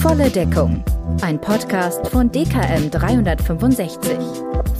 Volle 0.00 0.30
Deckung. 0.30 0.84
Ein 1.20 1.40
Podcast 1.40 2.06
von 2.06 2.30
DKM 2.30 2.92
365. 2.92 4.14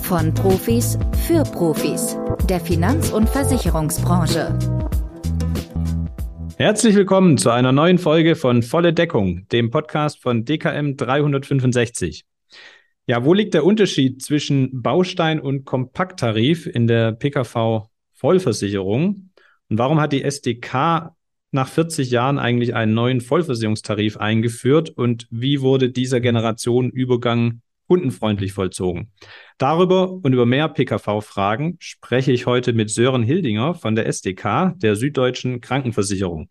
Von 0.03 0.33
Profis 0.33 0.97
für 1.27 1.43
Profis. 1.43 2.17
Der 2.47 2.61
Finanz- 2.61 3.11
und 3.11 3.27
Versicherungsbranche. 3.27 4.57
Herzlich 6.55 6.95
willkommen 6.95 7.37
zu 7.37 7.49
einer 7.49 7.73
neuen 7.73 7.97
Folge 7.97 8.37
von 8.37 8.63
Volle 8.63 8.93
Deckung, 8.93 9.45
dem 9.49 9.69
Podcast 9.69 10.21
von 10.21 10.45
DKM 10.45 10.95
365. 10.95 12.23
Ja, 13.05 13.25
wo 13.25 13.33
liegt 13.33 13.53
der 13.53 13.65
Unterschied 13.65 14.21
zwischen 14.21 14.81
Baustein- 14.81 15.41
und 15.41 15.65
Kompakttarif 15.65 16.67
in 16.67 16.87
der 16.87 17.11
PKV-Vollversicherung? 17.11 19.31
Und 19.69 19.77
warum 19.77 19.99
hat 19.99 20.13
die 20.13 20.23
SDK 20.23 21.11
nach 21.53 21.67
40 21.67 22.11
Jahren 22.11 22.39
eigentlich 22.39 22.75
einen 22.75 22.93
neuen 22.93 23.21
Vollversicherungstarif 23.21 24.17
eingeführt 24.17 24.89
und 24.89 25.27
wie 25.29 25.61
wurde 25.61 25.89
dieser 25.89 26.19
Generationenübergang 26.19 27.61
kundenfreundlich 27.87 28.53
vollzogen? 28.53 29.11
Darüber 29.57 30.11
und 30.11 30.33
über 30.33 30.45
mehr 30.45 30.67
PKV-Fragen 30.69 31.77
spreche 31.79 32.31
ich 32.31 32.45
heute 32.45 32.73
mit 32.73 32.89
Sören 32.89 33.23
Hildinger 33.23 33.75
von 33.75 33.95
der 33.95 34.07
SDK, 34.07 34.73
der 34.77 34.95
Süddeutschen 34.95 35.61
Krankenversicherung. 35.61 36.49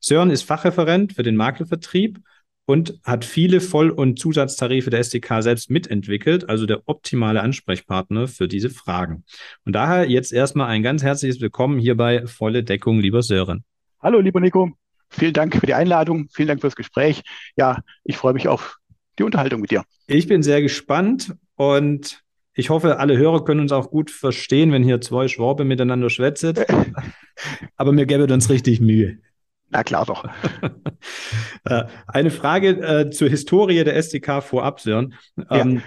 Sören 0.00 0.30
ist 0.30 0.42
Fachreferent 0.42 1.14
für 1.14 1.22
den 1.22 1.36
Maklervertrieb 1.36 2.20
und 2.68 3.00
hat 3.02 3.24
viele 3.24 3.60
Voll- 3.60 3.90
und 3.90 4.18
Zusatztarife 4.18 4.90
der 4.90 5.00
SDK 5.00 5.42
selbst 5.42 5.70
mitentwickelt, 5.70 6.48
also 6.48 6.66
der 6.66 6.82
optimale 6.86 7.40
Ansprechpartner 7.40 8.28
für 8.28 8.46
diese 8.46 8.68
Fragen. 8.68 9.24
Und 9.64 9.72
daher 9.72 10.08
jetzt 10.08 10.32
erstmal 10.32 10.68
ein 10.68 10.82
ganz 10.82 11.02
herzliches 11.02 11.40
Willkommen 11.40 11.78
hier 11.78 11.96
bei 11.96 12.26
Volle 12.26 12.62
Deckung, 12.62 13.00
lieber 13.00 13.22
Sören. 13.22 13.64
Hallo, 14.00 14.20
lieber 14.20 14.38
Nico. 14.38 14.70
Vielen 15.10 15.32
Dank 15.32 15.56
für 15.56 15.66
die 15.66 15.74
Einladung. 15.74 16.28
Vielen 16.32 16.46
Dank 16.46 16.60
fürs 16.60 16.76
Gespräch. 16.76 17.22
Ja, 17.56 17.82
ich 18.04 18.16
freue 18.16 18.32
mich 18.32 18.46
auf 18.46 18.76
die 19.18 19.24
Unterhaltung 19.24 19.60
mit 19.60 19.72
dir. 19.72 19.82
Ich 20.06 20.28
bin 20.28 20.44
sehr 20.44 20.62
gespannt 20.62 21.34
und 21.56 22.22
ich 22.54 22.70
hoffe, 22.70 23.00
alle 23.00 23.16
Hörer 23.16 23.44
können 23.44 23.60
uns 23.60 23.72
auch 23.72 23.90
gut 23.90 24.12
verstehen, 24.12 24.70
wenn 24.70 24.84
hier 24.84 25.00
zwei 25.00 25.26
Schwabe 25.26 25.64
miteinander 25.64 26.10
schwätzen. 26.10 26.54
Aber 27.76 27.90
mir 27.90 28.06
gäbe 28.06 28.32
uns 28.32 28.48
richtig 28.50 28.80
Mühe. 28.80 29.18
Na 29.70 29.82
klar 29.82 30.06
doch. 30.06 30.24
Äh, 31.64 31.84
eine 32.06 32.30
Frage 32.30 32.68
äh, 32.80 33.10
zur 33.10 33.28
Historie 33.28 33.84
der 33.84 33.94
SDK 33.96 34.42
vorab, 34.42 34.80
Sören. 34.80 35.14
Ähm, 35.50 35.76
ja. 35.76 35.82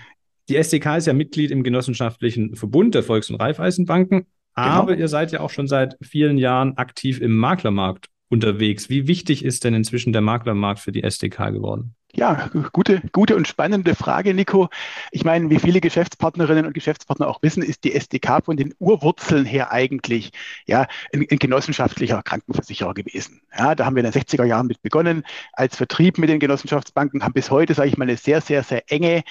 Die 0.48 0.56
SDK 0.58 0.98
ist 0.98 1.08
ja 1.08 1.14
Mitglied 1.14 1.50
im 1.50 1.64
genossenschaftlichen 1.64 2.56
Verbund 2.56 2.94
der 2.94 3.04
Volks- 3.04 3.30
und 3.30 3.38
Raiffeisenbanken, 3.38 4.28
aber 4.54 4.94
genau. 4.94 5.00
ihr 5.00 5.08
seid 5.08 5.32
ja 5.32 5.40
auch 5.40 5.50
schon 5.50 5.68
seit 5.68 5.98
vielen 6.02 6.38
Jahren 6.38 6.78
aktiv 6.78 7.22
im 7.22 7.36
Maklermarkt 7.36 8.08
unterwegs. 8.30 8.90
Wie 8.90 9.08
wichtig 9.08 9.44
ist 9.44 9.64
denn 9.64 9.74
inzwischen 9.74 10.14
der 10.14 10.22
Maklermarkt 10.22 10.80
für 10.80 10.92
die 10.92 11.04
SDK 11.04 11.52
geworden? 11.52 11.96
Ja, 12.14 12.50
gute, 12.74 13.02
gute 13.14 13.38
und 13.38 13.48
spannende 13.48 13.96
Frage, 13.96 14.34
Nico. 14.34 14.68
Ich 15.12 15.24
meine, 15.24 15.50
wie 15.50 15.60
viele 15.60 15.80
Geschäftspartnerinnen 15.80 16.66
und 16.66 16.74
Geschäftspartner 16.74 17.28
auch 17.28 17.42
wissen, 17.42 17.64
ist 17.64 17.86
die 17.86 17.94
SDK 17.94 18.44
von 18.44 18.58
den 18.58 18.74
Urwurzeln 18.80 19.46
her 19.46 19.72
eigentlich 19.72 20.32
ja, 20.66 20.88
ein, 21.14 21.26
ein 21.30 21.40
genossenschaftlicher 21.40 22.22
Krankenversicherer 22.22 22.94
gewesen. 22.94 23.42
Ja, 23.58 23.76
da 23.76 23.86
haben 23.86 23.96
wir 23.96 24.04
in 24.04 24.12
den 24.12 24.22
60er 24.22 24.44
Jahren 24.44 24.68
mit 24.68 24.82
begonnen 24.82 25.24
als 25.54 25.78
Vertrieb 25.78 26.18
mit 26.18 26.30
den 26.30 26.40
Genossenschaftsbanken, 26.40 27.24
haben 27.24 27.34
bis 27.34 27.50
heute, 27.50 27.74
sage 27.74 27.88
ich 27.88 27.98
mal, 27.98 28.04
eine 28.04 28.18
sehr, 28.18 28.42
sehr, 28.42 28.64
sehr 28.64 28.92
enge 28.92 29.24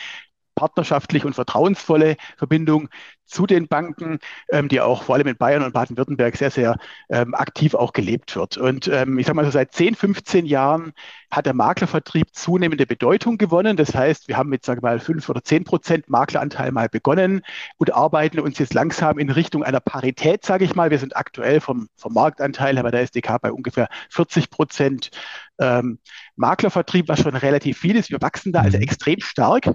partnerschaftliche 0.60 1.26
und 1.26 1.32
vertrauensvolle 1.32 2.16
Verbindung 2.36 2.90
zu 3.24 3.46
den 3.46 3.66
Banken, 3.66 4.18
ähm, 4.50 4.68
die 4.68 4.80
auch 4.80 5.04
vor 5.04 5.14
allem 5.14 5.28
in 5.28 5.36
Bayern 5.36 5.62
und 5.62 5.72
Baden-Württemberg 5.72 6.36
sehr, 6.36 6.50
sehr 6.50 6.76
ähm, 7.08 7.34
aktiv 7.34 7.74
auch 7.74 7.94
gelebt 7.94 8.36
wird. 8.36 8.58
Und 8.58 8.88
ähm, 8.88 9.18
ich 9.18 9.26
sage 9.26 9.36
mal 9.36 9.44
so, 9.46 9.50
seit 9.52 9.72
10, 9.72 9.94
15 9.94 10.44
Jahren 10.44 10.92
hat 11.30 11.46
der 11.46 11.54
Maklervertrieb 11.54 12.34
zunehmende 12.34 12.86
Bedeutung 12.86 13.38
gewonnen. 13.38 13.78
Das 13.78 13.94
heißt, 13.94 14.28
wir 14.28 14.36
haben 14.36 14.50
mit, 14.50 14.66
sage 14.66 14.82
mal, 14.82 14.98
5 14.98 15.26
oder 15.30 15.42
10 15.42 15.64
Prozent 15.64 16.10
Makleranteil 16.10 16.72
mal 16.72 16.90
begonnen 16.90 17.40
und 17.78 17.94
arbeiten 17.94 18.38
uns 18.40 18.58
jetzt 18.58 18.74
langsam 18.74 19.18
in 19.18 19.30
Richtung 19.30 19.62
einer 19.62 19.80
Parität, 19.80 20.44
sage 20.44 20.66
ich 20.66 20.74
mal. 20.74 20.90
Wir 20.90 20.98
sind 20.98 21.16
aktuell 21.16 21.60
vom, 21.60 21.88
vom 21.96 22.12
Marktanteil 22.12 22.74
her 22.74 22.82
bei 22.82 22.90
der 22.90 23.00
SDK 23.00 23.38
bei 23.40 23.52
ungefähr 23.52 23.88
40 24.10 24.50
Prozent 24.50 25.10
ähm, 25.58 26.00
Maklervertrieb, 26.36 27.08
was 27.08 27.20
schon 27.20 27.36
relativ 27.36 27.78
viel 27.78 27.96
ist. 27.96 28.10
Wir 28.10 28.20
wachsen 28.20 28.52
da 28.52 28.60
also 28.60 28.76
mhm. 28.76 28.82
extrem 28.82 29.20
stark 29.20 29.74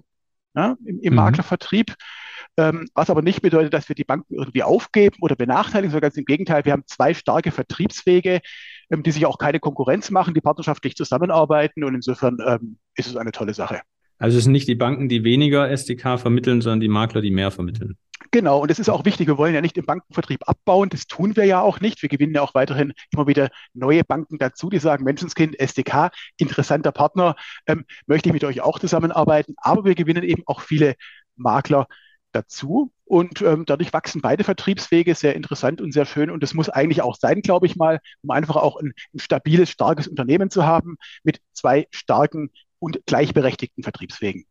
ja, 0.55 0.75
im, 0.85 0.99
im 0.99 1.13
mhm. 1.13 1.15
Maklervertrieb. 1.17 1.93
Ähm, 2.57 2.87
was 2.93 3.09
aber 3.09 3.21
nicht 3.21 3.41
bedeutet, 3.41 3.73
dass 3.73 3.89
wir 3.89 3.95
die 3.95 4.05
Banken 4.05 4.35
irgendwie 4.35 4.63
aufgeben 4.63 5.17
oder 5.19 5.35
benachteiligen, 5.35 5.91
sondern 5.91 6.07
ganz 6.07 6.17
im 6.17 6.23
Gegenteil, 6.23 6.63
wir 6.63 6.71
haben 6.71 6.83
zwei 6.85 7.13
starke 7.13 7.51
Vertriebswege, 7.51 8.39
ähm, 8.89 9.03
die 9.03 9.11
sich 9.11 9.25
auch 9.25 9.37
keine 9.37 9.59
Konkurrenz 9.59 10.09
machen, 10.09 10.33
die 10.33 10.41
partnerschaftlich 10.41 10.95
zusammenarbeiten 10.95 11.83
und 11.83 11.95
insofern 11.95 12.37
ähm, 12.45 12.77
ist 12.95 13.07
es 13.07 13.17
eine 13.17 13.33
tolle 13.33 13.53
Sache. 13.53 13.81
Also 14.17 14.37
es 14.37 14.45
sind 14.45 14.53
nicht 14.53 14.69
die 14.69 14.75
Banken, 14.75 15.09
die 15.09 15.25
weniger 15.25 15.69
SDK 15.69 16.17
vermitteln, 16.17 16.61
sondern 16.61 16.79
die 16.79 16.87
Makler, 16.87 17.21
die 17.21 17.31
mehr 17.31 17.51
vermitteln. 17.51 17.97
Genau, 18.31 18.59
und 18.59 18.71
das 18.71 18.79
ist 18.79 18.89
auch 18.89 19.05
wichtig. 19.05 19.27
Wir 19.27 19.37
wollen 19.37 19.53
ja 19.53 19.61
nicht 19.61 19.75
den 19.75 19.85
Bankenvertrieb 19.85 20.47
abbauen. 20.47 20.89
Das 20.89 21.07
tun 21.07 21.35
wir 21.35 21.45
ja 21.45 21.61
auch 21.61 21.79
nicht. 21.79 22.01
Wir 22.01 22.09
gewinnen 22.09 22.33
ja 22.33 22.41
auch 22.41 22.53
weiterhin 22.53 22.93
immer 23.11 23.27
wieder 23.27 23.49
neue 23.73 24.03
Banken 24.03 24.37
dazu, 24.37 24.69
die 24.69 24.79
sagen, 24.79 25.03
Menschenskind, 25.03 25.59
SDK, 25.59 26.11
interessanter 26.37 26.91
Partner, 26.91 27.35
ähm, 27.67 27.85
möchte 28.07 28.29
ich 28.29 28.33
mit 28.33 28.43
euch 28.43 28.61
auch 28.61 28.79
zusammenarbeiten. 28.79 29.55
Aber 29.57 29.85
wir 29.85 29.95
gewinnen 29.95 30.23
eben 30.23 30.43
auch 30.45 30.61
viele 30.61 30.95
Makler 31.35 31.87
dazu. 32.31 32.91
Und 33.05 33.41
ähm, 33.41 33.65
dadurch 33.65 33.93
wachsen 33.93 34.21
beide 34.21 34.43
Vertriebswege 34.43 35.13
sehr 35.15 35.35
interessant 35.35 35.79
und 35.81 35.91
sehr 35.93 36.05
schön. 36.05 36.29
Und 36.29 36.41
das 36.41 36.53
muss 36.53 36.69
eigentlich 36.69 37.01
auch 37.01 37.15
sein, 37.15 37.41
glaube 37.41 37.67
ich 37.67 37.75
mal, 37.75 37.99
um 38.23 38.31
einfach 38.31 38.55
auch 38.55 38.77
ein, 38.77 38.93
ein 39.13 39.19
stabiles, 39.19 39.69
starkes 39.69 40.07
Unternehmen 40.07 40.49
zu 40.49 40.65
haben 40.65 40.97
mit 41.23 41.39
zwei 41.53 41.87
starken 41.91 42.49
und 42.79 42.99
gleichberechtigten 43.05 43.83
Vertriebswegen 43.83 44.45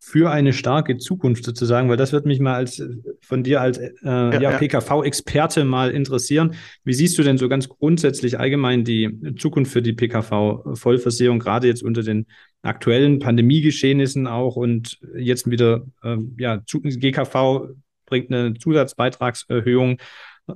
für 0.00 0.30
eine 0.30 0.52
starke 0.52 0.96
Zukunft 0.96 1.44
sozusagen, 1.44 1.88
weil 1.88 1.96
das 1.96 2.12
wird 2.12 2.24
mich 2.24 2.40
mal 2.40 2.54
als 2.54 2.82
von 3.20 3.42
dir 3.42 3.60
als 3.60 3.78
äh, 3.78 3.90
ja, 4.02 4.40
ja, 4.40 4.58
PKV-Experte 4.58 5.64
mal 5.64 5.90
interessieren. 5.90 6.54
Wie 6.84 6.94
siehst 6.94 7.18
du 7.18 7.22
denn 7.22 7.38
so 7.38 7.48
ganz 7.48 7.68
grundsätzlich 7.68 8.38
allgemein 8.38 8.84
die 8.84 9.34
Zukunft 9.38 9.72
für 9.72 9.82
die 9.82 9.92
PKV-Vollversicherung, 9.92 11.40
gerade 11.40 11.66
jetzt 11.66 11.82
unter 11.82 12.02
den 12.02 12.26
aktuellen 12.62 13.18
Pandemiegeschehnissen 13.18 14.26
auch 14.26 14.56
und 14.56 14.98
jetzt 15.16 15.50
wieder, 15.50 15.84
äh, 16.02 16.16
ja, 16.38 16.62
GKV 16.64 17.68
bringt 18.06 18.32
eine 18.32 18.54
Zusatzbeitragserhöhung. 18.54 19.98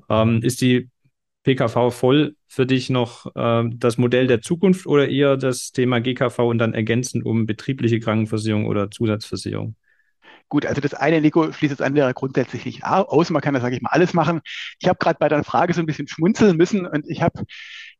Ähm, 0.09 0.41
ist 0.43 0.63
die 0.63 0.89
PKV 1.45 1.91
voll 1.91 2.37
für 2.47 2.67
dich 2.67 2.91
noch 2.91 3.35
äh, 3.35 3.65
das 3.75 3.99
Modell 3.99 4.27
der 4.27 4.41
Zukunft 4.41 4.87
oder 4.87 5.09
eher 5.09 5.37
das 5.37 5.73
Thema 5.73 6.01
GKV 6.01 6.39
und 6.41 6.59
dann 6.59 6.75
ergänzend 6.75 7.25
um 7.25 7.47
betriebliche 7.47 8.01
Krankenversicherung 8.01 8.67
oder 8.67 8.91
Zusatzversicherung? 8.91 9.75
Gut, 10.49 10.67
also 10.67 10.81
das 10.81 10.95
eine, 10.95 11.21
Nico, 11.21 11.51
schließt 11.51 11.73
das 11.73 11.81
andere 11.81 12.13
grundsätzlich 12.13 12.67
nicht 12.67 12.85
aus. 12.85 13.31
Man 13.31 13.41
kann 13.41 13.55
da, 13.55 13.61
sage 13.61 13.75
ich 13.75 13.83
mal, 13.83 13.91
alles 13.91 14.13
machen. 14.13 14.41
Ich 14.81 14.89
habe 14.89 14.99
gerade 14.99 15.19
bei 15.19 15.29
deiner 15.29 15.45
Frage 15.45 15.73
so 15.73 15.81
ein 15.81 15.87
bisschen 15.87 16.09
schmunzeln 16.09 16.57
müssen 16.57 16.87
und 16.87 17.09
ich 17.09 17.23
habe 17.23 17.45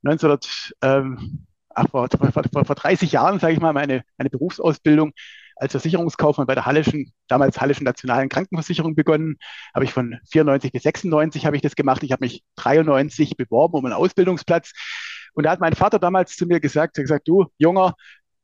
1900, 0.03 0.75
ähm, 0.83 1.47
ach, 1.71 1.89
vor, 1.91 2.09
vor, 2.11 2.65
vor 2.67 2.75
30 2.75 3.11
Jahren, 3.13 3.39
sage 3.39 3.55
ich 3.55 3.61
mal, 3.61 3.73
meine, 3.73 4.05
meine 4.19 4.31
Berufsausbildung 4.31 5.13
als 5.63 5.73
Versicherungskaufmann 5.73 6.47
bei 6.47 6.55
der 6.55 6.67
Hallischen, 6.67 7.13
damals 7.29 7.61
Hallischen 7.61 7.85
Nationalen 7.85 8.29
Krankenversicherung 8.29 8.95
begonnen. 8.95 9.37
Habe 9.75 9.85
ich 9.85 9.93
von 9.93 10.19
94 10.31 10.73
bis 10.73 10.83
96 10.83 11.47
habe 11.47 11.57
ich 11.57 11.63
das 11.63 11.77
gemacht. 11.77 12.03
Ich 12.03 12.13
habe 12.13 12.25
mich 12.25 12.43
93 12.57 13.37
beworben 13.37 13.79
um 13.79 13.85
einen 13.85 13.95
Ausbildungsplatz. 13.95 14.73
Und 15.35 15.45
da 15.45 15.51
hat 15.51 15.61
mein 15.61 15.75
Vater 15.75 15.99
damals 15.99 16.37
zu 16.37 16.47
mir 16.47 16.61
gesagt, 16.61 16.99
er 16.99 17.05
gesagt, 17.05 17.29
du, 17.29 17.47
Junger, 17.59 17.95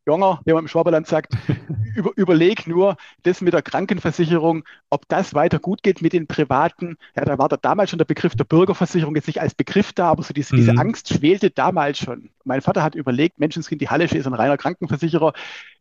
Junger, 0.06 0.40
wie 0.46 0.52
man 0.52 0.64
im 0.64 0.68
Schwaberland 0.68 1.06
sagt, 1.06 1.34
über, 1.96 2.12
überleg 2.16 2.66
nur 2.66 2.96
das 3.24 3.40
mit 3.40 3.52
der 3.52 3.62
Krankenversicherung, 3.62 4.62
ob 4.88 5.06
das 5.08 5.34
weiter 5.34 5.58
gut 5.58 5.82
geht 5.82 6.00
mit 6.00 6.12
den 6.12 6.28
Privaten. 6.28 6.96
Ja, 7.16 7.24
da 7.24 7.36
war 7.36 7.48
da 7.48 7.56
damals 7.56 7.90
schon 7.90 7.98
der 7.98 8.06
Begriff 8.06 8.36
der 8.36 8.44
Bürgerversicherung 8.44 9.16
jetzt 9.16 9.26
nicht 9.26 9.40
als 9.40 9.54
Begriff 9.54 9.92
da, 9.92 10.10
aber 10.10 10.22
so 10.22 10.32
diese, 10.32 10.54
mhm. 10.54 10.60
diese 10.60 10.78
Angst 10.78 11.12
schwelte 11.12 11.50
damals 11.50 11.98
schon. 11.98 12.30
Mein 12.44 12.62
Vater 12.62 12.82
hat 12.82 12.94
überlegt, 12.94 13.38
Menschenskind, 13.38 13.82
die 13.82 13.90
Hallische 13.90 14.16
ist 14.16 14.26
ein 14.26 14.34
reiner 14.34 14.56
Krankenversicherer 14.56 15.32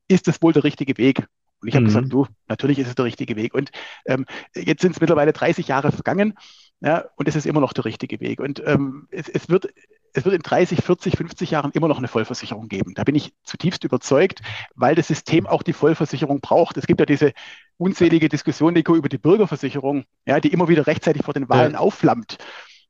ist 0.07 0.27
das 0.27 0.41
wohl 0.41 0.53
der 0.53 0.63
richtige 0.63 0.97
Weg? 0.97 1.27
Und 1.59 1.69
ich 1.69 1.75
habe 1.75 1.83
mhm. 1.83 1.87
gesagt, 1.87 2.13
du, 2.13 2.27
natürlich 2.47 2.79
ist 2.79 2.87
es 2.87 2.95
der 2.95 3.05
richtige 3.05 3.35
Weg. 3.35 3.53
Und 3.53 3.71
ähm, 4.05 4.25
jetzt 4.55 4.81
sind 4.81 4.91
es 4.91 5.01
mittlerweile 5.01 5.33
30 5.33 5.67
Jahre 5.67 5.91
vergangen 5.91 6.35
ja, 6.79 7.05
und 7.15 7.27
es 7.27 7.35
ist 7.35 7.45
immer 7.45 7.59
noch 7.59 7.73
der 7.73 7.85
richtige 7.85 8.19
Weg. 8.19 8.39
Und 8.39 8.61
ähm, 8.65 9.07
es, 9.09 9.27
es, 9.29 9.49
wird, 9.49 9.67
es 10.13 10.25
wird 10.25 10.35
in 10.35 10.41
30, 10.43 10.83
40, 10.83 11.17
50 11.17 11.51
Jahren 11.51 11.71
immer 11.71 11.87
noch 11.87 11.97
eine 11.97 12.07
Vollversicherung 12.07 12.67
geben. 12.67 12.93
Da 12.93 13.03
bin 13.03 13.15
ich 13.15 13.33
zutiefst 13.43 13.83
überzeugt, 13.83 14.41
weil 14.75 14.93
das 14.93 15.07
System 15.07 15.47
auch 15.47 15.63
die 15.63 15.73
Vollversicherung 15.73 16.39
braucht. 16.39 16.77
Es 16.77 16.85
gibt 16.85 16.99
ja 16.99 17.07
diese 17.07 17.33
unzählige 17.77 18.29
Diskussion, 18.29 18.73
Nico, 18.73 18.95
über 18.95 19.09
die 19.09 19.17
Bürgerversicherung, 19.17 20.05
ja, 20.25 20.39
die 20.39 20.53
immer 20.53 20.67
wieder 20.67 20.85
rechtzeitig 20.85 21.23
vor 21.23 21.33
den 21.33 21.49
Wahlen 21.49 21.73
ja. 21.73 21.79
aufflammt. 21.79 22.37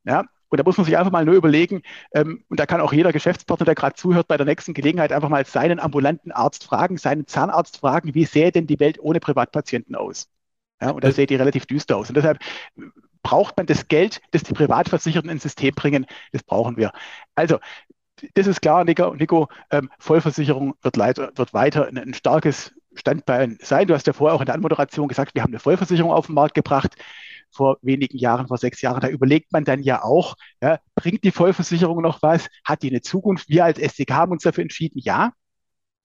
Ja, 0.03 0.25
und 0.49 0.59
da 0.59 0.63
muss 0.63 0.77
man 0.77 0.85
sich 0.85 0.97
einfach 0.97 1.11
mal 1.11 1.25
nur 1.25 1.35
überlegen, 1.35 1.81
ähm, 2.13 2.43
und 2.49 2.59
da 2.59 2.65
kann 2.65 2.81
auch 2.81 2.93
jeder 2.93 3.11
Geschäftspartner, 3.11 3.65
der 3.65 3.75
gerade 3.75 3.95
zuhört, 3.95 4.27
bei 4.27 4.37
der 4.37 4.45
nächsten 4.45 4.73
Gelegenheit 4.73 5.11
einfach 5.11 5.29
mal 5.29 5.45
seinen 5.45 5.79
ambulanten 5.79 6.31
Arzt 6.31 6.63
fragen, 6.63 6.97
seinen 6.97 7.27
Zahnarzt 7.27 7.77
fragen, 7.77 8.13
wie 8.13 8.25
sähe 8.25 8.51
denn 8.51 8.67
die 8.67 8.79
Welt 8.79 8.99
ohne 8.99 9.19
Privatpatienten 9.19 9.95
aus? 9.95 10.29
Ja, 10.81 10.91
und 10.91 11.03
da 11.03 11.11
sieht 11.11 11.31
die 11.31 11.35
relativ 11.35 11.65
düster 11.65 11.97
aus. 11.97 12.09
Und 12.09 12.15
deshalb 12.15 12.39
braucht 13.23 13.57
man 13.57 13.65
das 13.65 13.87
Geld, 13.87 14.21
das 14.31 14.43
die 14.43 14.53
Privatversicherten 14.53 15.29
ins 15.29 15.43
System 15.43 15.73
bringen, 15.73 16.05
das 16.31 16.43
brauchen 16.43 16.77
wir. 16.77 16.91
Also 17.35 17.59
das 18.33 18.47
ist 18.47 18.61
klar, 18.61 18.83
Nico. 18.83 19.13
Nico 19.13 19.47
ähm, 19.71 19.89
Vollversicherung 19.99 20.75
wird, 20.81 20.97
wird 20.97 21.53
weiter 21.53 21.87
ein, 21.87 21.97
ein 21.97 22.13
starkes 22.13 22.73
Standbein 22.95 23.57
sein. 23.61 23.87
Du 23.87 23.93
hast 23.93 24.07
ja 24.07 24.13
vorher 24.13 24.35
auch 24.35 24.41
in 24.41 24.45
der 24.45 24.55
Anmoderation 24.55 25.07
gesagt, 25.07 25.35
wir 25.35 25.43
haben 25.43 25.51
eine 25.51 25.59
Vollversicherung 25.59 26.11
auf 26.11 26.27
den 26.27 26.35
Markt 26.35 26.55
gebracht 26.55 26.95
vor 27.51 27.77
wenigen 27.81 28.17
Jahren, 28.17 28.47
vor 28.47 28.57
sechs 28.57 28.81
Jahren. 28.81 29.01
Da 29.01 29.09
überlegt 29.09 29.51
man 29.51 29.63
dann 29.63 29.81
ja 29.81 30.03
auch, 30.03 30.35
ja, 30.61 30.79
bringt 30.95 31.23
die 31.23 31.31
Vollversicherung 31.31 32.01
noch 32.01 32.21
was? 32.21 32.47
Hat 32.63 32.83
die 32.83 32.89
eine 32.89 33.01
Zukunft? 33.01 33.49
Wir 33.49 33.65
als 33.65 33.79
SDK 33.79 34.13
haben 34.13 34.31
uns 34.31 34.43
dafür 34.43 34.63
entschieden, 34.63 34.99
ja. 34.99 35.31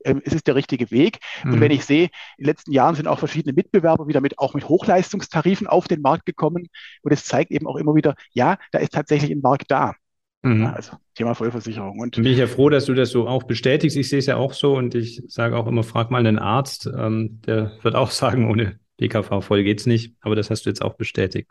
Ähm, 0.05 0.21
es 0.25 0.33
ist 0.33 0.47
der 0.47 0.55
richtige 0.55 0.91
Weg. 0.91 1.19
Mhm. 1.45 1.55
Und 1.55 1.61
wenn 1.61 1.71
ich 1.71 1.85
sehe, 1.85 2.05
in 2.37 2.45
den 2.45 2.47
letzten 2.47 2.73
Jahren 2.73 2.95
sind 2.95 3.07
auch 3.07 3.19
verschiedene 3.19 3.53
Mitbewerber 3.53 4.09
wieder 4.09 4.21
mit, 4.21 4.39
auch 4.39 4.55
mit 4.55 4.69
Hochleistungstarifen 4.69 5.67
auf 5.67 5.89
den 5.89 6.01
Markt 6.01 6.27
gekommen. 6.27 6.69
Und 7.03 7.13
es 7.13 7.25
zeigt 7.25 7.51
eben 7.51 7.67
auch 7.67 7.77
immer 7.77 7.95
wieder, 7.95 8.15
ja, 8.33 8.59
da 8.73 8.79
ist 8.79 8.93
tatsächlich 8.93 9.31
ein 9.31 9.41
Markt 9.41 9.71
da. 9.71 9.95
Mhm. 10.43 10.67
Also 10.67 10.97
Thema 11.15 11.35
Vollversicherung. 11.35 12.01
Und 12.01 12.17
bin 12.17 12.27
ich 12.27 12.39
ja 12.39 12.47
froh, 12.47 12.69
dass 12.69 12.87
du 12.87 12.95
das 12.95 13.11
so 13.11 13.29
auch 13.29 13.45
bestätigst. 13.45 13.97
Ich 13.97 14.09
sehe 14.09 14.19
es 14.19 14.27
ja 14.27 14.37
auch 14.37 14.55
so 14.55 14.77
und 14.77 14.95
ich 14.95 15.23
sage 15.29 15.57
auch 15.57 15.67
immer, 15.67 15.85
frag 15.85 16.11
mal 16.11 16.19
einen 16.19 16.39
Arzt. 16.39 16.87
Ähm, 16.87 17.41
der 17.47 17.73
wird 17.83 17.95
auch 17.95 18.11
sagen, 18.11 18.51
ohne 18.51 18.79
PKV 19.03 19.43
voll 19.43 19.65
geht's 19.65 19.87
nicht. 19.87 20.15
Aber 20.21 20.37
das 20.37 20.51
hast 20.51 20.67
du 20.67 20.71
jetzt 20.71 20.83
auch 20.83 20.95
bestätigt. 20.95 21.51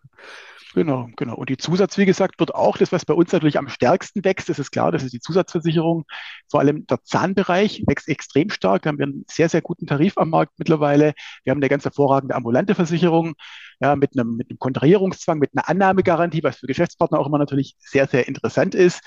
Genau, 0.73 1.09
genau. 1.17 1.35
Und 1.35 1.49
die 1.49 1.57
Zusatz, 1.57 1.97
wie 1.97 2.05
gesagt, 2.05 2.39
wird 2.39 2.55
auch 2.55 2.77
das, 2.77 2.93
was 2.93 3.03
bei 3.03 3.13
uns 3.13 3.33
natürlich 3.33 3.57
am 3.57 3.67
stärksten 3.67 4.23
wächst. 4.23 4.47
Das 4.47 4.57
ist 4.57 4.71
klar, 4.71 4.93
das 4.93 5.03
ist 5.03 5.11
die 5.11 5.19
Zusatzversicherung. 5.19 6.05
Vor 6.49 6.61
allem 6.61 6.87
der 6.87 7.03
Zahnbereich 7.03 7.83
wächst 7.87 8.07
extrem 8.07 8.49
stark. 8.49 8.83
Da 8.83 8.89
haben 8.89 8.97
wir 8.97 9.07
einen 9.07 9.25
sehr, 9.29 9.49
sehr 9.49 9.61
guten 9.61 9.85
Tarif 9.85 10.17
am 10.17 10.29
Markt 10.29 10.53
mittlerweile. 10.57 11.13
Wir 11.43 11.51
haben 11.51 11.59
eine 11.59 11.67
ganz 11.67 11.83
hervorragende 11.83 12.35
ambulante 12.35 12.73
Versicherung, 12.73 13.33
ja, 13.81 13.97
mit 13.97 14.17
einem, 14.17 14.37
mit 14.37 14.49
einem 14.49 14.59
Kontrahierungszwang, 14.59 15.39
mit 15.39 15.49
einer 15.53 15.67
Annahmegarantie, 15.67 16.43
was 16.43 16.57
für 16.57 16.67
Geschäftspartner 16.67 17.19
auch 17.19 17.27
immer 17.27 17.39
natürlich 17.39 17.75
sehr, 17.79 18.07
sehr 18.07 18.29
interessant 18.29 18.73
ist. 18.73 19.01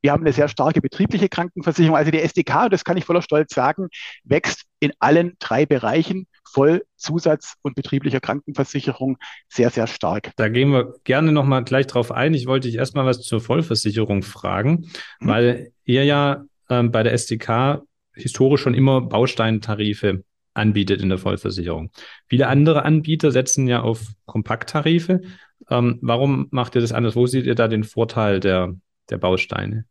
Wir 0.00 0.12
haben 0.12 0.22
eine 0.22 0.32
sehr 0.32 0.48
starke 0.48 0.80
betriebliche 0.80 1.28
Krankenversicherung. 1.28 1.98
Also 1.98 2.10
die 2.10 2.20
SDK, 2.20 2.70
das 2.70 2.84
kann 2.84 2.96
ich 2.96 3.04
voller 3.04 3.20
Stolz 3.20 3.54
sagen, 3.54 3.88
wächst 4.24 4.64
in 4.78 4.92
allen 5.00 5.36
drei 5.38 5.66
Bereichen 5.66 6.26
voll 6.44 6.84
Zusatz- 6.96 7.54
und 7.62 7.74
betrieblicher 7.74 8.20
Krankenversicherung 8.20 9.18
sehr, 9.48 9.70
sehr 9.70 9.86
stark. 9.86 10.32
Da 10.36 10.48
gehen 10.48 10.72
wir 10.72 10.94
gerne 11.04 11.32
nochmal 11.32 11.64
gleich 11.64 11.86
drauf 11.86 12.12
ein. 12.12 12.34
Ich 12.34 12.46
wollte 12.46 12.68
dich 12.68 12.76
erstmal 12.76 13.06
was 13.06 13.22
zur 13.22 13.40
Vollversicherung 13.40 14.22
fragen, 14.22 14.90
mhm. 15.20 15.28
weil 15.28 15.72
ihr 15.84 16.04
ja 16.04 16.44
ähm, 16.68 16.90
bei 16.90 17.02
der 17.02 17.12
SDK 17.12 17.82
historisch 18.14 18.62
schon 18.62 18.74
immer 18.74 19.00
Bausteintarife 19.00 20.24
anbietet 20.54 21.00
in 21.00 21.08
der 21.08 21.18
Vollversicherung. 21.18 21.90
Viele 22.26 22.48
andere 22.48 22.84
Anbieter 22.84 23.30
setzen 23.30 23.66
ja 23.68 23.82
auf 23.82 24.08
Kompakttarife. 24.26 25.20
Ähm, 25.68 25.98
warum 26.02 26.48
macht 26.50 26.74
ihr 26.74 26.80
das 26.80 26.92
anders? 26.92 27.16
Wo 27.16 27.26
seht 27.26 27.46
ihr 27.46 27.54
da 27.54 27.68
den 27.68 27.84
Vorteil 27.84 28.40
der, 28.40 28.74
der 29.10 29.18
Bausteine? 29.18 29.84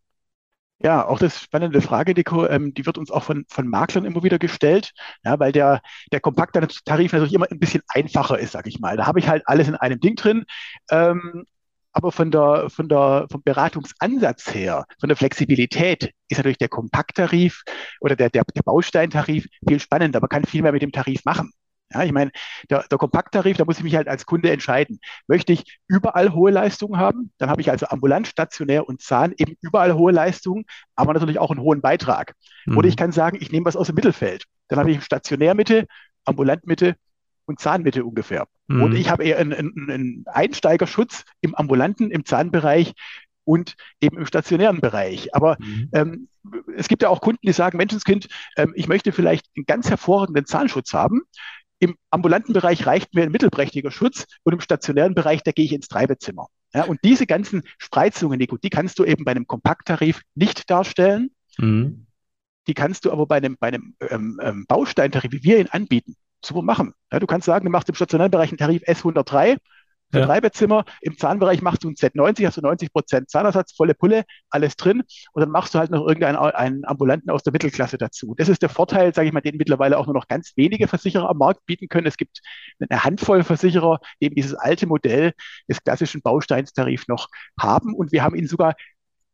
Ja, 0.82 1.06
auch 1.06 1.20
das 1.20 1.42
spannende 1.42 1.82
Frage, 1.82 2.14
Nico, 2.14 2.46
ähm, 2.48 2.74
die 2.74 2.86
wird 2.86 2.98
uns 2.98 3.12
auch 3.12 3.24
von, 3.24 3.46
von 3.50 3.68
Maklern 3.68 4.06
immer 4.06 4.24
wieder 4.24 4.40
gestellt, 4.40 4.94
ja, 5.26 5.38
weil 5.38 5.52
der, 5.52 5.82
der 6.14 6.22
Kompakt-Tarif 6.22 7.12
natürlich 7.12 7.34
immer 7.34 7.48
ein 7.52 7.60
bisschen 7.60 7.82
einfacher 7.90 8.40
ist, 8.40 8.54
sag 8.54 8.66
ich 8.66 8.80
mal. 8.80 8.96
Da 8.96 9.06
habe 9.06 9.20
ich 9.20 9.28
halt 9.28 9.44
alles 9.46 9.68
in 9.68 9.76
einem 9.76 10.00
Ding 10.00 10.16
drin. 10.16 10.46
Ähm, 10.90 11.46
aber 11.92 12.12
von 12.12 12.32
der, 12.32 12.70
von 12.70 12.88
der, 12.88 13.28
vom 13.30 13.42
Beratungsansatz 13.44 14.54
her, 14.54 14.86
von 15.00 15.10
der 15.10 15.18
Flexibilität 15.18 16.14
ist 16.30 16.38
natürlich 16.38 16.60
der 16.60 16.70
Kompakttarif 16.70 17.64
oder 18.00 18.16
der, 18.16 18.30
der, 18.30 18.44
der 18.56 18.62
Bausteintarif 18.64 19.48
viel 19.68 19.80
spannender. 19.80 20.22
Man 20.22 20.30
kann 20.30 20.46
viel 20.46 20.62
mehr 20.62 20.72
mit 20.72 20.82
dem 20.82 20.92
Tarif 20.92 21.26
machen. 21.26 21.52
Ja, 21.92 22.04
ich 22.04 22.12
meine, 22.12 22.32
der, 22.70 22.86
der 22.90 22.98
Kompakttarif, 22.98 23.58
da 23.58 23.66
muss 23.66 23.78
ich 23.78 23.84
mich 23.84 23.96
halt 23.96 24.08
als 24.08 24.26
Kunde 24.26 24.52
entscheiden. 24.52 25.00
Möchte 25.28 25.54
ich 25.54 25.80
überall 25.88 26.34
hohe 26.34 26.52
Leistungen 26.52 27.00
haben? 27.00 27.32
Dann 27.40 27.50
habe 27.50 27.62
ich 27.62 27.72
also 27.72 27.88
ambulant, 27.88 28.28
stationär 28.28 28.88
und 28.88 29.02
Zahn 29.02 29.34
eben 29.38 29.56
überall 29.62 29.96
hohe 29.96 30.12
Leistungen, 30.12 30.66
aber 30.96 31.14
natürlich 31.14 31.40
auch 31.40 31.52
einen 31.52 31.62
hohen 31.62 31.82
Beitrag. 31.82 32.36
Mhm. 32.66 32.78
Oder 32.78 32.88
ich 32.88 32.98
kann 32.98 33.12
sagen, 33.12 33.38
ich 33.42 33.52
nehme 33.52 33.66
was 33.66 33.76
aus 33.76 33.88
dem 33.88 33.96
Mittelfeld. 33.96 34.46
Dann 34.68 34.80
habe 34.80 34.92
ich 34.92 35.04
Stationärmitte, 35.04 35.88
Ambulantmitte 36.26 36.96
und 37.46 37.60
Zahnmitte 37.60 38.06
ungefähr. 38.06 38.48
Mhm. 38.68 38.84
Oder 38.84 38.94
ich 38.94 39.10
habe 39.10 39.24
eher 39.24 39.40
einen, 39.40 39.54
einen, 39.54 39.90
einen 39.90 40.26
Einsteigerschutz 40.28 41.26
im 41.42 41.56
ambulanten, 41.56 42.12
im 42.12 42.24
Zahnbereich 42.24 42.94
und 43.50 43.76
eben 44.00 44.20
im 44.20 44.28
stationären 44.28 44.80
Bereich. 44.80 45.34
Aber 45.34 45.58
mhm. 45.60 45.90
ähm, 45.94 46.28
es 46.76 46.88
gibt 46.88 47.02
ja 47.02 47.10
auch 47.10 47.20
Kunden, 47.20 47.42
die 47.44 47.52
sagen, 47.52 47.78
Menschenskind, 47.78 48.28
ähm, 48.58 48.74
ich 48.76 48.88
möchte 48.88 49.12
vielleicht 49.12 49.48
einen 49.56 49.66
ganz 49.66 49.90
hervorragenden 49.90 50.46
Zahnschutz 50.46 50.94
haben. 50.94 51.24
Im 51.80 51.96
ambulanten 52.10 52.54
Bereich 52.54 52.86
reicht 52.86 53.14
mir 53.14 53.24
ein 53.24 53.32
mittelprächtiger 53.32 53.92
Schutz 53.92 54.26
und 54.44 54.54
im 54.54 54.60
stationären 54.60 55.16
Bereich, 55.16 55.44
da 55.44 55.52
gehe 55.52 55.66
ich 55.66 55.74
ins 55.74 55.88
Treibezimmer. 55.88 56.48
Ja, 56.74 56.84
und 56.84 57.00
diese 57.04 57.26
ganzen 57.26 57.64
Spreizungen, 57.78 58.38
Nico, 58.38 58.58
die 58.58 58.70
kannst 58.70 59.00
du 59.00 59.06
eben 59.06 59.26
bei 59.26 59.32
einem 59.32 59.48
Kompakttarif 59.48 60.22
nicht 60.36 60.70
darstellen. 60.70 61.32
Mhm. 61.58 62.06
Die 62.68 62.74
kannst 62.74 63.06
du 63.06 63.12
aber 63.12 63.26
bei 63.26 63.38
einem, 63.38 63.58
bei 63.60 63.70
einem 63.70 63.96
ähm, 64.10 64.40
ähm, 64.44 64.66
Bausteintarif, 64.68 65.32
wie 65.32 65.44
wir 65.44 65.60
ihn 65.60 65.70
anbieten, 65.70 66.16
super 66.46 66.62
machen. 66.62 66.94
Ja, 67.12 67.20
du 67.20 67.26
kannst 67.26 67.46
sagen, 67.46 67.66
du 67.66 67.72
machst 67.72 67.90
im 67.90 67.96
stationären 67.96 68.30
Bereich 68.30 68.52
einen 68.52 68.58
Tarif 68.58 68.84
S103 68.84 69.56
für 69.56 69.60
ja. 70.14 70.26
drei 70.26 70.42
Bettzimmer. 70.42 70.86
Im 71.02 71.18
Zahnbereich 71.18 71.62
machst 71.62 71.84
du 71.84 71.90
ein 71.90 71.96
Z90, 71.96 72.46
hast 72.46 72.58
du 72.58 72.62
90 72.62 72.92
Prozent 72.92 73.30
Zahnersatz, 73.30 73.74
volle 73.74 73.94
Pulle, 73.94 74.24
alles 74.50 74.76
drin. 74.76 75.04
Und 75.34 75.42
dann 75.42 75.52
machst 75.52 75.74
du 75.74 75.80
halt 75.80 75.92
noch 75.92 76.06
irgendeinen 76.08 76.38
einen 76.38 76.86
Ambulanten 76.86 77.30
aus 77.30 77.44
der 77.44 77.54
Mittelklasse 77.54 77.98
dazu. 77.98 78.36
Das 78.38 78.50
ist 78.50 78.62
der 78.62 78.70
Vorteil, 78.70 79.14
sage 79.14 79.28
ich 79.28 79.34
mal, 79.34 79.42
den 79.42 79.58
mittlerweile 79.58 79.98
auch 79.98 80.06
nur 80.06 80.16
noch 80.16 80.28
ganz 80.28 80.54
wenige 80.56 80.88
Versicherer 80.88 81.30
am 81.30 81.38
Markt 81.38 81.66
bieten 81.66 81.88
können. 81.88 82.08
Es 82.08 82.18
gibt 82.18 82.42
eine 82.80 83.04
Handvoll 83.04 83.44
Versicherer, 83.44 84.00
die 84.20 84.26
eben 84.26 84.36
dieses 84.36 84.56
alte 84.56 84.88
Modell 84.88 85.34
des 85.68 85.84
klassischen 85.84 86.22
Bausteinstarifs 86.22 87.08
noch 87.08 87.28
haben. 87.60 87.94
Und 87.94 88.12
wir 88.12 88.24
haben 88.24 88.36
ihn 88.36 88.48
sogar 88.48 88.76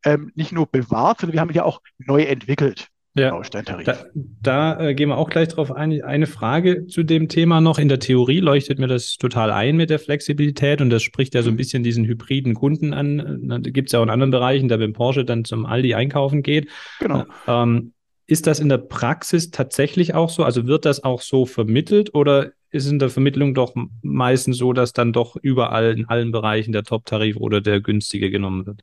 ähm, 0.04 0.32
nicht 0.34 0.52
nur 0.52 0.66
bewahrt, 0.66 1.20
sondern 1.20 1.34
wir 1.34 1.40
haben 1.40 1.50
ihn 1.50 1.56
ja 1.56 1.64
auch 1.64 1.80
neu 1.98 2.22
entwickelt 2.22 2.88
ja, 3.16 3.30
Bausteintarif. 3.30 3.86
Da, 3.86 3.96
da 4.42 4.80
äh, 4.80 4.94
gehen 4.94 5.08
wir 5.08 5.16
auch 5.16 5.30
gleich 5.30 5.48
drauf 5.48 5.72
ein. 5.72 6.02
Eine 6.02 6.26
Frage 6.26 6.86
zu 6.86 7.02
dem 7.02 7.28
Thema 7.28 7.60
noch. 7.60 7.78
In 7.78 7.88
der 7.88 7.98
Theorie 7.98 8.40
leuchtet 8.40 8.78
mir 8.78 8.88
das 8.88 9.16
total 9.16 9.50
ein 9.50 9.76
mit 9.76 9.90
der 9.90 9.98
Flexibilität 9.98 10.80
und 10.80 10.90
das 10.90 11.02
spricht 11.02 11.34
ja 11.34 11.42
so 11.42 11.50
ein 11.50 11.54
mhm. 11.54 11.58
bisschen 11.58 11.82
diesen 11.82 12.04
hybriden 12.04 12.54
Kunden 12.54 12.92
an. 12.92 13.40
Da 13.48 13.58
gibt 13.58 13.88
es 13.88 13.92
ja 13.92 14.00
auch 14.00 14.04
in 14.04 14.10
anderen 14.10 14.30
Bereichen, 14.30 14.68
der 14.68 14.78
beim 14.78 14.92
Porsche 14.92 15.24
dann 15.24 15.44
zum 15.44 15.66
Aldi 15.66 15.94
einkaufen 15.94 16.42
geht. 16.42 16.68
Genau. 17.00 17.24
Ähm, 17.46 17.92
ist 18.26 18.46
das 18.46 18.60
in 18.60 18.68
der 18.68 18.78
Praxis 18.78 19.50
tatsächlich 19.50 20.14
auch 20.14 20.30
so? 20.30 20.42
Also 20.42 20.66
wird 20.66 20.84
das 20.84 21.04
auch 21.04 21.20
so 21.20 21.46
vermittelt 21.46 22.14
oder 22.14 22.52
ist 22.70 22.90
in 22.90 22.98
der 22.98 23.08
Vermittlung 23.08 23.54
doch 23.54 23.74
meistens 24.02 24.58
so, 24.58 24.72
dass 24.72 24.92
dann 24.92 25.12
doch 25.12 25.36
überall 25.36 25.96
in 25.96 26.08
allen 26.08 26.32
Bereichen 26.32 26.72
der 26.72 26.82
Top-Tarif 26.82 27.36
oder 27.36 27.60
der 27.60 27.80
günstige 27.80 28.30
genommen 28.30 28.66
wird? 28.66 28.82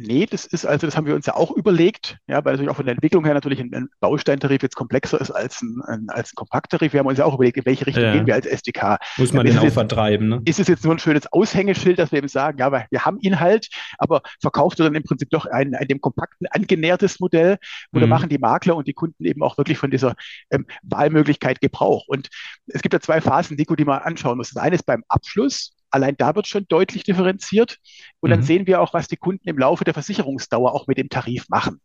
Nee, 0.00 0.26
das 0.26 0.46
ist 0.46 0.64
also, 0.64 0.86
das 0.86 0.96
haben 0.96 1.06
wir 1.06 1.14
uns 1.14 1.26
ja 1.26 1.36
auch 1.36 1.50
überlegt, 1.50 2.16
ja, 2.26 2.42
weil 2.44 2.52
natürlich 2.52 2.70
auch 2.70 2.76
von 2.76 2.86
der 2.86 2.94
Entwicklung 2.94 3.24
her 3.24 3.34
natürlich 3.34 3.60
ein, 3.60 3.70
ein 3.74 3.88
Bausteintarif 4.00 4.62
jetzt 4.62 4.74
komplexer 4.74 5.20
ist 5.20 5.30
als 5.30 5.60
ein, 5.60 5.82
ein, 5.86 6.08
als 6.08 6.32
ein 6.32 6.36
Kompakttarif. 6.36 6.92
Wir 6.92 7.00
haben 7.00 7.06
uns 7.06 7.18
ja 7.18 7.26
auch 7.26 7.34
überlegt, 7.34 7.58
in 7.58 7.66
welche 7.66 7.86
Richtung 7.86 8.04
ja. 8.04 8.12
gehen 8.12 8.26
wir 8.26 8.34
als 8.34 8.46
SDK. 8.46 8.98
Muss 9.18 9.32
man 9.32 9.46
ja, 9.46 9.52
den 9.52 9.68
auch 9.68 9.72
vertreiben, 9.72 10.28
ne? 10.28 10.42
Ist 10.46 10.58
es 10.58 10.68
jetzt 10.68 10.84
nur 10.84 10.94
ein 10.94 10.98
schönes 10.98 11.30
Aushängeschild, 11.30 11.98
dass 11.98 12.12
wir 12.12 12.18
eben 12.18 12.28
sagen, 12.28 12.58
ja, 12.58 12.72
wir 12.72 13.04
haben 13.04 13.18
ihn 13.20 13.40
halt, 13.40 13.68
aber 13.98 14.22
verkauft 14.40 14.80
er 14.80 14.84
dann 14.84 14.94
im 14.94 15.02
Prinzip 15.02 15.28
doch 15.30 15.44
ein, 15.44 15.74
ein 15.74 15.88
dem 15.88 16.00
kompakten 16.00 16.46
angenähertes 16.46 17.20
Modell 17.20 17.58
oder 17.92 18.06
mhm. 18.06 18.10
machen 18.10 18.28
die 18.30 18.38
Makler 18.38 18.76
und 18.76 18.88
die 18.88 18.94
Kunden 18.94 19.24
eben 19.24 19.42
auch 19.42 19.58
wirklich 19.58 19.78
von 19.78 19.90
dieser 19.90 20.14
ähm, 20.50 20.66
Wahlmöglichkeit 20.82 21.60
Gebrauch. 21.60 22.06
Und 22.08 22.28
es 22.68 22.80
gibt 22.80 22.94
ja 22.94 23.00
zwei 23.00 23.20
Phasen, 23.20 23.56
Nico, 23.56 23.76
die 23.76 23.84
man 23.84 24.00
anschauen 24.00 24.38
muss. 24.38 24.50
Das 24.50 24.62
eine 24.62 24.76
ist 24.76 24.86
beim 24.86 25.04
Abschluss, 25.08 25.72
Allein 25.90 26.16
da 26.16 26.34
wird 26.34 26.46
schon 26.46 26.66
deutlich 26.68 27.04
differenziert. 27.04 27.78
Und 28.20 28.30
dann 28.30 28.40
mhm. 28.40 28.44
sehen 28.44 28.66
wir 28.66 28.80
auch, 28.80 28.94
was 28.94 29.08
die 29.08 29.16
Kunden 29.16 29.48
im 29.48 29.58
Laufe 29.58 29.84
der 29.84 29.94
Versicherungsdauer 29.94 30.74
auch 30.74 30.86
mit 30.86 30.98
dem 30.98 31.08
Tarif 31.08 31.48
machen. 31.48 31.80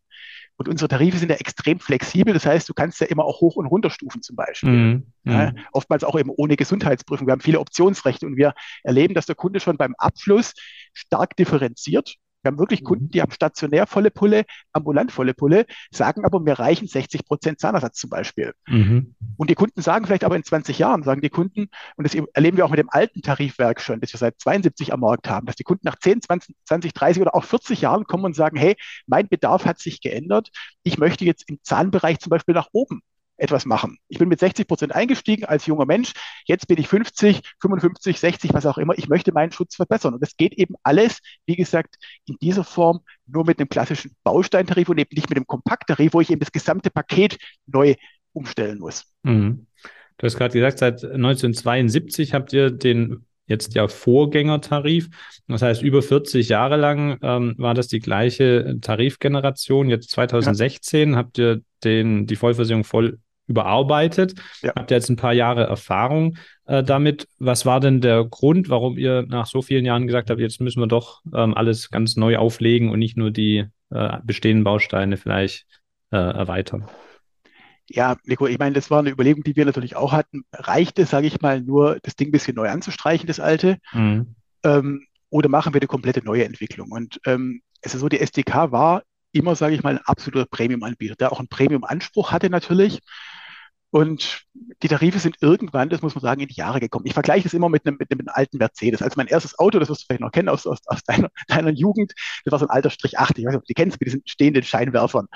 Und 0.57 0.69
unsere 0.69 0.88
Tarife 0.88 1.17
sind 1.17 1.29
ja 1.29 1.35
extrem 1.35 1.79
flexibel. 1.79 2.33
Das 2.33 2.45
heißt, 2.45 2.69
du 2.69 2.74
kannst 2.74 3.01
ja 3.01 3.07
immer 3.07 3.25
auch 3.25 3.41
hoch- 3.41 3.57
und 3.57 3.65
runterstufen 3.65 4.21
zum 4.21 4.35
Beispiel. 4.35 4.69
Mhm. 4.69 5.05
Ja, 5.25 5.51
mhm. 5.51 5.59
oftmals 5.74 6.03
auch 6.03 6.17
eben 6.17 6.29
ohne 6.29 6.55
Gesundheitsprüfung. 6.55 7.27
Wir 7.27 7.33
haben 7.33 7.41
viele 7.41 7.59
Optionsrechte 7.59 8.25
und 8.25 8.38
wir 8.38 8.53
erleben, 8.83 9.13
dass 9.13 9.25
der 9.25 9.35
Kunde 9.35 9.59
schon 9.59 9.77
beim 9.77 9.95
Abschluss 9.97 10.53
stark 10.93 11.35
differenziert 11.35 12.15
wir 12.46 12.52
haben 12.52 12.60
wirklich 12.60 12.84
Kunden, 12.84 13.06
mhm. 13.06 13.10
die 13.10 13.22
haben 13.22 13.32
stationär 13.32 13.88
volle 13.88 14.12
Pulle, 14.12 14.46
ambulant 14.72 15.12
volle 15.12 15.34
Pulle, 15.34 15.66
sagen 15.92 16.24
aber, 16.24 16.40
mir 16.40 16.60
reichen 16.60 16.88
60 16.88 17.25
Prozent 17.25 17.60
Zahnersatz 17.60 17.98
zum 17.98 18.10
Beispiel. 18.10 18.54
Mhm. 18.68 19.16
Und 19.38 19.50
die 19.50 19.56
Kunden 19.56 19.82
sagen 19.82 20.06
vielleicht 20.06 20.24
aber 20.24 20.36
in 20.36 20.44
20 20.44 20.78
Jahren, 20.80 21.04
sagen 21.04 21.22
die 21.22 21.30
Kunden, 21.30 21.70
und 21.96 22.04
das 22.04 22.16
erleben 22.34 22.58
wir 22.58 22.66
auch 22.66 22.70
mit 22.70 22.80
dem 22.80 22.90
alten 22.90 23.22
Tarifwerk 23.22 23.82
schon, 23.82 24.00
das 24.00 24.14
wir 24.14 24.20
seit 24.20 24.40
72 24.40 24.94
am 24.94 25.00
Markt 25.00 25.28
haben, 25.28 25.48
dass 25.48 25.56
die 25.56 25.64
Kunden 25.64 25.86
nach 25.86 25.98
10, 25.98 26.22
20, 26.22 26.56
20, 26.66 26.94
30 26.94 27.22
oder 27.22 27.36
auch 27.36 27.44
40 27.44 27.82
Jahren 27.82 28.06
kommen 28.06 28.25
und 28.25 28.36
sagen, 28.36 28.58
hey, 28.58 28.75
mein 29.08 29.28
Bedarf 29.28 29.66
hat 29.66 29.80
sich 29.80 30.02
geändert. 30.02 30.52
Ich 30.84 30.98
möchte 30.98 31.25
jetzt 31.25 31.50
im 31.50 31.60
Zahnbereich 31.64 32.20
zum 32.20 32.30
Beispiel 32.30 32.54
nach 32.54 32.70
oben 32.72 33.02
etwas 33.38 33.65
machen. 33.65 33.98
Ich 34.08 34.18
bin 34.18 34.30
mit 34.30 34.39
60 34.39 34.68
Prozent 34.68 34.96
eingestiegen 34.96 35.46
als 35.46 35.65
junger 35.65 35.86
Mensch. 35.86 36.13
Jetzt 36.46 36.68
bin 36.68 36.77
ich 36.80 36.88
50, 36.88 37.42
55, 37.60 38.20
60, 38.20 38.54
was 38.54 38.65
auch 38.65 38.77
immer. 38.77 38.98
Ich 38.98 39.10
möchte 39.10 39.32
meinen 39.34 39.51
Schutz 39.51 39.75
verbessern. 39.75 40.13
Und 40.13 40.22
das 40.22 40.38
geht 40.38 40.54
eben 40.54 40.75
alles, 40.84 41.20
wie 41.46 41.56
gesagt, 41.56 41.96
in 42.25 42.38
dieser 42.42 42.63
Form 42.63 43.01
nur 43.27 43.46
mit 43.46 43.60
einem 43.60 43.70
klassischen 43.70 44.15
Bausteintarif 44.24 44.89
und 44.89 44.98
eben 44.98 45.10
nicht 45.13 45.30
mit 45.30 45.38
dem 45.38 45.48
Kompakttarif, 45.48 46.13
wo 46.13 46.22
ich 46.22 46.30
eben 46.30 46.39
das 46.39 46.51
gesamte 46.51 46.89
Paket 46.89 47.38
neu 47.65 47.96
umstellen 48.34 48.80
muss. 48.80 49.06
Mhm. 49.24 49.68
Du 50.18 50.25
hast 50.25 50.38
gerade 50.38 50.54
gesagt, 50.54 50.80
seit 50.80 51.04
1972 51.04 52.34
habt 52.34 52.54
ihr 52.54 52.72
den 52.72 53.25
jetzt 53.48 53.75
ja 53.75 53.88
Vorgängertarif. 53.88 55.10
Das 55.48 55.62
heißt, 55.62 55.82
über 55.82 56.01
40 56.01 56.50
Jahre 56.50 56.77
lang 56.77 57.20
ähm, 57.22 57.56
war 57.58 57.74
das 57.74 57.88
die 57.88 58.00
gleiche 58.00 58.77
Tarifgeneration. 58.82 59.89
Jetzt 59.89 60.10
2016 60.12 61.12
ja. 61.12 61.18
habt 61.18 61.38
ihr 61.38 61.62
den, 61.84 62.25
die 62.25 62.36
Vollversicherung 62.36 62.84
voll 62.84 63.20
überarbeitet. 63.48 64.36
Ja. 64.62 64.74
Habt 64.75 64.92
ihr 64.92 64.98
jetzt 64.98 65.10
ein 65.10 65.16
paar 65.16 65.34
Jahre 65.34 65.66
Erfahrung 65.66 66.38
äh, 66.66 66.84
damit. 66.84 67.28
Was 67.40 67.66
war 67.66 67.80
denn 67.80 68.02
der 68.02 68.24
Grund, 68.25 68.70
warum 68.70 68.98
ihr 68.98 69.24
nach 69.28 69.46
so 69.46 69.62
vielen 69.62 69.86
Jahren 69.86 70.08
gesagt 70.08 70.30
habt, 70.30 70.40
jetzt 70.40 70.62
müssen 70.62 70.80
wir 70.80 70.88
doch 70.88 71.22
ähm, 71.34 71.54
alles 71.54 71.90
ganz 71.90 72.16
neu 72.16 72.38
auflegen 72.38 72.90
und 72.90 73.00
nicht 73.00 73.18
nur 73.18 73.32
die 73.32 73.66
äh, 73.92 74.18
bestehenden 74.24 74.64
Bausteine 74.64 75.18
vielleicht 75.18 75.66
äh, 76.12 76.18
erweitern? 76.18 76.86
Ja, 77.88 78.16
Nico, 78.24 78.48
ich 78.48 78.58
meine, 78.58 78.74
das 78.74 78.90
war 78.90 79.00
eine 79.00 79.12
Überlegung, 79.12 79.44
die 79.44 79.56
wir 79.56 79.66
natürlich 79.66 79.96
auch 79.96 80.12
hatten. 80.12 80.44
Reicht 80.52 80.98
es, 80.98 81.12
sage 81.12 81.28
ich 81.28 81.42
mal, 81.42 81.62
nur 81.62 82.00
das 82.02 82.16
Ding 82.16 82.30
ein 82.30 82.32
bisschen 82.32 82.56
neu 82.56 82.68
anzustreichen, 82.70 83.28
das 83.28 83.40
alte? 83.40 83.78
Mhm. 83.94 84.36
Ähm, 84.64 85.06
oder 85.30 85.50
machen 85.50 85.74
wir 85.74 85.82
eine 85.82 85.88
komplette 85.88 86.24
neue 86.24 86.46
Entwicklung? 86.46 86.92
Und 86.92 87.20
ähm, 87.25 87.62
es 87.82 87.94
ist 87.94 88.02
so, 88.02 88.10
die 88.10 88.20
SDK 88.20 88.72
war 88.72 89.04
immer, 89.32 89.56
sage 89.56 89.75
ich 89.75 89.84
mal, 89.84 89.98
ein 89.98 90.06
absoluter 90.06 90.48
Premium-Anbieter, 90.50 91.16
der 91.16 91.32
auch 91.32 91.40
einen 91.40 91.50
Premium-Anspruch 91.50 92.32
hatte 92.32 92.50
natürlich. 92.50 93.02
Und 93.96 94.42
die 94.84 94.90
Tarife 94.90 95.20
sind 95.20 95.38
irgendwann, 95.40 95.88
das 95.88 96.02
muss 96.02 96.16
man 96.16 96.22
sagen, 96.22 96.42
in 96.42 96.50
die 96.50 96.56
Jahre 96.56 96.82
gekommen. 96.82 97.06
Ich 97.06 97.14
vergleiche 97.14 97.44
das 97.44 97.54
immer 97.54 97.70
mit 97.70 97.88
einem, 97.88 97.96
mit 97.98 98.12
einem 98.12 98.28
alten 98.28 98.58
Mercedes. 98.58 99.02
Also 99.02 99.14
mein 99.16 99.28
erstes 99.28 99.58
Auto, 99.58 99.80
das 99.80 99.88
wirst 99.88 100.02
du 100.02 100.08
vielleicht 100.08 100.20
noch 100.20 100.34
kennen 100.34 100.50
aus, 100.50 100.68
aus, 100.68 100.80
aus 100.88 101.02
deiner, 101.06 101.30
deiner 101.48 101.70
Jugend, 101.70 102.12
das 102.44 102.52
war 102.52 102.60
so 102.60 102.68
ein 102.68 102.72
alter 102.72 102.90
Strich 102.90 103.18
8. 103.18 103.40
Ich 103.40 103.46
weiß 103.46 103.52
nicht, 103.52 103.58
ob 103.60 103.64
du 103.64 103.68
die 103.70 103.74
kennst, 103.74 103.98
mit 104.02 104.08
diesen 104.08 104.22
stehenden 104.25 104.64
Scheinwerfern. 104.64 105.28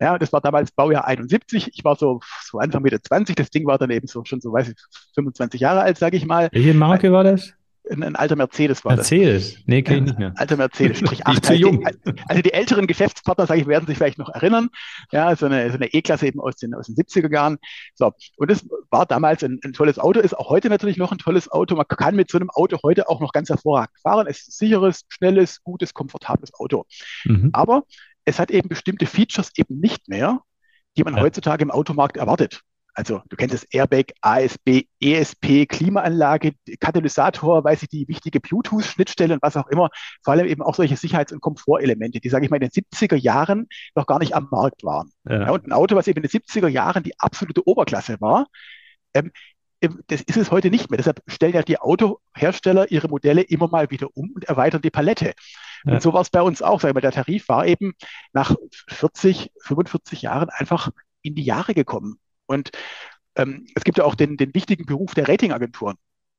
Ja, 0.00 0.16
das 0.16 0.32
war 0.32 0.40
damals 0.40 0.70
Baujahr 0.70 1.08
71. 1.08 1.72
Ich 1.74 1.82
war 1.82 1.96
so, 1.96 2.20
so 2.44 2.60
Anfang 2.60 2.82
Mitte 2.82 3.02
20. 3.02 3.34
Das 3.34 3.50
Ding 3.50 3.66
war 3.66 3.78
dann 3.78 3.90
eben 3.90 4.06
so, 4.06 4.24
schon 4.24 4.40
so, 4.40 4.52
weiß 4.52 4.68
ich, 4.68 4.76
25 5.16 5.60
Jahre 5.60 5.80
alt, 5.80 5.98
sage 5.98 6.16
ich 6.16 6.24
mal. 6.24 6.50
Welche 6.52 6.72
Marke 6.72 7.10
war 7.10 7.24
das? 7.24 7.52
Ein, 7.90 8.16
alter 8.16 8.36
Mercedes 8.36 8.84
war 8.84 8.94
Mercedes? 8.94 9.54
Das. 9.54 9.62
Nee, 9.66 9.82
kenne 9.82 9.98
ich 9.98 10.04
nicht 10.04 10.18
mehr. 10.18 10.32
Alter 10.36 10.56
Mercedes, 10.56 10.98
Strich 11.00 11.26
8. 11.26 11.44
zu 11.44 11.54
jung. 11.54 11.86
Also 12.28 12.42
die 12.42 12.52
älteren 12.52 12.86
Geschäftspartner, 12.86 13.46
sage 13.46 13.60
ich, 13.60 13.66
werden 13.66 13.86
sich 13.86 13.98
vielleicht 13.98 14.18
noch 14.18 14.30
erinnern. 14.30 14.68
Ja, 15.12 15.34
so 15.36 15.46
eine, 15.46 15.68
so 15.70 15.76
eine 15.76 15.92
E-Klasse 15.92 16.26
eben 16.26 16.40
aus 16.40 16.56
den, 16.56 16.74
aus 16.74 16.86
den 16.86 16.96
70er 16.96 17.32
Jahren. 17.32 17.58
So. 17.94 18.12
Und 18.36 18.50
das 18.50 18.66
war 18.90 19.06
damals 19.06 19.44
ein, 19.44 19.60
ein, 19.64 19.72
tolles 19.72 19.98
Auto, 19.98 20.20
ist 20.20 20.36
auch 20.36 20.50
heute 20.50 20.68
natürlich 20.68 20.96
noch 20.96 21.12
ein 21.12 21.18
tolles 21.18 21.50
Auto. 21.50 21.76
Man 21.76 21.86
kann 21.86 22.16
mit 22.16 22.30
so 22.30 22.38
einem 22.38 22.50
Auto 22.50 22.78
heute 22.82 23.08
auch 23.08 23.20
noch 23.20 23.32
ganz 23.32 23.48
hervorragend 23.48 23.98
fahren. 24.02 24.26
Es 24.28 24.40
ist 24.40 24.48
ein 24.48 24.66
sicheres, 24.66 25.04
schnelles, 25.08 25.62
gutes, 25.62 25.94
komfortables 25.94 26.54
Auto. 26.54 26.86
Mhm. 27.24 27.50
Aber 27.52 27.84
es 28.24 28.38
hat 28.38 28.50
eben 28.50 28.68
bestimmte 28.68 29.06
Features 29.06 29.50
eben 29.56 29.78
nicht 29.78 30.08
mehr, 30.08 30.40
die 30.96 31.04
man 31.04 31.16
ja. 31.16 31.22
heutzutage 31.22 31.62
im 31.62 31.70
Automarkt 31.70 32.16
erwartet. 32.16 32.62
Also 32.94 33.22
du 33.28 33.36
kennst 33.36 33.54
das 33.54 33.64
Airbag, 33.64 34.12
ASB, 34.20 34.84
ESP, 35.00 35.66
Klimaanlage, 35.66 36.52
Katalysator, 36.78 37.64
weiß 37.64 37.82
ich, 37.82 37.88
die 37.88 38.08
wichtige 38.08 38.40
Bluetooth-Schnittstelle 38.40 39.34
und 39.34 39.42
was 39.42 39.56
auch 39.56 39.66
immer. 39.66 39.90
Vor 40.22 40.32
allem 40.32 40.46
eben 40.46 40.62
auch 40.62 40.76
solche 40.76 40.96
Sicherheits- 40.96 41.32
und 41.32 41.40
Komfortelemente, 41.40 42.20
die, 42.20 42.28
sage 42.28 42.44
ich 42.44 42.50
mal, 42.50 42.62
in 42.62 42.68
den 42.68 42.70
70er 42.70 43.16
Jahren 43.16 43.66
noch 43.96 44.06
gar 44.06 44.20
nicht 44.20 44.34
am 44.34 44.48
Markt 44.50 44.84
waren. 44.84 45.10
Ja. 45.28 45.42
Ja, 45.42 45.50
und 45.50 45.66
ein 45.66 45.72
Auto, 45.72 45.96
was 45.96 46.06
eben 46.06 46.22
in 46.22 46.28
den 46.28 46.40
70er 46.40 46.68
Jahren 46.68 47.02
die 47.02 47.18
absolute 47.18 47.66
Oberklasse 47.66 48.20
war, 48.20 48.46
ähm, 49.12 49.32
das 50.06 50.22
ist 50.22 50.36
es 50.36 50.50
heute 50.50 50.70
nicht 50.70 50.90
mehr. 50.90 50.96
Deshalb 50.96 51.20
stellen 51.26 51.52
ja 51.52 51.62
die 51.62 51.78
Autohersteller 51.78 52.90
ihre 52.90 53.08
Modelle 53.08 53.42
immer 53.42 53.68
mal 53.68 53.90
wieder 53.90 54.08
um 54.14 54.30
und 54.30 54.44
erweitern 54.44 54.80
die 54.80 54.90
Palette. 54.90 55.34
Ja. 55.84 55.94
Und 55.94 56.02
so 56.02 56.12
war 56.12 56.22
es 56.22 56.30
bei 56.30 56.40
uns 56.40 56.62
auch. 56.62 56.80
Sag 56.80 56.90
ich 56.90 56.94
mal, 56.94 57.00
der 57.00 57.12
Tarif 57.12 57.48
war 57.48 57.66
eben 57.66 57.92
nach 58.32 58.54
40, 58.88 59.50
45 59.60 60.22
Jahren 60.22 60.48
einfach 60.48 60.90
in 61.22 61.34
die 61.34 61.44
Jahre 61.44 61.74
gekommen. 61.74 62.18
Und 62.46 62.70
ähm, 63.36 63.66
es 63.74 63.84
gibt 63.84 63.98
ja 63.98 64.04
auch 64.04 64.14
den, 64.14 64.36
den 64.36 64.54
wichtigen 64.54 64.86
Beruf 64.86 65.14
der 65.14 65.28
Ratingagenturen. 65.28 65.96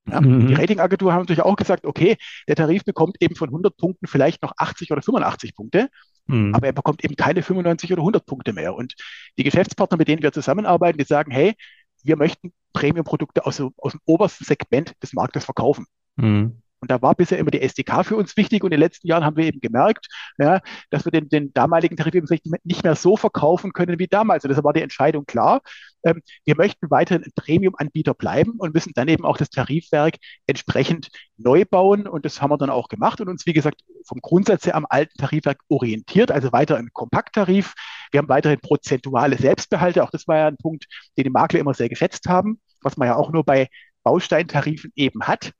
Ja, 0.07 0.21
mhm. 0.21 0.47
Die 0.47 0.53
Ratingagentur 0.53 1.11
haben 1.11 1.21
natürlich 1.21 1.41
auch 1.41 1.55
gesagt, 1.55 1.85
okay, 1.85 2.17
der 2.47 2.55
Tarif 2.55 2.83
bekommt 2.85 3.17
eben 3.21 3.35
von 3.35 3.49
100 3.49 3.75
Punkten 3.75 4.07
vielleicht 4.07 4.43
noch 4.43 4.53
80 4.57 4.91
oder 4.91 5.01
85 5.01 5.55
Punkte, 5.55 5.89
mhm. 6.27 6.53
aber 6.53 6.67
er 6.67 6.73
bekommt 6.73 7.03
eben 7.03 7.15
keine 7.15 7.41
95 7.41 7.91
oder 7.91 8.01
100 8.01 8.25
Punkte 8.25 8.53
mehr. 8.53 8.75
Und 8.75 8.93
die 9.37 9.43
Geschäftspartner, 9.43 9.97
mit 9.97 10.07
denen 10.07 10.21
wir 10.21 10.31
zusammenarbeiten, 10.31 10.99
die 10.99 11.05
sagen, 11.05 11.31
hey, 11.31 11.55
wir 12.03 12.17
möchten 12.17 12.53
Premium-Produkte 12.73 13.45
aus, 13.45 13.61
aus, 13.77 13.93
dem 13.93 14.01
obersten 14.05 14.43
Segment 14.43 14.93
des 15.01 15.13
Marktes 15.13 15.45
verkaufen. 15.45 15.85
Mhm. 16.17 16.61
Und 16.85 16.91
da 16.91 17.01
war 17.01 17.15
bisher 17.15 17.39
immer 17.39 17.49
die 17.49 17.63
SDK 17.63 18.03
für 18.03 18.15
uns 18.15 18.37
wichtig. 18.37 18.63
Und 18.63 18.67
in 18.67 18.77
den 18.77 18.79
letzten 18.79 19.07
Jahren 19.07 19.25
haben 19.25 19.37
wir 19.37 19.45
eben 19.45 19.59
gemerkt, 19.59 20.05
ja, 20.37 20.61
dass 20.91 21.03
wir 21.03 21.11
den, 21.11 21.29
den 21.29 21.51
damaligen 21.51 21.97
Tarif 21.97 22.13
eben 22.13 22.27
nicht 22.63 22.83
mehr 22.83 22.93
so 22.93 23.17
verkaufen 23.17 23.73
können 23.73 23.97
wie 23.97 24.05
damals. 24.05 24.43
Und 24.43 24.49
deshalb 24.49 24.65
war 24.65 24.73
die 24.73 24.83
Entscheidung 24.83 25.25
klar. 25.25 25.61
Ähm, 26.03 26.21
wir 26.43 26.55
möchten 26.55 26.91
weiterhin 26.91 27.23
ein 27.23 27.31
Premium-Anbieter 27.35 28.13
bleiben 28.13 28.51
und 28.59 28.75
müssen 28.75 28.91
dann 28.93 29.07
eben 29.07 29.25
auch 29.25 29.37
das 29.37 29.49
Tarifwerk 29.49 30.17
entsprechend 30.45 31.09
neu 31.37 31.65
bauen. 31.65 32.07
Und 32.07 32.23
das 32.23 32.39
haben 32.39 32.51
wir 32.51 32.59
dann 32.59 32.69
auch 32.69 32.87
gemacht 32.87 33.19
und 33.19 33.29
uns, 33.29 33.47
wie 33.47 33.53
gesagt, 33.53 33.81
vom 34.05 34.21
Grundsatz 34.21 34.67
her 34.67 34.75
am 34.75 34.85
alten 34.87 35.17
Tarifwerk 35.17 35.61
orientiert, 35.67 36.29
also 36.29 36.51
weiter 36.51 36.77
ein 36.77 36.89
Kompakttarif. 36.93 37.73
Wir 38.11 38.19
haben 38.19 38.29
weiterhin 38.29 38.59
prozentuale 38.59 39.39
Selbstbehalte. 39.39 40.03
Auch 40.03 40.11
das 40.11 40.27
war 40.27 40.37
ja 40.37 40.47
ein 40.49 40.57
Punkt, 40.57 40.85
den 41.17 41.23
die 41.23 41.31
Makler 41.31 41.61
immer 41.61 41.73
sehr 41.73 41.89
geschätzt 41.89 42.27
haben, 42.27 42.61
was 42.83 42.95
man 42.95 43.07
ja 43.07 43.15
auch 43.15 43.31
nur 43.31 43.43
bei 43.43 43.69
Bausteintarifen 44.03 44.91
eben 44.95 45.23
hat 45.23 45.51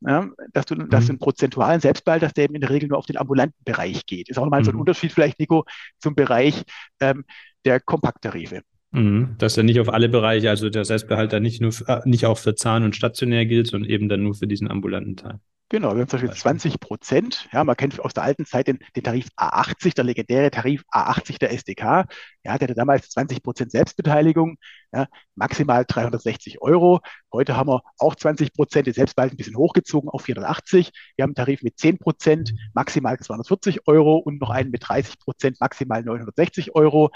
ja, 0.00 0.28
dass 0.52 0.66
du, 0.66 0.74
dass 0.76 1.06
du 1.06 1.06
mhm. 1.06 1.10
einen 1.10 1.18
prozentualen 1.18 1.80
Selbstbehalt 1.80 2.22
hast, 2.22 2.36
der 2.36 2.44
eben 2.44 2.54
in 2.54 2.60
der 2.60 2.70
Regel 2.70 2.88
nur 2.88 2.98
auf 2.98 3.06
den 3.06 3.16
ambulanten 3.16 3.62
Bereich 3.64 4.06
geht. 4.06 4.28
Ist 4.28 4.38
auch 4.38 4.44
nochmal 4.44 4.60
mhm. 4.60 4.64
so 4.64 4.70
ein 4.70 4.74
mhm. 4.74 4.80
Unterschied 4.80 5.12
vielleicht, 5.12 5.38
Nico, 5.40 5.64
zum 5.98 6.14
Bereich 6.14 6.64
ähm, 7.00 7.24
der 7.64 7.80
Kompakttarife. 7.80 8.62
Mhm. 8.90 9.34
Dass 9.38 9.56
er 9.56 9.64
nicht 9.64 9.80
auf 9.80 9.88
alle 9.92 10.08
Bereiche, 10.08 10.48
also 10.50 10.70
der 10.70 10.84
Selbstbehalt 10.84 11.32
dann 11.32 11.42
nicht 11.42 11.60
nur, 11.60 11.72
äh, 11.86 12.00
nicht 12.04 12.26
auch 12.26 12.38
für 12.38 12.54
Zahn 12.54 12.84
und 12.84 12.96
stationär 12.96 13.46
gilt, 13.46 13.66
sondern 13.66 13.90
eben 13.90 14.08
dann 14.08 14.22
nur 14.22 14.34
für 14.34 14.46
diesen 14.46 14.70
ambulanten 14.70 15.16
Teil. 15.16 15.40
Genau, 15.70 15.94
wir 15.94 16.00
haben 16.00 16.08
zum 16.08 16.20
Beispiel 16.20 16.34
20 16.34 16.80
Prozent. 16.80 17.46
Ja, 17.52 17.62
man 17.62 17.76
kennt 17.76 18.00
aus 18.00 18.14
der 18.14 18.22
alten 18.22 18.46
Zeit 18.46 18.68
den, 18.68 18.78
den, 18.96 19.02
Tarif 19.02 19.26
A80, 19.36 19.94
der 19.94 20.04
legendäre 20.04 20.50
Tarif 20.50 20.82
A80 20.90 21.38
der 21.38 21.52
SDK. 21.52 22.06
Ja, 22.42 22.56
der 22.56 22.68
hatte 22.68 22.74
damals 22.74 23.10
20 23.10 23.42
Prozent 23.42 23.70
Selbstbeteiligung, 23.72 24.56
ja, 24.94 25.06
maximal 25.34 25.84
360 25.86 26.62
Euro. 26.62 27.00
Heute 27.30 27.54
haben 27.54 27.68
wir 27.68 27.82
auch 27.98 28.14
20 28.14 28.54
Prozent, 28.54 28.86
den 28.86 28.94
Selbstbehalt 28.94 29.34
ein 29.34 29.36
bisschen 29.36 29.58
hochgezogen 29.58 30.08
auf 30.08 30.22
480. 30.22 30.90
Wir 31.16 31.24
haben 31.24 31.30
einen 31.30 31.34
Tarif 31.34 31.62
mit 31.62 31.78
10 31.78 31.98
Prozent, 31.98 32.54
maximal 32.72 33.18
240 33.18 33.86
Euro 33.86 34.16
und 34.16 34.40
noch 34.40 34.48
einen 34.48 34.70
mit 34.70 34.88
30 34.88 35.18
Prozent, 35.18 35.60
maximal 35.60 36.02
960 36.02 36.74
Euro 36.76 37.10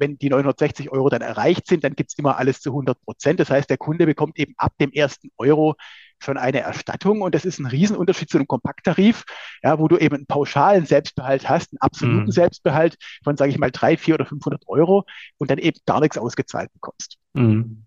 wenn 0.00 0.18
die 0.18 0.30
960 0.30 0.90
Euro 0.90 1.08
dann 1.08 1.22
erreicht 1.22 1.66
sind, 1.66 1.84
dann 1.84 1.94
gibt 1.94 2.10
es 2.10 2.18
immer 2.18 2.38
alles 2.38 2.60
zu 2.60 2.70
100 2.70 3.00
Prozent. 3.02 3.38
Das 3.38 3.50
heißt, 3.50 3.70
der 3.70 3.76
Kunde 3.76 4.06
bekommt 4.06 4.38
eben 4.38 4.54
ab 4.56 4.72
dem 4.80 4.90
ersten 4.92 5.30
Euro 5.36 5.76
schon 6.22 6.36
eine 6.36 6.60
Erstattung 6.60 7.22
und 7.22 7.34
das 7.34 7.44
ist 7.44 7.58
ein 7.58 7.66
Riesenunterschied 7.66 8.28
zu 8.28 8.38
einem 8.38 8.46
Kompakttarif, 8.46 9.24
ja, 9.62 9.78
wo 9.78 9.88
du 9.88 9.96
eben 9.96 10.16
einen 10.16 10.26
pauschalen 10.26 10.84
Selbstbehalt 10.84 11.48
hast, 11.48 11.72
einen 11.72 11.80
absoluten 11.80 12.24
mhm. 12.24 12.30
Selbstbehalt 12.30 12.96
von, 13.24 13.36
sage 13.36 13.50
ich 13.50 13.58
mal, 13.58 13.70
drei, 13.70 13.96
vier 13.96 14.14
oder 14.14 14.26
500 14.26 14.64
Euro 14.66 15.04
und 15.38 15.50
dann 15.50 15.58
eben 15.58 15.78
gar 15.86 16.00
nichts 16.00 16.18
ausgezahlt 16.18 16.72
bekommst. 16.72 17.16
Mhm. 17.34 17.84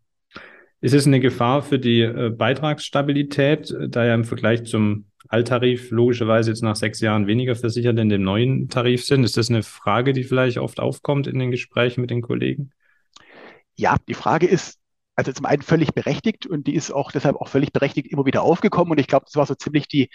Ist 0.82 0.94
es 0.94 1.08
eine 1.08 1.20
Gefahr 1.20 1.62
für 1.62 1.80
die 1.80 2.02
äh, 2.02 2.30
Beitragsstabilität, 2.30 3.74
da 3.88 4.04
ja 4.04 4.14
im 4.16 4.26
Vergleich 4.26 4.66
zum 4.66 5.06
Alttarif 5.30 5.92
logischerweise 5.92 6.52
jetzt 6.52 6.64
nach 6.64 6.76
sechs 6.76 7.00
Jahren 7.00 7.28
weniger 7.28 7.56
versichert 7.56 7.98
in 8.00 8.10
dem 8.10 8.24
neuen 8.24 8.70
Tarif 8.70 9.06
sind? 9.06 9.24
Ist 9.24 9.38
das 9.38 9.50
eine 9.50 9.64
Frage, 9.64 10.14
die 10.14 10.24
vielleicht 10.24 10.58
oft 10.58 10.80
aufkommt 10.80 11.28
in 11.28 11.40
den 11.40 11.52
Gesprächen 11.52 12.02
mit 12.02 12.10
den 12.10 12.22
Kollegen? 12.22 12.72
Ja, 13.76 13.98
die 14.08 14.14
Frage 14.14 14.48
ist, 14.48 14.80
also 15.16 15.32
zum 15.32 15.46
einen 15.46 15.62
völlig 15.62 15.94
berechtigt 15.94 16.46
und 16.46 16.68
die 16.68 16.76
ist 16.76 16.92
auch 16.92 17.12
deshalb 17.12 17.36
auch 17.38 17.48
völlig 17.48 17.72
berechtigt 17.72 18.12
immer 18.12 18.26
wieder 18.26 18.44
aufgekommen. 18.44 18.92
Und 18.92 19.00
ich 19.00 19.08
glaube, 19.08 19.26
das 19.26 19.36
war 19.36 19.46
so 19.46 19.56
ziemlich 19.56 19.88
die, 19.88 20.10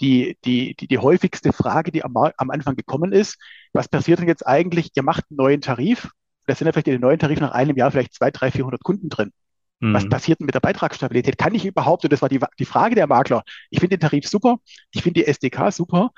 die, 0.00 0.36
die, 0.44 0.74
die, 0.74 0.88
die 0.88 0.98
häufigste 0.98 1.52
Frage, 1.52 1.92
die 1.92 2.04
am, 2.04 2.14
am 2.16 2.50
Anfang 2.50 2.76
gekommen 2.76 3.12
ist. 3.12 3.38
Was 3.72 3.88
passiert 3.88 4.20
denn 4.20 4.28
jetzt 4.28 4.46
eigentlich? 4.46 4.90
Ihr 4.94 5.02
macht 5.02 5.24
einen 5.30 5.36
neuen 5.36 5.60
Tarif. 5.60 6.10
Da 6.46 6.54
sind 6.54 6.66
ja 6.66 6.72
vielleicht 6.72 6.88
in 6.88 6.94
den 6.94 7.02
neuen 7.02 7.18
Tarif 7.18 7.40
nach 7.40 7.52
einem 7.52 7.76
Jahr 7.76 7.90
vielleicht 7.90 8.14
zwei, 8.14 8.30
drei, 8.30 8.50
400 8.50 8.82
Kunden 8.82 9.08
drin. 9.10 9.32
Mhm. 9.80 9.94
Was 9.94 10.08
passiert 10.08 10.40
denn 10.40 10.46
mit 10.46 10.54
der 10.54 10.60
Beitragsstabilität? 10.60 11.38
Kann 11.38 11.54
ich 11.54 11.64
überhaupt, 11.64 12.04
und 12.04 12.12
das 12.12 12.22
war 12.22 12.28
die, 12.28 12.40
die 12.58 12.64
Frage 12.64 12.94
der 12.94 13.06
Makler, 13.06 13.42
ich 13.70 13.80
finde 13.80 13.96
den 13.96 14.00
Tarif 14.00 14.26
super, 14.26 14.58
ich 14.92 15.02
finde 15.02 15.20
die 15.20 15.26
SDK 15.26 15.70
super, 15.72 16.10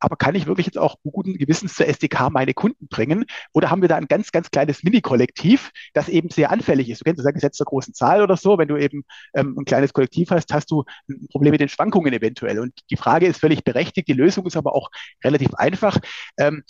aber 0.00 0.16
kann 0.16 0.34
ich 0.34 0.46
wirklich 0.46 0.66
jetzt 0.66 0.78
auch 0.78 0.96
guten 1.02 1.34
Gewissens 1.34 1.74
zur 1.74 1.86
SDK 1.86 2.30
meine 2.30 2.54
Kunden 2.54 2.88
bringen? 2.88 3.26
Oder 3.52 3.70
haben 3.70 3.82
wir 3.82 3.88
da 3.88 3.96
ein 3.96 4.08
ganz, 4.08 4.32
ganz 4.32 4.50
kleines 4.50 4.82
Mini-Kollektiv, 4.82 5.70
das 5.92 6.08
eben 6.08 6.30
sehr 6.30 6.50
anfällig 6.50 6.88
ist? 6.88 7.00
Du 7.00 7.04
kennst 7.04 7.18
das 7.18 7.26
ja 7.26 7.32
Gesetz 7.32 7.58
der 7.58 7.66
großen 7.66 7.92
Zahl 7.92 8.22
oder 8.22 8.36
so. 8.38 8.56
Wenn 8.56 8.68
du 8.68 8.76
eben 8.76 9.04
ähm, 9.34 9.56
ein 9.58 9.66
kleines 9.66 9.92
Kollektiv 9.92 10.30
hast, 10.30 10.52
hast 10.54 10.70
du 10.70 10.84
ein 11.08 11.28
Problem 11.30 11.52
mit 11.52 11.60
den 11.60 11.68
Schwankungen 11.68 12.14
eventuell. 12.14 12.60
Und 12.60 12.72
die 12.90 12.96
Frage 12.96 13.26
ist 13.26 13.40
völlig 13.40 13.62
berechtigt. 13.62 14.08
Die 14.08 14.14
Lösung 14.14 14.46
ist 14.46 14.56
aber 14.56 14.74
auch 14.74 14.90
relativ 15.22 15.52
einfach. 15.54 15.98
Ähm, 16.38 16.62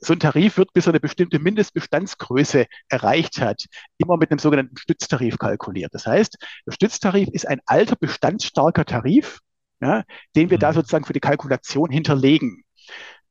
so 0.00 0.12
ein 0.12 0.20
Tarif 0.20 0.56
wird, 0.56 0.72
bis 0.72 0.86
er 0.86 0.92
eine 0.92 1.00
bestimmte 1.00 1.38
Mindestbestandsgröße 1.38 2.66
erreicht 2.88 3.40
hat, 3.40 3.66
immer 3.98 4.16
mit 4.16 4.30
einem 4.30 4.38
sogenannten 4.38 4.76
Stütztarif 4.76 5.38
kalkuliert. 5.38 5.94
Das 5.94 6.06
heißt, 6.06 6.38
der 6.66 6.72
Stütztarif 6.72 7.28
ist 7.32 7.46
ein 7.46 7.60
alter, 7.66 7.96
bestandsstarker 7.96 8.84
Tarif, 8.84 9.40
ja, 9.80 10.04
den 10.36 10.50
wir 10.50 10.58
da 10.58 10.70
mhm. 10.70 10.74
sozusagen 10.74 11.04
für 11.04 11.12
die 11.12 11.20
Kalkulation 11.20 11.90
hinterlegen. 11.90 12.64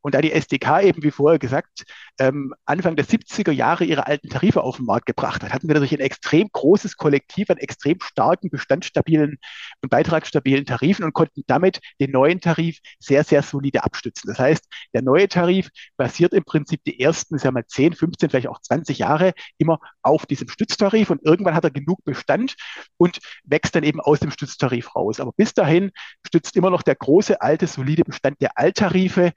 Und 0.01 0.15
da 0.15 0.21
die 0.21 0.31
SDK 0.31 0.81
eben, 0.81 1.03
wie 1.03 1.11
vorher 1.11 1.39
gesagt, 1.39 1.83
ähm, 2.19 2.53
Anfang 2.65 2.95
der 2.95 3.05
70er 3.05 3.51
Jahre 3.51 3.83
ihre 3.83 4.07
alten 4.07 4.29
Tarife 4.29 4.63
auf 4.63 4.77
den 4.77 4.85
Markt 4.85 5.05
gebracht 5.05 5.43
hat, 5.43 5.53
hatten 5.53 5.67
wir 5.67 5.73
natürlich 5.73 5.93
ein 5.93 5.99
extrem 5.99 6.47
großes 6.51 6.95
Kollektiv 6.95 7.49
an 7.49 7.57
extrem 7.57 7.99
starken, 8.01 8.49
bestandsstabilen 8.49 9.37
und 9.81 9.89
beitragsstabilen 9.89 10.65
Tarifen 10.65 11.03
und 11.03 11.13
konnten 11.13 11.43
damit 11.47 11.79
den 11.99 12.11
neuen 12.11 12.39
Tarif 12.39 12.79
sehr, 12.99 13.23
sehr 13.23 13.43
solide 13.43 13.83
abstützen. 13.83 14.27
Das 14.27 14.39
heißt, 14.39 14.65
der 14.93 15.01
neue 15.01 15.27
Tarif 15.27 15.69
basiert 15.97 16.33
im 16.33 16.43
Prinzip 16.45 16.83
die 16.85 16.99
ersten, 16.99 17.37
sagen 17.37 17.55
wir 17.55 17.61
mal, 17.61 17.67
10, 17.67 17.93
15, 17.93 18.29
vielleicht 18.29 18.47
auch 18.47 18.61
20 18.61 18.99
Jahre 18.99 19.33
immer 19.57 19.79
auf 20.01 20.25
diesem 20.25 20.47
Stütztarif 20.47 21.09
und 21.09 21.25
irgendwann 21.25 21.55
hat 21.55 21.63
er 21.65 21.71
genug 21.71 22.03
Bestand 22.05 22.55
und 22.97 23.19
wächst 23.43 23.75
dann 23.75 23.83
eben 23.83 23.99
aus 23.99 24.19
dem 24.19 24.31
Stütztarif 24.31 24.95
raus. 24.95 25.19
Aber 25.19 25.33
bis 25.35 25.53
dahin 25.53 25.91
stützt 26.25 26.55
immer 26.55 26.69
noch 26.69 26.83
der 26.83 26.95
große, 26.95 27.41
alte, 27.41 27.67
solide 27.67 28.03
Bestand 28.03 28.41
der 28.41 28.57
Alttarife 28.57 29.33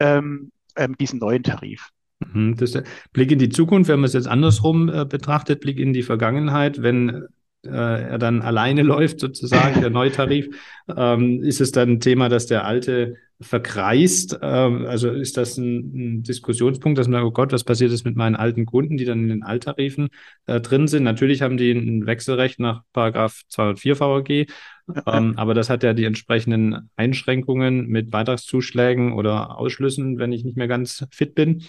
ähm, 0.00 0.50
ähm, 0.76 0.96
diesen 0.98 1.18
neuen 1.18 1.42
Tarif. 1.42 1.90
Mhm, 2.20 2.56
das 2.56 2.76
Blick 3.12 3.30
in 3.30 3.38
die 3.38 3.48
Zukunft, 3.48 3.88
wenn 3.88 4.00
man 4.00 4.06
es 4.06 4.12
jetzt 4.12 4.28
andersrum 4.28 4.88
äh, 4.88 5.04
betrachtet, 5.04 5.60
Blick 5.60 5.78
in 5.78 5.92
die 5.92 6.02
Vergangenheit, 6.02 6.82
wenn 6.82 7.26
äh, 7.64 7.68
er 7.70 8.18
dann 8.18 8.42
alleine 8.42 8.82
läuft, 8.82 9.20
sozusagen, 9.20 9.80
der 9.80 9.90
Neutarif, 9.90 10.48
ähm, 10.94 11.42
ist 11.42 11.60
es 11.60 11.72
dann 11.72 11.90
ein 11.90 12.00
Thema, 12.00 12.28
dass 12.28 12.46
der 12.46 12.64
alte 12.64 13.16
verkreist? 13.40 14.38
Ähm, 14.42 14.86
also 14.86 15.10
ist 15.10 15.36
das 15.36 15.56
ein, 15.56 16.18
ein, 16.18 16.22
Diskussionspunkt, 16.22 16.98
dass 16.98 17.08
man 17.08 17.20
sagt, 17.20 17.26
oh 17.26 17.32
Gott, 17.32 17.52
was 17.52 17.64
passiert 17.64 17.92
ist 17.92 18.04
mit 18.04 18.16
meinen 18.16 18.36
alten 18.36 18.66
Kunden, 18.66 18.96
die 18.96 19.04
dann 19.04 19.20
in 19.20 19.28
den 19.28 19.42
Alttarifen 19.42 20.08
äh, 20.46 20.60
drin 20.60 20.88
sind? 20.88 21.04
Natürlich 21.04 21.42
haben 21.42 21.56
die 21.56 21.72
ein 21.72 22.06
Wechselrecht 22.06 22.60
nach 22.60 22.82
Paragraph 22.92 23.42
204 23.48 24.00
VAG, 24.00 24.30
ähm, 24.30 24.46
aber 25.36 25.54
das 25.54 25.70
hat 25.70 25.82
ja 25.82 25.94
die 25.94 26.04
entsprechenden 26.04 26.90
Einschränkungen 26.96 27.86
mit 27.86 28.10
Beitragszuschlägen 28.10 29.12
oder 29.12 29.58
Ausschlüssen, 29.58 30.18
wenn 30.18 30.32
ich 30.32 30.44
nicht 30.44 30.56
mehr 30.56 30.68
ganz 30.68 31.06
fit 31.10 31.34
bin. 31.34 31.64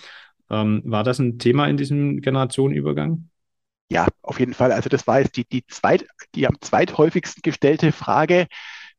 Ähm, 0.50 0.82
war 0.86 1.04
das 1.04 1.20
ein 1.20 1.40
Thema 1.40 1.68
in 1.68 1.78
diesem 1.78 2.22
Generationenübergang? 2.22 3.30
Ja, 3.90 4.08
auf 4.22 4.40
jeden 4.40 4.54
Fall. 4.54 4.72
Also 4.72 4.90
das 4.90 5.06
war 5.06 5.20
jetzt 5.20 5.36
die, 5.36 5.46
die, 5.46 5.66
zweit, 5.68 6.06
die 6.36 6.48
am 6.48 6.56
zweithäufigsten 6.62 7.42
gestellte 7.42 7.92
Frage, 7.92 8.48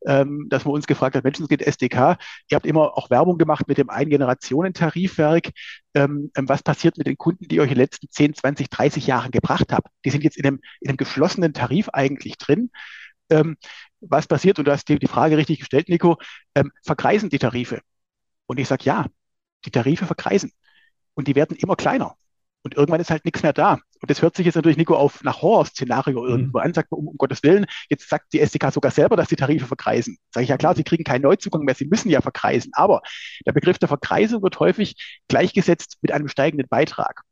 ähm, 0.06 0.46
dass 0.48 0.64
man 0.64 0.74
uns 0.74 0.86
gefragt 0.86 1.16
hat, 1.16 1.24
Menschenskind 1.24 1.62
SDK, 1.62 2.16
ihr 2.48 2.56
habt 2.56 2.66
immer 2.66 2.96
auch 2.96 3.10
Werbung 3.10 3.38
gemacht 3.38 3.68
mit 3.68 3.78
dem 3.78 3.90
Ein-Generationen-Tarifwerk. 3.90 5.50
Ähm, 5.94 6.30
ähm, 6.36 6.48
was 6.48 6.62
passiert 6.62 6.98
mit 6.98 7.06
den 7.06 7.16
Kunden, 7.16 7.48
die 7.48 7.60
euch 7.60 7.68
in 7.68 7.74
den 7.74 7.82
letzten 7.82 8.10
10, 8.10 8.34
20, 8.34 8.70
30 8.70 9.06
Jahren 9.06 9.30
gebracht 9.30 9.72
habt? 9.72 9.88
Die 10.04 10.10
sind 10.10 10.24
jetzt 10.24 10.36
in 10.36 10.46
einem, 10.46 10.60
in 10.80 10.88
einem 10.88 10.96
geschlossenen 10.96 11.52
Tarif 11.52 11.88
eigentlich 11.90 12.38
drin. 12.38 12.70
Ähm, 13.30 13.56
was 14.00 14.26
passiert? 14.26 14.58
Und 14.58 14.66
du 14.66 14.72
hast 14.72 14.88
dir 14.88 14.98
die 14.98 15.06
Frage 15.06 15.36
richtig 15.36 15.60
gestellt, 15.60 15.88
Nico, 15.88 16.18
ähm, 16.54 16.72
verkreisen 16.84 17.30
die 17.30 17.38
Tarife? 17.38 17.80
Und 18.46 18.58
ich 18.58 18.68
sage 18.68 18.84
ja, 18.84 19.06
die 19.64 19.70
Tarife 19.70 20.06
verkreisen. 20.06 20.52
Und 21.14 21.28
die 21.28 21.34
werden 21.34 21.56
immer 21.56 21.76
kleiner. 21.76 22.16
Und 22.62 22.76
irgendwann 22.76 23.00
ist 23.00 23.10
halt 23.10 23.24
nichts 23.24 23.42
mehr 23.42 23.52
da. 23.52 23.78
Und 24.02 24.10
das 24.10 24.20
hört 24.20 24.36
sich 24.36 24.44
jetzt 24.44 24.56
natürlich, 24.56 24.76
Nico, 24.76 24.96
auf 24.96 25.22
nach 25.22 25.42
Horror-Szenario 25.42 26.22
mhm. 26.22 26.28
irgendwo 26.28 26.58
an, 26.58 26.74
sagt 26.74 26.90
man, 26.90 26.98
um, 26.98 27.08
um, 27.08 27.16
Gottes 27.16 27.44
Willen, 27.44 27.66
jetzt 27.88 28.08
sagt 28.08 28.32
die 28.32 28.40
SDK 28.40 28.72
sogar 28.72 28.90
selber, 28.90 29.16
dass 29.16 29.28
die 29.28 29.36
Tarife 29.36 29.66
verkreisen. 29.66 30.18
Sage 30.32 30.42
ich 30.42 30.50
ja 30.50 30.56
klar, 30.56 30.74
sie 30.74 30.82
kriegen 30.82 31.04
keinen 31.04 31.22
Neuzugang 31.22 31.62
mehr, 31.62 31.76
sie 31.76 31.86
müssen 31.86 32.10
ja 32.10 32.20
verkreisen. 32.20 32.72
Aber 32.74 33.02
der 33.46 33.52
Begriff 33.52 33.78
der 33.78 33.88
Verkreisung 33.88 34.42
wird 34.42 34.58
häufig 34.58 35.22
gleichgesetzt 35.28 35.98
mit 36.02 36.10
einem 36.10 36.26
steigenden 36.26 36.68
Beitrag. 36.68 37.22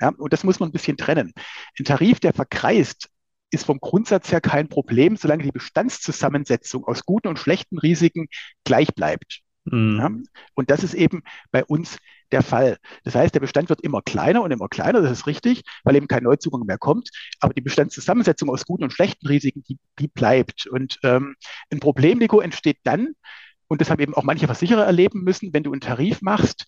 Ja, 0.00 0.10
und 0.10 0.32
das 0.32 0.44
muss 0.44 0.60
man 0.60 0.68
ein 0.68 0.72
bisschen 0.72 0.98
trennen. 0.98 1.32
Ein 1.78 1.84
Tarif, 1.84 2.20
der 2.20 2.34
verkreist, 2.34 3.08
ist 3.50 3.64
vom 3.64 3.80
Grundsatz 3.80 4.30
her 4.30 4.42
kein 4.42 4.68
Problem, 4.68 5.16
solange 5.16 5.42
die 5.42 5.50
Bestandszusammensetzung 5.50 6.84
aus 6.84 7.06
guten 7.06 7.28
und 7.28 7.38
schlechten 7.38 7.78
Risiken 7.78 8.28
gleich 8.64 8.94
bleibt. 8.94 9.40
Mhm. 9.64 9.98
Ja, 9.98 10.10
und 10.54 10.70
das 10.70 10.84
ist 10.84 10.92
eben 10.92 11.22
bei 11.50 11.64
uns 11.64 11.96
der 12.32 12.42
Fall. 12.42 12.78
Das 13.04 13.14
heißt, 13.14 13.34
der 13.34 13.40
Bestand 13.40 13.68
wird 13.68 13.80
immer 13.80 14.02
kleiner 14.02 14.42
und 14.42 14.50
immer 14.50 14.68
kleiner, 14.68 15.00
das 15.00 15.12
ist 15.12 15.26
richtig, 15.26 15.62
weil 15.84 15.96
eben 15.96 16.08
kein 16.08 16.22
Neuzugang 16.22 16.62
mehr 16.66 16.78
kommt. 16.78 17.10
Aber 17.40 17.54
die 17.54 17.60
Bestandszusammensetzung 17.60 18.50
aus 18.50 18.64
guten 18.64 18.84
und 18.84 18.92
schlechten 18.92 19.26
Risiken, 19.26 19.62
die, 19.68 19.78
die 19.98 20.08
bleibt. 20.08 20.66
Und 20.66 20.98
ähm, 21.02 21.36
ein 21.70 21.80
Problem, 21.80 22.18
Nico, 22.18 22.40
entsteht 22.40 22.78
dann, 22.84 23.14
und 23.68 23.80
das 23.80 23.90
haben 23.90 24.00
eben 24.00 24.14
auch 24.14 24.22
manche 24.22 24.46
Versicherer 24.46 24.84
erleben 24.84 25.22
müssen, 25.22 25.52
wenn 25.52 25.62
du 25.62 25.72
einen 25.72 25.80
Tarif 25.80 26.22
machst, 26.22 26.66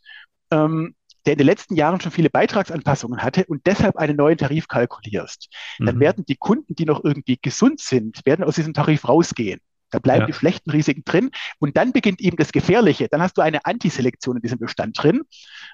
ähm, 0.51 0.95
der 1.27 1.35
in 1.35 1.39
den 1.39 1.47
letzten 1.47 1.77
Jahren 1.77 2.01
schon 2.01 2.13
viele 2.13 2.31
Beitragsanpassungen 2.31 3.23
hatte 3.23 3.45
und 3.47 3.67
deshalb 3.67 3.97
einen 3.97 4.17
neuen 4.17 4.39
Tarif 4.39 4.69
kalkulierst, 4.69 5.49
dann 5.79 5.97
mhm. 5.97 6.01
werden 6.01 6.25
die 6.27 6.37
Kunden, 6.37 6.75
die 6.75 6.87
noch 6.87 7.05
irgendwie 7.05 7.39
gesund 7.41 7.81
sind, 7.81 8.25
werden 8.25 8.45
aus 8.45 8.55
diesem 8.55 8.73
Tarif 8.73 9.07
rausgehen. 9.07 9.61
Da 9.91 9.99
bleiben 9.99 10.23
ja. 10.23 10.27
die 10.27 10.33
schlechten 10.33 10.71
Risiken 10.71 11.03
drin. 11.05 11.31
Und 11.59 11.77
dann 11.77 11.93
beginnt 11.93 12.21
eben 12.21 12.37
das 12.37 12.53
Gefährliche. 12.53 13.09
Dann 13.09 13.23
hast 13.23 13.37
du 13.39 13.43
eine 13.43 13.65
Antiselektion 13.65 14.37
in 14.37 14.43
diesem 14.43 14.59
Bestand 14.59 15.03
drin. 15.03 15.23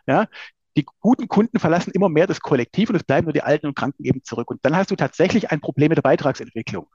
Ja, 0.07 0.27
die 0.77 0.87
guten 1.01 1.27
Kunden 1.29 1.59
verlassen 1.59 1.91
immer 1.93 2.09
mehr 2.09 2.27
das 2.27 2.41
Kollektiv 2.41 2.91
und 2.91 2.97
es 2.97 3.05
bleiben 3.05 3.25
nur 3.25 3.33
die 3.33 3.43
Alten 3.43 3.67
und 3.67 3.75
Kranken 3.75 4.05
eben 4.05 4.23
zurück. 4.23 4.51
Und 4.51 4.61
dann 4.63 4.77
hast 4.77 4.91
du 4.91 4.97
tatsächlich 4.97 5.51
ein 5.51 5.61
Problem 5.61 5.89
mit 5.89 5.97
der 5.97 6.03
Beitragsentwicklung. 6.03 6.87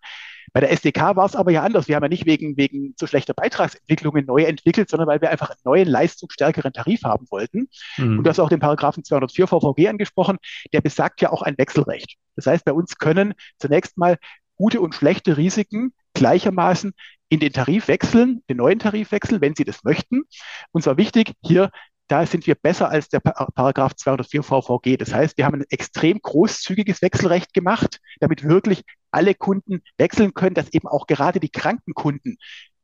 Bei 0.54 0.60
der 0.60 0.72
SDK 0.72 1.16
war 1.16 1.26
es 1.26 1.36
aber 1.36 1.52
ja 1.52 1.64
anders. 1.64 1.88
Wir 1.88 1.96
haben 1.96 2.04
ja 2.04 2.10
nicht 2.10 2.26
wegen, 2.26 2.58
wegen 2.58 2.94
so 3.00 3.08
schlechter 3.08 3.34
Beitragsentwicklungen 3.34 4.26
neu 4.26 4.44
entwickelt, 4.44 4.90
sondern 4.90 5.08
weil 5.08 5.22
wir 5.22 5.32
einfach 5.32 5.50
einen 5.50 5.60
neuen, 5.64 5.88
leistungsstärkeren 5.88 6.74
Tarif 6.74 7.04
haben 7.04 7.26
wollten. 7.30 7.70
Mhm. 7.98 8.20
Und 8.20 8.24
du 8.24 8.30
hast 8.30 8.40
auch 8.40 8.50
den 8.50 8.60
Paragraphen 8.60 9.04
204 9.04 9.48
VVG 9.48 9.88
angesprochen. 9.88 10.38
Der 10.74 10.82
besagt 10.82 11.22
ja 11.22 11.32
auch 11.32 11.42
ein 11.42 11.58
Wechselrecht. 11.58 12.18
Das 12.36 12.46
heißt, 12.46 12.66
bei 12.66 12.74
uns 12.74 12.98
können 12.98 13.34
zunächst 13.60 13.98
mal 13.98 14.18
gute 14.58 14.82
und 14.82 14.94
schlechte 14.94 15.38
Risiken 15.38 15.94
gleichermaßen 16.14 16.94
in 17.30 17.40
den 17.40 17.54
Tarif 17.54 17.88
wechseln, 17.88 18.44
den 18.50 18.58
neuen 18.58 18.80
Tarif 18.80 19.12
wechseln, 19.12 19.42
wenn 19.42 19.56
Sie 19.56 19.64
das 19.64 19.84
möchten. 19.84 20.24
Und 20.72 20.84
zwar 20.84 20.98
wichtig, 20.98 21.34
hier 21.42 21.72
da 22.12 22.26
sind 22.26 22.46
wir 22.46 22.56
besser 22.56 22.90
als 22.90 23.08
der 23.08 23.22
Paragraph 23.22 23.96
204 23.96 24.44
VVG. 24.44 24.98
Das 24.98 25.14
heißt, 25.14 25.38
wir 25.38 25.46
haben 25.46 25.62
ein 25.62 25.66
extrem 25.70 26.20
großzügiges 26.22 27.02
Wechselrecht 27.02 27.54
gemacht, 27.54 28.00
damit 28.20 28.44
wirklich 28.44 28.84
alle 29.12 29.34
Kunden 29.34 29.82
wechseln 29.98 30.34
können, 30.34 30.54
dass 30.54 30.74
eben 30.74 30.90
auch 30.90 31.08
gerade 31.08 31.40
die 31.40 31.50
kranken 31.50 31.94
Kunden 31.94 32.36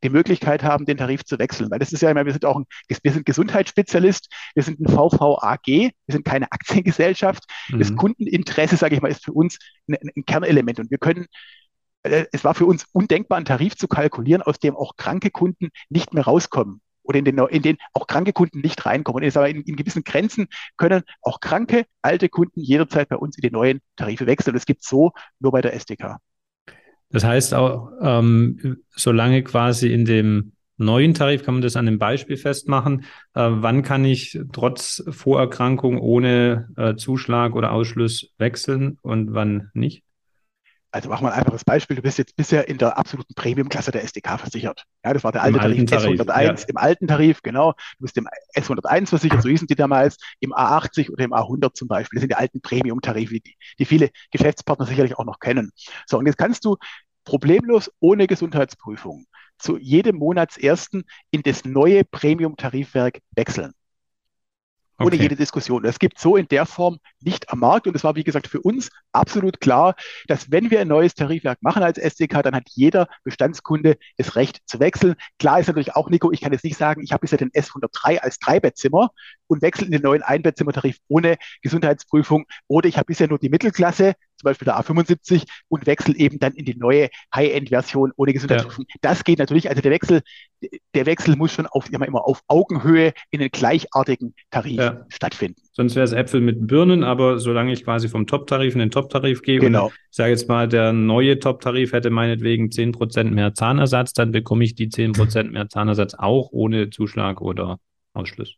die 0.01 0.09
Möglichkeit 0.09 0.63
haben, 0.63 0.85
den 0.85 0.95
Tarif 0.95 1.25
zu 1.25 1.39
wechseln. 1.39 1.69
Weil 1.69 1.79
das 1.79 1.91
ist 1.91 2.01
ja 2.01 2.09
immer, 2.09 2.25
wir 2.25 2.31
sind 2.31 2.45
auch 2.45 2.55
ein, 2.55 2.65
wir 2.87 3.11
sind 3.11 3.25
Gesundheitsspezialist, 3.25 4.31
wir 4.55 4.63
sind 4.63 4.79
ein 4.79 4.87
VVAG, 4.87 5.67
wir 5.67 5.91
sind 6.07 6.23
keine 6.23 6.49
Aktiengesellschaft. 6.53 7.43
Mhm. 7.67 7.79
Das 7.79 7.95
Kundeninteresse, 7.95 8.77
sage 8.77 8.95
ich 8.95 9.01
mal, 9.01 9.11
ist 9.11 9.25
für 9.25 9.33
uns 9.33 9.57
ein, 9.89 9.97
ein 10.15 10.25
Kernelement. 10.25 10.79
Und 10.79 10.89
wir 10.89 10.99
können 10.99 11.25
es 12.07 12.43
war 12.43 12.55
für 12.55 12.65
uns 12.65 12.85
undenkbar, 12.91 13.37
einen 13.37 13.45
Tarif 13.45 13.75
zu 13.75 13.87
kalkulieren, 13.87 14.41
aus 14.41 14.59
dem 14.59 14.75
auch 14.75 14.95
kranke 14.97 15.31
Kunden 15.31 15.69
nicht 15.89 16.13
mehr 16.13 16.23
rauskommen 16.23 16.81
oder 17.07 17.19
in 17.19 17.25
den, 17.25 17.37
in 17.37 17.61
den 17.61 17.77
auch 17.93 18.07
kranke 18.07 18.33
Kunden 18.33 18.59
nicht 18.59 18.85
reinkommen. 18.85 19.23
Und 19.23 19.35
in, 19.35 19.61
in 19.63 19.75
gewissen 19.75 20.03
Grenzen 20.03 20.47
können 20.75 21.03
auch 21.21 21.39
kranke, 21.39 21.85
alte 22.01 22.29
Kunden 22.29 22.59
jederzeit 22.59 23.09
bei 23.09 23.15
uns 23.15 23.37
in 23.37 23.41
die 23.41 23.51
neuen 23.51 23.79
Tarife 23.95 24.27
wechseln. 24.27 24.53
Das 24.53 24.65
gibt 24.65 24.83
es 24.83 24.89
so 24.89 25.11
nur 25.39 25.51
bei 25.51 25.61
der 25.61 25.73
SDK. 25.73 26.17
Das 27.09 27.23
heißt 27.23 27.53
auch, 27.53 27.91
ähm, 28.01 28.77
solange 28.89 29.43
quasi 29.43 29.93
in 29.93 30.03
dem 30.03 30.51
neuen 30.75 31.13
Tarif, 31.13 31.43
kann 31.43 31.55
man 31.55 31.61
das 31.61 31.77
an 31.77 31.85
dem 31.85 31.97
Beispiel 31.97 32.37
festmachen, 32.37 33.05
äh, 33.33 33.49
wann 33.49 33.81
kann 33.81 34.03
ich 34.05 34.39
trotz 34.51 35.03
Vorerkrankung 35.09 35.99
ohne 35.99 36.69
äh, 36.75 36.95
Zuschlag 36.95 37.55
oder 37.55 37.71
Ausschluss 37.71 38.33
wechseln 38.37 38.97
und 39.01 39.33
wann 39.33 39.71
nicht? 39.73 40.03
Also 40.97 41.09
machen 41.09 41.27
wir 41.27 41.31
ein 41.31 41.37
einfaches 41.37 41.63
Beispiel. 41.63 41.95
Du 41.95 42.01
bist 42.01 42.17
jetzt 42.17 42.35
bisher 42.35 42.67
in 42.67 42.79
der 42.79 42.97
absoluten 42.97 43.35
Premium-Klasse 43.35 43.91
der 43.91 44.03
SDK 44.03 44.39
versichert. 44.39 44.83
Ja, 45.05 45.13
das 45.13 45.23
war 45.23 45.31
der 45.31 45.43
alte 45.43 45.59
Tarif, 45.59 45.85
Tarif, 45.85 46.19
S101 46.21 46.43
ja. 46.43 46.65
im 46.69 46.77
alten 46.77 47.07
Tarif, 47.07 47.43
genau. 47.43 47.73
Du 47.73 48.01
bist 48.05 48.17
im 48.17 48.27
S101 48.55 49.05
versichert, 49.05 49.43
so 49.43 49.49
hießen 49.49 49.67
die 49.67 49.75
damals, 49.75 50.17
im 50.39 50.55
A80 50.55 51.11
oder 51.11 51.23
im 51.23 51.33
A100 51.33 51.75
zum 51.75 51.87
Beispiel. 51.87 52.17
Das 52.17 52.21
sind 52.21 52.31
die 52.31 52.35
alten 52.35 52.61
Premium-Tarife, 52.61 53.35
die, 53.35 53.55
die 53.77 53.85
viele 53.85 54.09
Geschäftspartner 54.31 54.87
sicherlich 54.87 55.19
auch 55.19 55.25
noch 55.25 55.39
kennen. 55.39 55.71
So, 56.07 56.17
und 56.17 56.25
jetzt 56.25 56.39
kannst 56.39 56.65
du 56.65 56.77
problemlos 57.25 57.91
ohne 57.99 58.25
Gesundheitsprüfung 58.25 59.27
zu 59.59 59.77
jedem 59.77 60.15
Monatsersten 60.15 61.03
in 61.29 61.43
das 61.43 61.63
neue 61.63 62.05
Premium-Tarifwerk 62.05 63.19
wechseln. 63.35 63.73
Ohne 64.99 65.09
okay. 65.09 65.23
jede 65.23 65.35
Diskussion. 65.35 65.83
Das 65.83 65.99
gibt 65.99 66.19
so 66.19 66.35
in 66.35 66.47
der 66.47 66.65
Form 66.65 66.97
nicht 67.21 67.49
am 67.51 67.59
Markt. 67.59 67.87
Und 67.87 67.95
es 67.95 68.03
war, 68.03 68.15
wie 68.15 68.23
gesagt, 68.23 68.47
für 68.47 68.61
uns 68.61 68.89
absolut 69.11 69.61
klar, 69.61 69.95
dass 70.27 70.49
wenn 70.51 70.71
wir 70.71 70.79
ein 70.79 70.87
neues 70.87 71.13
Tarifwerk 71.13 71.61
machen 71.61 71.83
als 71.83 71.99
SDK, 71.99 72.41
dann 72.41 72.55
hat 72.55 72.69
jeder 72.69 73.07
Bestandskunde 73.23 73.97
das 74.17 74.35
Recht 74.35 74.61
zu 74.65 74.79
wechseln. 74.79 75.15
Klar 75.37 75.59
ist 75.59 75.67
natürlich 75.67 75.95
auch, 75.95 76.09
Nico, 76.09 76.31
ich 76.31 76.41
kann 76.41 76.51
jetzt 76.51 76.63
nicht 76.63 76.77
sagen, 76.77 77.03
ich 77.03 77.11
habe 77.11 77.21
bisher 77.21 77.37
den 77.37 77.51
S103 77.51 78.19
als 78.19 78.39
Dreibettzimmer 78.39 79.11
und 79.45 79.61
wechsle 79.61 79.85
in 79.85 79.91
den 79.91 80.01
neuen 80.01 80.23
Einbettzimmertarif 80.23 80.97
ohne 81.07 81.37
Gesundheitsprüfung. 81.61 82.45
Oder 82.67 82.89
ich 82.89 82.97
habe 82.97 83.05
bisher 83.05 83.27
nur 83.27 83.39
die 83.39 83.49
Mittelklasse, 83.49 84.13
zum 84.37 84.45
Beispiel 84.45 84.65
der 84.65 84.79
A75, 84.79 85.43
und 85.67 85.85
wechsle 85.85 86.15
eben 86.15 86.39
dann 86.39 86.53
in 86.53 86.65
die 86.65 86.75
neue 86.75 87.09
High-End-Version 87.33 88.11
ohne 88.15 88.33
Gesundheitsprüfung. 88.33 88.85
Ja. 88.87 88.95
Das 89.01 89.23
geht 89.23 89.39
natürlich. 89.39 89.69
Also 89.69 89.81
der 89.81 89.91
Wechsel, 89.91 90.21
der 90.93 91.05
Wechsel 91.05 91.35
muss 91.35 91.51
schon 91.51 91.67
auf, 91.67 91.91
immer, 91.91 92.07
immer 92.07 92.25
auf 92.25 92.41
Augenhöhe 92.47 93.13
in 93.31 93.39
den 93.39 93.49
gleichartigen 93.49 94.33
Tarif 94.51 94.77
ja. 94.77 95.05
stattfinden. 95.09 95.61
Sonst 95.73 95.95
wäre 95.95 96.05
es 96.05 96.11
Äpfel 96.11 96.41
mit 96.41 96.67
Birnen, 96.67 97.03
aber 97.03 97.39
solange 97.39 97.71
ich 97.71 97.83
quasi 97.83 98.09
vom 98.09 98.25
Top-Tarif 98.25 98.73
in 98.73 98.79
den 98.79 98.91
Top-Tarif 98.91 99.41
gehe 99.41 99.59
genau. 99.59 99.85
und 99.85 99.93
ich 99.93 100.15
sage 100.15 100.31
jetzt 100.31 100.49
mal, 100.49 100.67
der 100.67 100.93
neue 100.93 101.39
Top-Tarif 101.39 101.93
hätte 101.93 102.09
meinetwegen 102.09 102.67
10% 102.67 103.25
mehr 103.25 103.53
Zahnersatz, 103.53 104.13
dann 104.13 104.31
bekomme 104.31 104.63
ich 104.63 104.75
die 104.75 104.87
10% 104.87 105.51
mehr 105.51 105.69
Zahnersatz 105.69 106.15
auch 106.15 106.49
ohne 106.51 106.89
Zuschlag 106.89 107.41
oder 107.41 107.79
Ausschluss. 108.13 108.55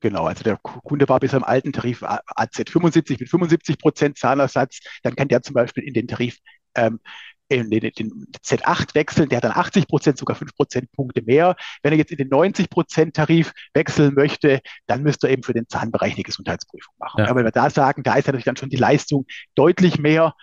Genau, 0.00 0.26
also 0.26 0.44
der 0.44 0.58
Kunde 0.58 1.08
war 1.08 1.18
bis 1.18 1.32
im 1.32 1.42
alten 1.42 1.72
Tarif 1.72 2.02
AZ 2.04 2.70
75 2.70 3.18
mit 3.18 3.28
75 3.28 3.78
Prozent 3.78 4.18
Zahlersatz, 4.18 4.78
dann 5.02 5.16
kann 5.16 5.28
der 5.28 5.42
zum 5.42 5.54
Beispiel 5.54 5.82
in 5.82 5.94
den 5.94 6.06
Tarif 6.06 6.38
ähm, 6.76 7.00
in 7.48 7.70
den, 7.70 7.80
den 7.80 8.26
Z8 8.44 8.94
wechseln, 8.94 9.28
der 9.28 9.38
hat 9.38 9.44
dann 9.44 9.52
80 9.52 9.88
Prozent, 9.88 10.18
sogar 10.18 10.36
5 10.36 10.54
Prozentpunkte 10.54 11.22
mehr. 11.22 11.56
Wenn 11.82 11.92
er 11.92 11.98
jetzt 11.98 12.12
in 12.12 12.18
den 12.18 12.28
90 12.28 12.68
Prozent 12.68 13.16
Tarif 13.16 13.52
wechseln 13.72 14.14
möchte, 14.14 14.60
dann 14.86 15.02
müsste 15.02 15.28
er 15.28 15.32
eben 15.32 15.42
für 15.42 15.54
den 15.54 15.66
Zahnbereich 15.68 16.14
eine 16.14 16.24
Gesundheitsprüfung 16.24 16.94
machen. 16.98 17.20
Ja. 17.20 17.30
Aber 17.30 17.38
wenn 17.38 17.46
wir 17.46 17.50
da 17.50 17.70
sagen, 17.70 18.02
da 18.02 18.14
ist 18.14 18.26
natürlich 18.26 18.44
dann 18.44 18.56
schon 18.56 18.68
die 18.68 18.76
Leistung 18.76 19.26
deutlich 19.54 19.98
mehr. 19.98 20.34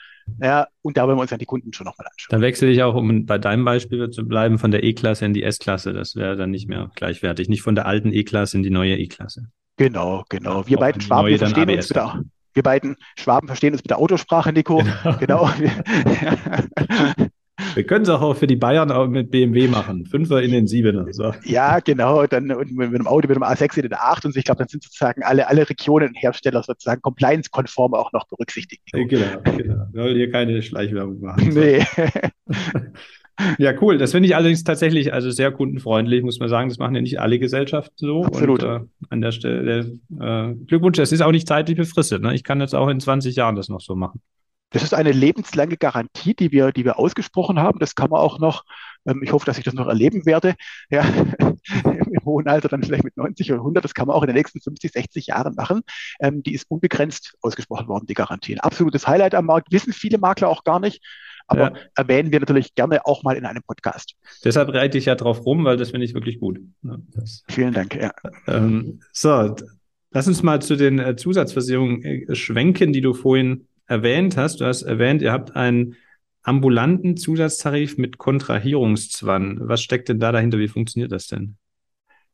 Ja, 0.42 0.68
und 0.82 0.98
da 0.98 1.08
wollen 1.08 1.18
wir 1.18 1.22
uns 1.22 1.30
dann 1.30 1.40
die 1.40 1.46
Kunden 1.46 1.72
schon 1.74 1.86
nochmal 1.86 2.08
anschauen. 2.08 2.32
Dann 2.32 2.42
wechsle 2.42 2.70
ich 2.70 2.84
auch, 2.84 2.96
um 2.96 3.26
bei 3.26 3.38
deinem 3.38 3.64
Beispiel 3.66 4.10
zu 4.10 4.28
bleiben, 4.28 4.58
von 4.58 4.72
der 4.72 4.84
E-Klasse 4.84 5.26
in 5.26 5.34
die 5.34 5.44
S-Klasse. 5.44 5.94
Das 5.94 6.16
wäre 6.16 6.36
dann 6.36 6.52
nicht 6.52 6.68
mehr 6.68 6.90
gleichwertig. 6.96 7.50
Nicht 7.50 7.62
von 7.62 7.76
der 7.76 7.86
alten 7.86 8.12
E-Klasse 8.12 8.58
in 8.58 8.64
die 8.64 8.70
neue 8.70 8.98
E-Klasse. 8.98 9.50
Genau, 9.78 10.24
genau. 10.30 10.68
Wir 10.68 10.78
beiden 10.78 11.02
Schwaben 11.02 11.38
verstehen 11.38 11.70
uns 11.70 11.90
wieder. 11.90 12.24
Wir 12.54 12.64
beiden 12.64 12.96
Schwaben 13.18 13.48
verstehen 13.48 13.74
uns 13.74 13.84
mit 13.84 13.90
der 13.90 14.00
Autosprache, 14.00 14.54
Nico. 14.54 14.84
Genau. 15.20 15.50
genau. 15.50 15.50
Wir 17.74 17.86
können 17.86 18.04
es 18.04 18.10
auch 18.10 18.36
für 18.36 18.48
die 18.48 18.56
Bayern 18.56 18.92
auch 18.92 19.08
mit 19.08 19.32
BMW 19.32 19.68
machen. 19.68 20.06
Fünfer 20.06 20.42
in 20.42 20.52
den 20.52 20.68
Siebener. 20.68 21.06
So. 21.12 21.34
Ja, 21.44 21.80
genau. 21.80 22.26
Dann 22.28 22.52
und 22.52 22.74
mit 22.74 22.88
einem 22.88 23.08
Auto 23.08 23.28
mit 23.28 23.38
einem 23.38 23.44
A6 23.44 23.78
in 23.78 23.82
den 23.84 23.94
A8 23.94 24.26
und 24.26 24.36
ich 24.36 24.44
glaube, 24.44 24.60
dann 24.60 24.68
sind 24.68 24.84
sozusagen 24.84 25.24
alle, 25.24 25.48
alle 25.48 25.70
Regionen 25.70 26.10
und 26.10 26.16
Hersteller 26.16 26.64
sozusagen 26.64 27.02
compliance-konform 27.02 27.94
auch 27.94 28.12
noch 28.12 28.28
berücksichtigt. 28.28 28.84
Genau, 28.92 29.08
genau. 29.10 29.88
Wir 29.92 30.04
wollen 30.04 30.16
hier 30.16 30.32
keine 30.32 30.62
Schleichwerbung 30.62 31.22
machen. 31.22 31.50
Nee. 31.56 31.86
Ja, 33.58 33.74
cool. 33.82 33.98
Das 33.98 34.12
finde 34.12 34.30
ich 34.30 34.36
allerdings 34.36 34.64
tatsächlich 34.64 35.14
also 35.14 35.30
sehr 35.30 35.52
kundenfreundlich, 35.52 36.24
muss 36.24 36.40
man 36.40 36.48
sagen. 36.48 36.70
Das 36.70 36.78
machen 36.78 36.96
ja 36.96 37.02
nicht 37.02 37.20
alle 37.20 37.38
Gesellschaften 37.38 37.94
so. 37.98 38.24
Absolut. 38.24 38.64
Und, 38.64 38.70
äh, 38.70 38.86
an 39.10 39.22
der 39.22 39.32
Stelle 39.32 40.00
äh, 40.20 40.54
Glückwunsch. 40.66 40.98
Das 40.98 41.12
ist 41.12 41.22
auch 41.22 41.32
nicht 41.32 41.48
zeitlich 41.48 41.78
befristet. 41.78 42.22
Ne? 42.22 42.34
Ich 42.34 42.44
kann 42.44 42.62
jetzt 42.62 42.74
auch 42.74 42.88
in 42.88 43.00
20 43.00 43.36
Jahren 43.36 43.56
das 43.56 43.68
noch 43.68 43.82
so 43.82 43.96
machen. 43.96 44.22
Das 44.76 44.84
ist 44.84 44.94
eine 44.94 45.14
lebenslange 45.14 45.78
Garantie, 45.78 46.34
die 46.34 46.52
wir, 46.52 46.74
die 46.74 46.84
wir 46.84 47.00
ausgesprochen 47.00 47.60
haben. 47.60 47.80
Das 47.80 47.96
kann 47.96 48.10
man 48.10 48.20
auch 48.20 48.40
noch, 48.40 48.66
ähm, 49.06 49.22
ich 49.24 49.32
hoffe, 49.32 49.46
dass 49.46 49.58
ich 49.58 49.64
das 49.64 49.74
noch 49.74 49.88
erleben 49.88 50.26
werde, 50.26 50.56
ja, 50.90 51.06
im 51.86 52.26
hohen 52.26 52.46
Alter, 52.50 52.68
dann 52.68 52.84
vielleicht 52.84 53.06
mit 53.06 53.16
90 53.16 53.54
oder 53.54 53.62
100, 53.62 53.86
das 53.86 53.94
kann 53.94 54.08
man 54.08 54.18
auch 54.18 54.24
in 54.24 54.28
den 54.28 54.36
nächsten 54.36 54.60
50, 54.60 54.92
60 54.92 55.28
Jahren 55.28 55.56
machen. 55.56 55.80
Ähm, 56.20 56.44
die 56.44 56.54
ist 56.54 56.66
unbegrenzt 56.68 57.36
ausgesprochen 57.42 57.88
worden, 57.88 58.06
die 58.06 58.16
Garantie. 58.16 58.54
Ein 58.54 58.60
absolutes 58.60 59.08
Highlight 59.08 59.34
am 59.34 59.46
Markt, 59.46 59.72
wissen 59.72 59.94
viele 59.94 60.18
Makler 60.18 60.50
auch 60.50 60.66
gar 60.66 60.82
nicht. 60.82 61.02
Aber 61.48 61.72
ja. 61.72 61.74
erwähnen 61.96 62.34
wir 62.34 62.42
natürlich 62.42 62.76
gerne 62.76 63.06
auch 63.06 63.24
mal 63.24 63.38
in 63.38 63.46
einem 63.46 63.64
Podcast. 63.64 64.16
Deshalb 64.44 64.74
reite 64.74 64.98
ich 64.98 65.06
ja 65.06 65.16
drauf 65.16 65.46
rum, 65.46 65.64
weil 65.64 65.78
das 65.78 65.92
finde 65.92 66.06
ich 66.06 66.14
wirklich 66.14 66.42
gut. 66.42 66.60
Das, 66.82 67.46
Vielen 67.48 67.74
Dank. 67.74 67.96
Ja. 67.96 68.12
Ähm, 68.48 69.00
so, 69.14 69.56
lass 70.12 70.28
uns 70.28 70.44
mal 70.44 70.62
zu 70.62 70.76
den 70.76 71.00
äh, 71.00 71.16
Zusatzversicherungen 71.16 72.04
äh, 72.04 72.36
schwenken, 72.36 72.92
die 72.92 73.00
du 73.00 73.14
vorhin 73.14 73.68
erwähnt 73.88 74.38
hast. 74.38 74.62
Du 74.62 74.66
hast 74.66 74.84
erwähnt, 74.84 75.22
ihr 75.22 75.32
habt 75.32 75.56
einen 75.56 75.96
ambulanten 76.44 77.18
Zusatztarif 77.18 77.98
mit 77.98 78.18
Kontrahierungszwang. 78.18 79.60
Was 79.62 79.82
steckt 79.82 80.10
denn 80.10 80.20
da 80.20 80.32
dahinter? 80.32 80.60
Wie 80.60 80.68
funktioniert 80.68 81.12
das 81.12 81.28
denn? 81.28 81.58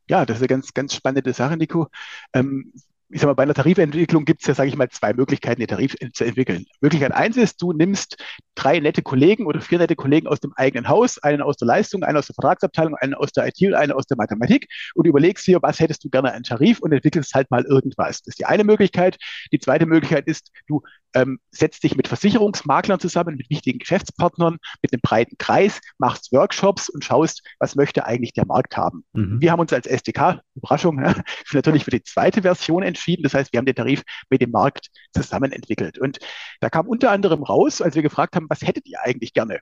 Ja, 0.10 0.26
das 0.26 0.38
ist 0.38 0.42
eine 0.42 0.48
ganz, 0.50 0.74
ganz 0.74 0.94
spannende 0.94 1.32
Sache, 1.32 1.56
Nico. 1.56 1.88
Ähm, 2.34 2.74
ich 3.14 3.20
sag 3.20 3.28
mal, 3.28 3.34
bei 3.34 3.44
einer 3.44 3.54
Tarifentwicklung 3.54 4.26
gibt 4.26 4.42
es 4.42 4.48
ja, 4.48 4.54
sage 4.54 4.70
ich 4.70 4.78
mal, 4.78 4.90
zwei 4.90 5.14
Möglichkeiten, 5.14 5.60
den 5.60 5.68
Tarif 5.68 5.96
zu 6.14 6.24
entwickeln. 6.24 6.66
Möglichkeit 6.80 7.12
eins 7.12 7.36
ist, 7.36 7.62
du 7.62 7.74
nimmst 7.74 8.24
drei 8.56 8.80
nette 8.80 9.02
Kollegen 9.02 9.46
oder 9.46 9.60
vier 9.60 9.80
nette 9.80 9.96
Kollegen 9.96 10.28
aus 10.28 10.40
dem 10.40 10.54
eigenen 10.56 10.88
Haus, 10.88 11.18
einen 11.18 11.42
aus 11.42 11.58
der 11.58 11.68
Leistung, 11.68 12.04
einen 12.04 12.18
aus 12.18 12.28
der 12.28 12.36
Vertragsabteilung, 12.36 12.96
einen 12.96 13.14
aus 13.14 13.32
der 13.32 13.48
IT 13.48 13.62
und 13.62 13.74
einen 13.74 13.92
aus 13.92 14.06
der 14.06 14.18
Mathematik 14.18 14.68
und 14.96 15.08
überlegst 15.08 15.46
dir, 15.46 15.62
was 15.62 15.80
hättest 15.80 16.04
du 16.04 16.10
gerne 16.10 16.34
an 16.34 16.44
Tarif 16.44 16.80
und 16.80 16.94
entwickelst 16.94 17.34
halt 17.34 17.52
mal 17.52 17.64
irgendwas. 17.66 18.22
Das 18.22 18.34
ist 18.34 18.40
die 18.40 18.46
eine 18.46 18.64
Möglichkeit. 18.64 19.18
Die 19.52 19.60
zweite 19.60 19.86
Möglichkeit 19.86 20.28
ist, 20.28 20.52
du 20.68 20.82
ähm, 21.14 21.40
setzt 21.52 21.84
dich 21.84 21.96
mit 21.96 22.08
Versicherungsmaklern 22.08 23.00
zusammen, 23.00 23.36
mit 23.36 23.50
wichtigen 23.50 23.80
Geschäftspartnern, 23.80 24.58
mit 24.82 24.94
einem 24.94 25.02
breiten 25.02 25.38
Kreis, 25.38 25.80
machst 25.98 26.32
Workshops 26.32 26.90
und 26.90 27.04
schaust, 27.04 27.44
was 27.60 27.76
möchte 27.76 28.06
eigentlich 28.06 28.34
der 28.34 28.46
Markt 28.46 28.78
haben. 28.78 29.04
Mhm. 29.14 29.42
Wir 29.42 29.52
haben 29.52 29.60
uns 29.60 29.74
als 29.74 29.88
SDK, 29.88 30.42
Überraschung, 30.56 31.04
ja, 31.04 31.16
natürlich 31.54 31.84
für 31.84 31.92
die 31.92 32.04
zweite 32.04 32.42
Version 32.42 32.84
entschieden. 32.84 33.24
Das 33.24 33.34
heißt, 33.34 33.52
wir 33.54 33.58
haben 33.58 33.66
den 33.66 33.76
Tarif 33.76 34.04
mit 34.30 34.42
dem 34.42 34.52
Markt 34.52 34.90
zusammen 35.14 35.52
entwickelt. 35.52 36.00
Und 36.00 36.20
da 36.60 36.70
kam 36.70 36.88
unter 36.88 37.12
anderem 37.12 37.44
raus, 37.44 37.82
als 37.82 37.96
wir 37.96 38.02
gefragt 38.02 38.36
haben, 38.36 38.48
was 38.50 38.62
hättet 38.62 38.88
ihr 38.88 39.02
eigentlich 39.02 39.34
gerne? 39.34 39.60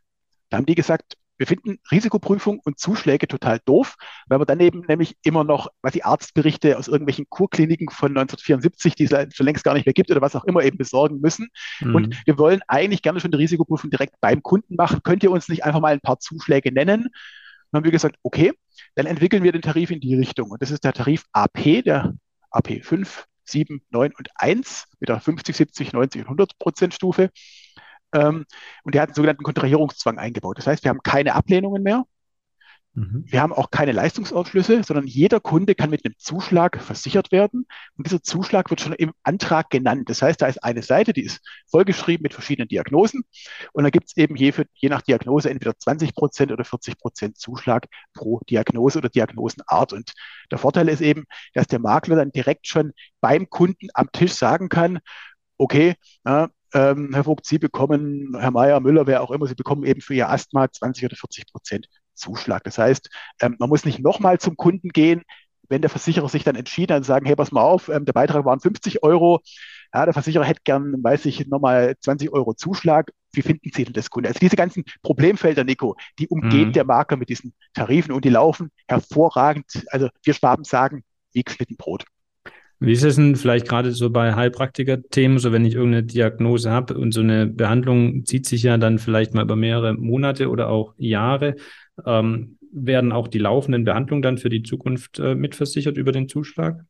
Da 0.50 0.58
haben 0.58 0.66
die 0.66 0.76
gesagt, 0.76 1.16
wir 1.40 1.48
finden 1.48 1.80
Risikoprüfung 1.90 2.60
und 2.60 2.80
Zuschläge 2.80 3.28
total 3.28 3.60
doof, 3.66 3.96
weil 4.28 4.40
wir 4.40 4.46
daneben 4.46 4.84
nämlich 4.88 5.16
immer 5.24 5.46
noch, 5.46 5.70
was 5.82 5.94
die 5.94 6.04
Arztberichte 6.04 6.78
aus 6.78 6.90
irgendwelchen 6.90 7.28
Kurkliniken 7.30 7.90
von 7.90 8.10
1974, 8.10 8.96
die 8.96 9.06
es 9.06 9.36
schon 9.36 9.46
längst 9.46 9.64
gar 9.64 9.74
nicht 9.74 9.86
mehr 9.86 9.94
gibt 9.94 10.12
oder 10.12 10.22
was 10.22 10.36
auch 10.36 10.44
immer 10.44 10.64
eben 10.64 10.78
besorgen 10.78 11.22
müssen. 11.22 11.48
Mhm. 11.80 11.96
Und 11.96 12.22
wir 12.26 12.38
wollen 12.38 12.60
eigentlich 12.68 13.02
gerne 13.02 13.22
schon 13.22 13.32
die 13.32 13.38
Risikoprüfung 13.38 13.90
direkt 13.90 14.16
beim 14.20 14.44
Kunden 14.44 14.76
machen. 14.76 15.00
Könnt 15.04 15.24
ihr 15.24 15.32
uns 15.32 15.48
nicht 15.48 15.64
einfach 15.64 15.80
mal 15.80 15.94
ein 15.94 16.02
paar 16.02 16.20
Zuschläge 16.20 16.74
nennen? 16.74 17.08
Dann 17.72 17.80
haben 17.80 17.86
wir 17.86 17.92
gesagt, 17.92 18.18
okay, 18.22 18.52
dann 18.96 19.06
entwickeln 19.06 19.44
wir 19.44 19.54
den 19.54 19.62
Tarif 19.62 19.92
in 19.92 20.02
die 20.02 20.16
Richtung. 20.16 20.52
Und 20.52 20.62
das 20.62 20.72
ist 20.72 20.84
der 20.84 20.94
Tarif 20.94 21.24
AP, 21.32 21.84
der 21.86 22.16
AP 22.52 22.84
5, 22.84 23.26
7, 23.46 23.82
9 23.92 24.12
und 24.18 24.30
1 24.36 24.86
mit 25.00 25.10
der 25.10 25.20
50, 25.20 25.56
70, 25.56 25.94
90 25.94 26.22
und 26.22 26.28
100 26.28 26.60
Prozent 26.60 26.94
Stufe. 26.94 27.30
Ähm, 28.14 28.46
und 28.84 28.96
der 28.96 29.02
hat 29.02 29.10
einen 29.10 29.16
sogenannten 29.16 29.44
Kontrahierungszwang 29.44 30.18
eingebaut. 30.18 30.58
Das 30.58 30.68
heißt, 30.68 30.84
wir 30.84 30.90
haben 30.90 31.04
keine 31.04 31.36
Ablehnungen 31.36 31.84
mehr. 31.84 32.06
Mhm. 33.00 33.24
Wir 33.28 33.42
haben 33.42 33.54
auch 33.54 33.70
keine 33.70 33.92
Leistungsausschlüsse, 33.92 34.84
sondern 34.84 35.06
jeder 35.06 35.40
Kunde 35.40 35.76
kann 35.76 35.92
mit 35.92 36.04
einem 36.04 36.16
Zuschlag 36.18 36.82
versichert 36.82 37.32
werden. 37.32 37.68
Und 37.96 38.08
dieser 38.08 38.24
Zuschlag 38.24 38.70
wird 38.70 38.82
schon 38.82 38.94
im 38.94 39.14
Antrag 39.24 39.70
genannt. 39.70 40.10
Das 40.10 40.22
heißt, 40.22 40.42
da 40.42 40.48
ist 40.48 40.64
eine 40.64 40.82
Seite, 40.82 41.14
die 41.14 41.24
ist 41.24 41.40
vollgeschrieben 41.70 42.24
mit 42.24 42.34
verschiedenen 42.34 42.68
Diagnosen. 42.68 43.24
Und 43.74 43.84
da 43.84 43.90
gibt 43.90 44.08
es 44.08 44.18
eben 44.18 44.36
je, 44.36 44.52
für, 44.52 44.66
je 44.74 44.90
nach 44.90 45.02
Diagnose 45.04 45.50
entweder 45.50 45.78
20 45.78 46.16
Prozent 46.16 46.52
oder 46.52 46.66
40 46.66 46.98
Prozent 46.98 47.38
Zuschlag 47.38 47.86
pro 48.14 48.42
Diagnose 48.50 48.98
oder 48.98 49.10
Diagnosenart. 49.10 49.94
Und 49.94 50.14
der 50.52 50.58
Vorteil 50.58 50.90
ist 50.90 51.02
eben, 51.02 51.26
dass 51.54 51.68
der 51.68 51.80
Makler 51.80 52.16
dann 52.16 52.32
direkt 52.32 52.68
schon 52.68 52.92
beim 53.22 53.50
Kunden 53.50 53.90
am 53.94 54.12
Tisch 54.12 54.34
sagen 54.34 54.68
kann, 54.68 55.00
okay, 55.58 55.96
ja, 56.26 56.50
ähm, 56.74 57.12
Herr 57.14 57.24
Vogt, 57.24 57.46
Sie 57.46 57.60
bekommen, 57.60 58.36
Herr 58.38 58.52
Mayer, 58.52 58.80
Müller, 58.80 59.08
wer 59.08 59.22
auch 59.22 59.32
immer, 59.32 59.48
Sie 59.48 59.56
bekommen 59.56 59.84
eben 59.84 60.02
für 60.02 60.14
Ihr 60.14 60.30
Asthma 60.30 60.72
20 60.72 61.06
oder 61.06 61.16
40 61.16 61.52
Prozent 61.52 61.88
Zuschlag. 62.14 62.64
Das 62.64 62.78
heißt, 62.78 63.10
ähm, 63.42 63.56
man 63.60 63.70
muss 63.70 63.86
nicht 63.86 64.00
nochmal 64.00 64.40
zum 64.40 64.58
Kunden 64.58 64.90
gehen, 64.90 65.24
wenn 65.70 65.82
der 65.82 65.90
Versicherer 65.90 66.30
sich 66.30 66.44
dann 66.44 66.56
entschieden 66.56 66.94
hat 66.94 67.00
und 67.00 67.06
sagen, 67.06 67.26
hey, 67.26 67.36
pass 67.36 67.52
mal 67.52 67.62
auf, 67.62 67.90
ähm, 67.90 68.06
der 68.06 68.14
Beitrag 68.14 68.44
waren 68.46 68.60
50 68.60 69.04
Euro, 69.04 69.40
ja, 69.94 70.06
der 70.06 70.14
Versicherer 70.14 70.44
hätte 70.44 70.62
gern, 70.64 71.04
weiß 71.04 71.26
ich, 71.26 71.48
nochmal 71.48 71.96
20 72.00 72.32
Euro 72.32 72.54
Zuschlag. 72.54 73.12
Wie 73.32 73.42
finden 73.42 73.70
Sie 73.74 73.86
denn 73.86 73.94
das 73.94 74.10
Kunde? 74.10 74.30
Also 74.30 74.40
diese 74.40 74.56
ganzen 74.56 74.84
Problemfelder, 75.02 75.64
Nico, 75.64 75.96
die 76.18 76.28
umgeht 76.28 76.68
mhm. 76.68 76.74
der 76.74 76.86
Makler 76.86 77.18
mit 77.18 77.30
diesen 77.30 77.54
Tarifen 77.74 78.12
und 78.12 78.26
die 78.26 78.30
laufen 78.30 78.72
hervorragend. 78.88 79.86
Also 79.88 80.10
wir 80.24 80.34
Schwaben 80.34 80.64
sagen, 80.64 81.04
wie 81.34 81.44
geschnitten 81.44 81.78
Brot. 81.78 82.06
Wie 82.82 82.94
ist 82.94 83.04
es 83.04 83.18
denn 83.18 83.36
vielleicht 83.36 83.68
gerade 83.68 83.92
so 83.92 84.10
bei 84.10 84.36
Heilpraktiker-Themen, 84.36 85.38
so 85.38 85.52
wenn 85.52 85.66
ich 85.66 85.76
irgendeine 85.76 86.04
Diagnose 86.04 86.72
habe 86.72 86.98
und 86.98 87.14
so 87.14 87.20
eine 87.20 87.46
Behandlung 87.46 88.26
zieht 88.26 88.46
sich 88.46 88.64
ja 88.64 88.78
dann 88.78 89.00
vielleicht 89.00 89.34
mal 89.34 89.44
über 89.44 89.58
mehrere 89.58 89.94
Monate 89.96 90.50
oder 90.50 90.70
auch 90.70 90.94
Jahre, 90.98 91.56
ähm, 92.06 92.58
werden 92.72 93.12
auch 93.12 93.28
die 93.28 93.40
laufenden 93.40 93.84
Behandlungen 93.84 94.22
dann 94.22 94.38
für 94.38 94.50
die 94.50 94.64
Zukunft 94.64 95.20
äh, 95.20 95.36
mitversichert 95.36 95.98
über 95.98 96.14
den 96.14 96.30
Zuschlag? 96.30 96.86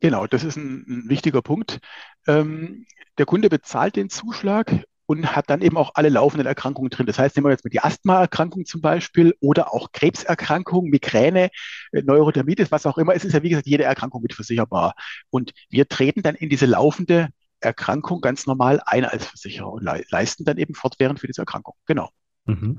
Genau, 0.00 0.26
das 0.26 0.44
ist 0.44 0.56
ein, 0.56 0.84
ein 0.88 1.08
wichtiger 1.08 1.40
Punkt. 1.40 1.78
Ähm, 2.26 2.84
der 3.16 3.26
Kunde 3.26 3.48
bezahlt 3.48 3.96
den 3.96 4.10
Zuschlag 4.10 4.84
und 5.10 5.34
hat 5.34 5.50
dann 5.50 5.60
eben 5.60 5.76
auch 5.76 5.90
alle 5.94 6.08
laufenden 6.08 6.46
Erkrankungen 6.46 6.88
drin. 6.88 7.06
Das 7.06 7.18
heißt, 7.18 7.34
nehmen 7.34 7.46
wir 7.46 7.50
jetzt 7.50 7.64
mal 7.64 7.70
die 7.70 7.80
Asthmaerkrankung 7.80 8.64
zum 8.64 8.80
Beispiel 8.80 9.34
oder 9.40 9.74
auch 9.74 9.90
Krebserkrankung, 9.90 10.88
Migräne, 10.88 11.50
äh, 11.90 12.02
Neurodermitis, 12.02 12.70
was 12.70 12.86
auch 12.86 12.96
immer. 12.96 13.12
Es 13.12 13.24
ist 13.24 13.32
ja, 13.32 13.42
wie 13.42 13.48
gesagt, 13.48 13.66
jede 13.66 13.82
Erkrankung 13.82 14.22
mitversicherbar. 14.22 14.94
Und 15.28 15.52
wir 15.68 15.88
treten 15.88 16.22
dann 16.22 16.36
in 16.36 16.48
diese 16.48 16.66
laufende 16.66 17.30
Erkrankung 17.58 18.20
ganz 18.20 18.46
normal 18.46 18.80
ein 18.86 19.04
als 19.04 19.26
Versicherer 19.26 19.72
und 19.72 19.82
le 19.82 20.04
leisten 20.10 20.44
dann 20.44 20.58
eben 20.58 20.74
fortwährend 20.74 21.18
für 21.18 21.26
diese 21.26 21.42
Erkrankung. 21.42 21.74
Genau. 21.86 22.10
Mhm. 22.44 22.78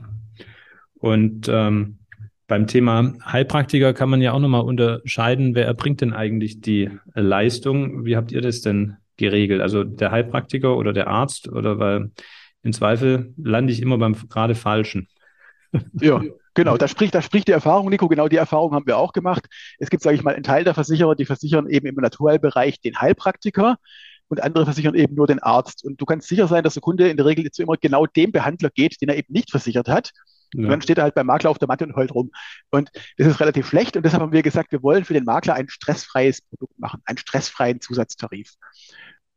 Und 1.00 1.50
ähm, 1.50 2.00
beim 2.48 2.66
Thema 2.66 3.14
Heilpraktiker 3.26 3.94
kann 3.94 4.10
man 4.10 4.22
ja 4.22 4.32
auch 4.32 4.40
nochmal 4.40 4.62
unterscheiden, 4.62 5.54
wer 5.54 5.66
erbringt 5.66 6.00
denn 6.00 6.14
eigentlich 6.14 6.62
die 6.62 6.92
Leistung? 7.14 8.06
Wie 8.06 8.16
habt 8.16 8.32
ihr 8.32 8.40
das 8.40 8.62
denn 8.62 8.96
geregelt? 9.22 9.62
Also 9.62 9.84
der 9.84 10.12
Heilpraktiker 10.12 10.76
oder 10.76 10.92
der 10.92 11.08
Arzt 11.08 11.48
oder 11.48 11.80
weil 11.80 12.12
im 12.64 12.74
Zweifel 12.74 13.34
lande 13.38 13.72
ich 13.72 13.82
immer 13.82 13.98
beim 13.98 14.16
gerade 14.30 14.56
Falschen. 14.56 15.08
Ja, 16.02 16.22
genau. 16.54 16.76
Da 16.76 16.90
spricht, 16.90 17.16
da 17.16 17.22
spricht 17.22 17.48
die 17.48 17.54
Erfahrung, 17.54 17.90
Nico. 17.90 18.10
Genau 18.10 18.28
die 18.28 18.36
Erfahrung 18.36 18.74
haben 18.74 18.86
wir 18.88 18.98
auch 18.98 19.14
gemacht. 19.14 19.46
Es 19.80 19.90
gibt, 19.90 20.04
sage 20.04 20.18
ich 20.18 20.22
mal, 20.22 20.36
einen 20.36 20.44
Teil 20.44 20.66
der 20.66 20.74
Versicherer, 20.74 21.16
die 21.16 21.24
versichern 21.24 21.70
eben 21.70 21.88
im 21.88 21.96
Naturheilbereich 21.96 22.82
den 22.82 23.00
Heilpraktiker 23.00 23.78
und 24.28 24.44
andere 24.44 24.66
versichern 24.66 24.96
eben 24.96 25.16
nur 25.16 25.28
den 25.28 25.40
Arzt. 25.40 25.86
Und 25.86 26.00
du 26.00 26.06
kannst 26.06 26.28
sicher 26.28 26.48
sein, 26.48 26.64
dass 26.64 26.74
der 26.74 26.82
Kunde 26.82 27.10
in 27.10 27.18
der 27.18 27.26
Regel 27.26 27.50
zu 27.52 27.64
immer 27.64 27.78
genau 27.78 28.06
dem 28.06 28.32
Behandler 28.32 28.70
geht, 28.70 29.02
den 29.02 29.10
er 29.10 29.18
eben 29.18 29.32
nicht 29.32 29.52
versichert 29.52 29.88
hat. 29.88 30.12
Ja. 30.54 30.64
Und 30.64 30.70
dann 30.70 30.82
steht 30.82 30.98
er 30.98 31.04
halt 31.04 31.16
beim 31.16 31.28
Makler 31.28 31.50
auf 31.50 31.60
der 31.60 31.68
Matte 31.68 31.86
und 31.86 31.96
heult 31.96 32.14
rum. 32.14 32.32
Und 32.70 32.92
das 33.18 33.28
ist 33.28 33.40
relativ 33.40 33.68
schlecht. 33.68 33.96
Und 33.96 34.06
deshalb 34.06 34.22
haben 34.22 34.32
wir 34.32 34.42
gesagt, 34.42 34.72
wir 34.72 34.84
wollen 34.84 35.06
für 35.06 35.14
den 35.14 35.24
Makler 35.24 35.54
ein 35.54 35.70
stressfreies 35.70 36.42
Produkt 36.42 36.78
machen, 36.80 37.02
einen 37.06 37.18
stressfreien 37.18 37.82
Zusatztarif. 37.82 38.54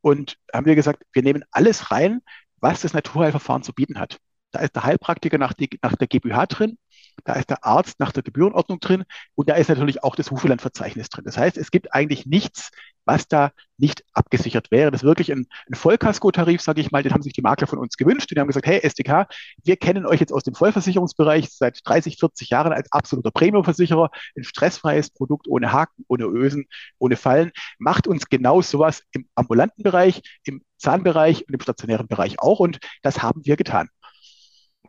Und 0.05 0.37
haben 0.53 0.67
wir 0.67 0.75
gesagt, 0.75 1.03
wir 1.15 1.23
nehmen 1.23 1.45
alles 1.51 1.91
rein, 1.91 2.21
was 2.61 2.83
das 2.83 2.93
Naturheilverfahren 2.93 3.63
zu 3.63 3.73
bieten 3.73 3.99
hat. 3.99 4.19
Da 4.51 4.61
ist 4.61 4.77
der 4.77 4.85
Heilpraktiker 4.85 5.39
nach, 5.39 5.55
die, 5.55 5.71
nach 5.81 5.97
der 5.97 6.09
GmbH 6.09 6.45
drin, 6.45 6.77
da 7.25 7.33
ist 7.33 7.49
der 7.49 7.65
Arzt 7.65 8.01
nach 8.01 8.13
der 8.13 8.23
Gebührenordnung 8.23 8.81
drin 8.81 9.05
und 9.35 9.49
da 9.49 9.55
ist 9.55 9.71
natürlich 9.71 10.05
auch 10.05 10.15
das 10.15 10.31
Hufelandverzeichnis 10.31 11.09
drin. 11.09 11.25
Das 11.25 11.39
heißt, 11.39 11.57
es 11.57 11.71
gibt 11.71 11.95
eigentlich 11.95 12.27
nichts, 12.27 12.71
was 13.05 13.29
da 13.29 13.53
nicht 13.77 14.05
abgesichert 14.13 14.71
wäre. 14.71 14.91
Das 14.91 15.03
ist 15.03 15.07
wirklich 15.07 15.33
ein, 15.33 15.47
ein 15.69 15.75
Vollkasko-Tarif, 15.75 16.61
sage 16.61 16.81
ich 16.81 16.91
mal, 16.91 17.03
den 17.03 17.13
haben 17.13 17.23
sich 17.23 17.33
die 17.33 17.43
Makler 17.43 17.67
von 17.67 17.79
uns 17.79 17.97
gewünscht. 17.97 18.31
Die 18.31 18.39
haben 18.39 18.47
gesagt, 18.47 18.67
hey 18.67 18.81
SDK, 18.83 19.27
wir 19.65 19.77
kennen 19.77 20.07
euch 20.07 20.21
jetzt 20.21 20.33
aus 20.33 20.45
dem 20.45 20.55
Vollversicherungsbereich 20.55 21.51
seit 21.51 21.81
30, 21.85 22.19
40 22.19 22.51
Jahren 22.51 22.73
als 22.73 22.91
absoluter 22.93 23.31
Premiumversicherer, 23.31 24.11
ein 24.37 24.45
stressfreies 24.45 25.11
Produkt 25.11 25.49
ohne 25.49 25.73
Haken, 25.73 26.05
ohne 26.09 26.25
Ösen, 26.25 26.67
ohne 26.99 27.17
Fallen. 27.17 27.51
Macht 27.79 28.07
uns 28.07 28.27
genau 28.29 28.63
sowas 28.63 29.03
im 29.13 29.27
ambulanten 29.35 29.83
Bereich, 29.83 30.23
im 30.45 30.63
Zahnbereich 30.79 31.47
und 31.49 31.55
im 31.55 31.61
stationären 31.61 32.07
Bereich 32.07 32.39
auch 32.41 32.61
und 32.61 32.79
das 33.03 33.23
haben 33.23 33.45
wir 33.45 33.57
getan. 33.57 33.89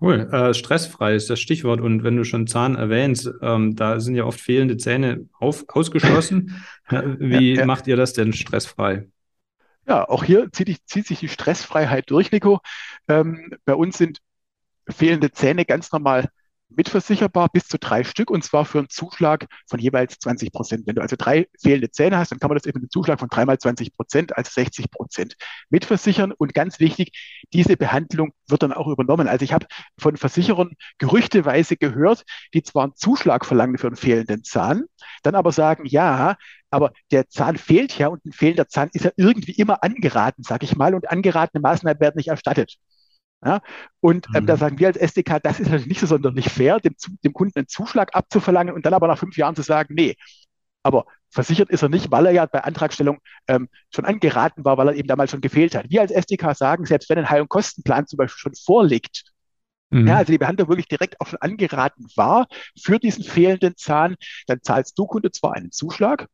Cool. 0.01 0.29
Äh, 0.31 0.53
stressfrei 0.53 1.15
ist 1.15 1.29
das 1.29 1.39
Stichwort. 1.39 1.79
Und 1.79 2.03
wenn 2.03 2.17
du 2.17 2.25
schon 2.25 2.47
Zahn 2.47 2.75
erwähnst, 2.75 3.29
ähm, 3.41 3.75
da 3.75 3.99
sind 3.99 4.15
ja 4.15 4.25
oft 4.25 4.39
fehlende 4.39 4.77
Zähne 4.77 5.27
auf, 5.39 5.65
ausgeschlossen. 5.69 6.63
Wie 6.89 7.53
ja, 7.53 7.61
ja. 7.61 7.65
macht 7.65 7.87
ihr 7.87 7.95
das 7.95 8.13
denn 8.13 8.33
stressfrei? 8.33 9.07
Ja, 9.87 10.07
auch 10.07 10.23
hier 10.23 10.51
zieht, 10.51 10.81
zieht 10.85 11.07
sich 11.07 11.19
die 11.19 11.29
Stressfreiheit 11.29 12.09
durch, 12.09 12.31
Nico. 12.31 12.59
Ähm, 13.07 13.51
bei 13.65 13.75
uns 13.75 13.97
sind 13.97 14.19
fehlende 14.89 15.31
Zähne 15.31 15.65
ganz 15.65 15.91
normal 15.91 16.29
mitversicherbar 16.69 17.49
bis 17.49 17.67
zu 17.67 17.77
drei 17.77 18.03
Stück 18.03 18.29
und 18.29 18.43
zwar 18.43 18.65
für 18.65 18.79
einen 18.79 18.89
Zuschlag 18.89 19.47
von 19.67 19.79
jeweils 19.79 20.17
20 20.19 20.51
Prozent. 20.51 20.87
Wenn 20.87 20.95
du 20.95 21.01
also 21.01 21.15
drei 21.17 21.47
fehlende 21.61 21.91
Zähne 21.91 22.17
hast, 22.17 22.31
dann 22.31 22.39
kann 22.39 22.49
man 22.49 22.57
das 22.57 22.65
eben 22.65 22.79
mit 22.79 22.83
einem 22.83 22.89
Zuschlag 22.89 23.19
von 23.19 23.29
dreimal 23.29 23.57
20 23.57 23.95
Prozent, 23.95 24.37
also 24.37 24.49
60 24.51 24.91
Prozent 24.91 25.35
mitversichern. 25.69 26.31
Und 26.31 26.53
ganz 26.53 26.79
wichtig, 26.79 27.11
diese 27.53 27.77
Behandlung 27.77 28.33
wird 28.47 28.63
dann 28.63 28.73
auch 28.73 28.87
übernommen. 28.87 29.27
Also 29.27 29.43
ich 29.43 29.53
habe 29.53 29.67
von 29.97 30.17
Versicherern 30.17 30.71
gerüchteweise 30.97 31.77
gehört, 31.77 32.23
die 32.53 32.63
zwar 32.63 32.83
einen 32.83 32.95
Zuschlag 32.95 33.45
verlangen 33.45 33.77
für 33.77 33.87
einen 33.87 33.95
fehlenden 33.95 34.43
Zahn, 34.43 34.85
dann 35.23 35.35
aber 35.35 35.51
sagen, 35.51 35.85
ja, 35.85 36.35
aber 36.71 36.91
der 37.11 37.29
Zahn 37.29 37.57
fehlt 37.57 37.97
ja 37.97 38.07
und 38.07 38.25
ein 38.25 38.33
fehlender 38.33 38.67
Zahn 38.67 38.89
ist 38.93 39.05
ja 39.05 39.11
irgendwie 39.15 39.53
immer 39.53 39.83
angeraten, 39.83 40.43
sage 40.43 40.65
ich 40.65 40.75
mal, 40.75 40.93
und 40.93 41.09
angeratene 41.09 41.61
Maßnahmen 41.61 41.99
werden 41.99 42.17
nicht 42.17 42.27
erstattet. 42.27 42.77
Ja? 43.45 43.61
Und 43.99 44.27
ähm, 44.33 44.43
mhm. 44.43 44.47
da 44.47 44.57
sagen 44.57 44.79
wir 44.79 44.87
als 44.87 44.97
SDK, 44.97 45.39
das 45.39 45.59
ist 45.59 45.67
natürlich 45.67 45.87
nicht 45.87 45.99
so 45.99 46.07
sonderlich 46.07 46.49
fair, 46.49 46.79
dem, 46.79 46.95
dem 47.23 47.33
Kunden 47.33 47.59
einen 47.59 47.67
Zuschlag 47.67 48.15
abzuverlangen 48.15 48.73
und 48.73 48.85
dann 48.85 48.93
aber 48.93 49.07
nach 49.07 49.19
fünf 49.19 49.37
Jahren 49.37 49.55
zu 49.55 49.61
sagen, 49.61 49.93
nee, 49.95 50.15
aber 50.83 51.05
versichert 51.29 51.69
ist 51.69 51.83
er 51.83 51.89
nicht, 51.89 52.11
weil 52.11 52.25
er 52.27 52.31
ja 52.31 52.45
bei 52.45 52.63
Antragstellung 52.63 53.19
ähm, 53.47 53.69
schon 53.93 54.05
angeraten 54.05 54.65
war, 54.65 54.77
weil 54.77 54.89
er 54.89 54.95
eben 54.95 55.07
damals 55.07 55.31
schon 55.31 55.41
gefehlt 55.41 55.75
hat. 55.75 55.89
Wir 55.89 56.01
als 56.01 56.11
SDK 56.11 56.55
sagen, 56.55 56.85
selbst 56.85 57.09
wenn 57.09 57.17
ein 57.17 57.29
Heil- 57.29 57.41
und 57.41 57.49
Kostenplan 57.49 58.07
zum 58.07 58.17
Beispiel 58.17 58.39
schon 58.39 58.55
vorliegt, 58.55 59.23
mhm. 59.89 60.07
ja, 60.07 60.17
also 60.17 60.31
die 60.31 60.37
Behandlung 60.37 60.69
wirklich 60.69 60.87
direkt 60.87 61.19
auch 61.21 61.27
schon 61.27 61.41
angeraten 61.41 62.05
war 62.15 62.47
für 62.81 62.99
diesen 62.99 63.23
fehlenden 63.23 63.75
Zahn, 63.77 64.15
dann 64.47 64.61
zahlst 64.61 64.97
du 64.97 65.05
Kunde 65.05 65.31
zwar 65.31 65.53
einen 65.53 65.71
Zuschlag, 65.71 66.27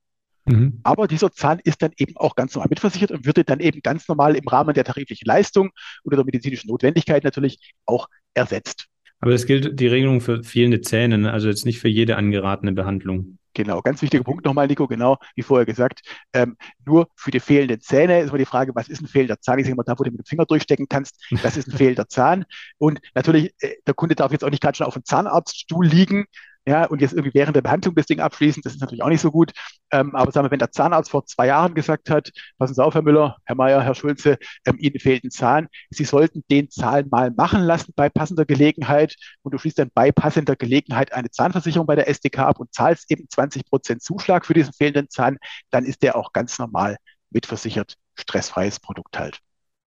Mhm. 0.52 0.80
Aber 0.84 1.08
dieser 1.08 1.32
Zahn 1.32 1.60
ist 1.64 1.82
dann 1.82 1.92
eben 1.98 2.18
auch 2.18 2.36
ganz 2.36 2.56
normal 2.56 2.70
mitversichert 2.70 3.12
und 3.12 3.26
würde 3.26 3.44
dann 3.44 3.60
eben 3.60 3.82
ganz 3.82 4.08
normal 4.08 4.36
im 4.36 4.48
Rahmen 4.48 4.74
der 4.74 4.84
tariflichen 4.84 5.26
Leistung 5.26 5.72
oder 6.04 6.18
der 6.18 6.26
medizinischen 6.26 6.70
Notwendigkeit 6.70 7.24
natürlich 7.24 7.74
auch 7.86 8.08
ersetzt. 8.34 8.88
Aber 9.20 9.32
das 9.32 9.46
gilt 9.46 9.80
die 9.80 9.88
Regelung 9.88 10.20
für 10.20 10.44
fehlende 10.44 10.82
Zähne, 10.82 11.18
ne? 11.18 11.32
also 11.32 11.48
jetzt 11.48 11.66
nicht 11.66 11.80
für 11.80 11.88
jede 11.88 12.18
angeratene 12.18 12.72
Behandlung. 12.72 13.38
Genau, 13.54 13.82
ganz 13.82 14.02
wichtiger 14.02 14.24
Punkt 14.24 14.46
nochmal, 14.46 14.68
Nico, 14.68 14.88
genau, 14.88 15.18
wie 15.36 15.42
vorher 15.42 15.66
gesagt, 15.66 16.02
ähm, 16.34 16.56
nur 16.86 17.10
für 17.16 17.32
die 17.32 17.42
fehlenden 17.42 17.82
Zähne 17.82 18.22
ist 18.22 18.30
immer 18.30 18.38
die 18.38 18.46
Frage, 18.46 18.74
was 18.74 18.88
ist 18.88 19.02
ein 19.02 19.08
fehlender 19.08 19.40
Zahn? 19.42 19.60
Ich 19.60 19.66
sage 19.66 19.76
mal, 19.76 19.84
da, 19.84 20.00
wo 20.00 20.04
du 20.04 20.12
mit 20.12 20.20
dem 20.20 20.26
Finger 20.26 20.46
durchstecken 20.46 20.88
kannst, 20.88 21.22
das 21.44 21.58
ist 21.58 21.68
ein 21.68 21.78
fehlender 21.78 22.08
Zahn. 22.08 22.46
Und 22.78 23.00
natürlich, 23.14 23.54
äh, 23.60 23.76
der 23.86 23.94
Kunde 23.94 24.16
darf 24.16 24.32
jetzt 24.32 24.46
auch 24.46 24.50
nicht 24.50 24.64
gerade 24.64 24.78
schon 24.78 24.88
auf 24.88 24.94
dem 24.94 25.04
Zahnarztstuhl 25.04 25.86
liegen, 25.86 26.26
ja, 26.68 26.86
und 26.86 27.02
jetzt 27.02 27.14
irgendwie 27.14 27.34
während 27.34 27.56
der 27.56 27.62
Behandlung 27.62 27.96
das 27.96 28.06
Ding 28.06 28.20
abschließen, 28.20 28.62
das 28.64 28.74
ist 28.74 28.82
natürlich 28.82 29.02
auch 29.02 29.10
nicht 29.10 29.22
so 29.22 29.32
gut. 29.32 29.52
Ähm, 29.92 30.16
aber 30.16 30.32
sagen 30.32 30.46
wir, 30.46 30.52
wenn 30.52 30.60
der 30.60 30.72
Zahnarzt 30.72 31.10
vor 31.10 31.26
zwei 31.26 31.48
Jahren 31.48 31.74
gesagt 31.74 32.10
hat, 32.10 32.32
passen 32.60 32.76
Sie 32.76 32.84
auf, 32.84 32.94
Herr 32.94 33.02
Müller, 33.02 33.38
Herr 33.46 33.56
Mayer, 33.56 33.82
Herr 33.82 33.96
Schulze, 33.96 34.38
ähm, 34.66 34.78
Ihnen 34.78 35.00
fehlt 35.00 35.24
ein 35.24 35.32
Zahn, 35.32 35.68
Sie 35.90 36.06
sollten 36.06 36.44
den 36.52 36.70
Zahn 36.70 37.08
mal 37.10 37.32
machen 37.32 37.62
lassen 37.62 37.94
bei 37.96 38.10
passender 38.10 38.46
Gelegenheit 38.46 39.16
und 39.42 39.54
du 39.54 39.58
schließt 39.58 39.80
dann 39.80 39.90
bei 39.94 40.12
passender 40.12 40.56
Gelegenheit 40.56 41.14
eine 41.14 41.32
Zahnversicherung 41.32 41.88
bei 41.88 41.96
der 41.96 42.08
SDK 42.08 42.40
ab 42.40 42.60
und 42.60 42.74
zahlst 42.74 43.10
eben 43.12 43.28
20 43.28 43.66
Prozent 43.66 44.04
Zuschlag 44.04 44.46
für 44.46 44.54
diesen 44.54 44.74
fehlenden 44.74 45.10
Zahn, 45.10 45.38
dann 45.72 45.86
ist 45.86 46.04
der 46.04 46.16
auch 46.16 46.32
ganz 46.32 46.60
normal 46.60 46.98
mitversichert, 47.32 47.96
stressfreies 48.16 48.80
Produkt 48.80 49.18
halt. 49.18 49.40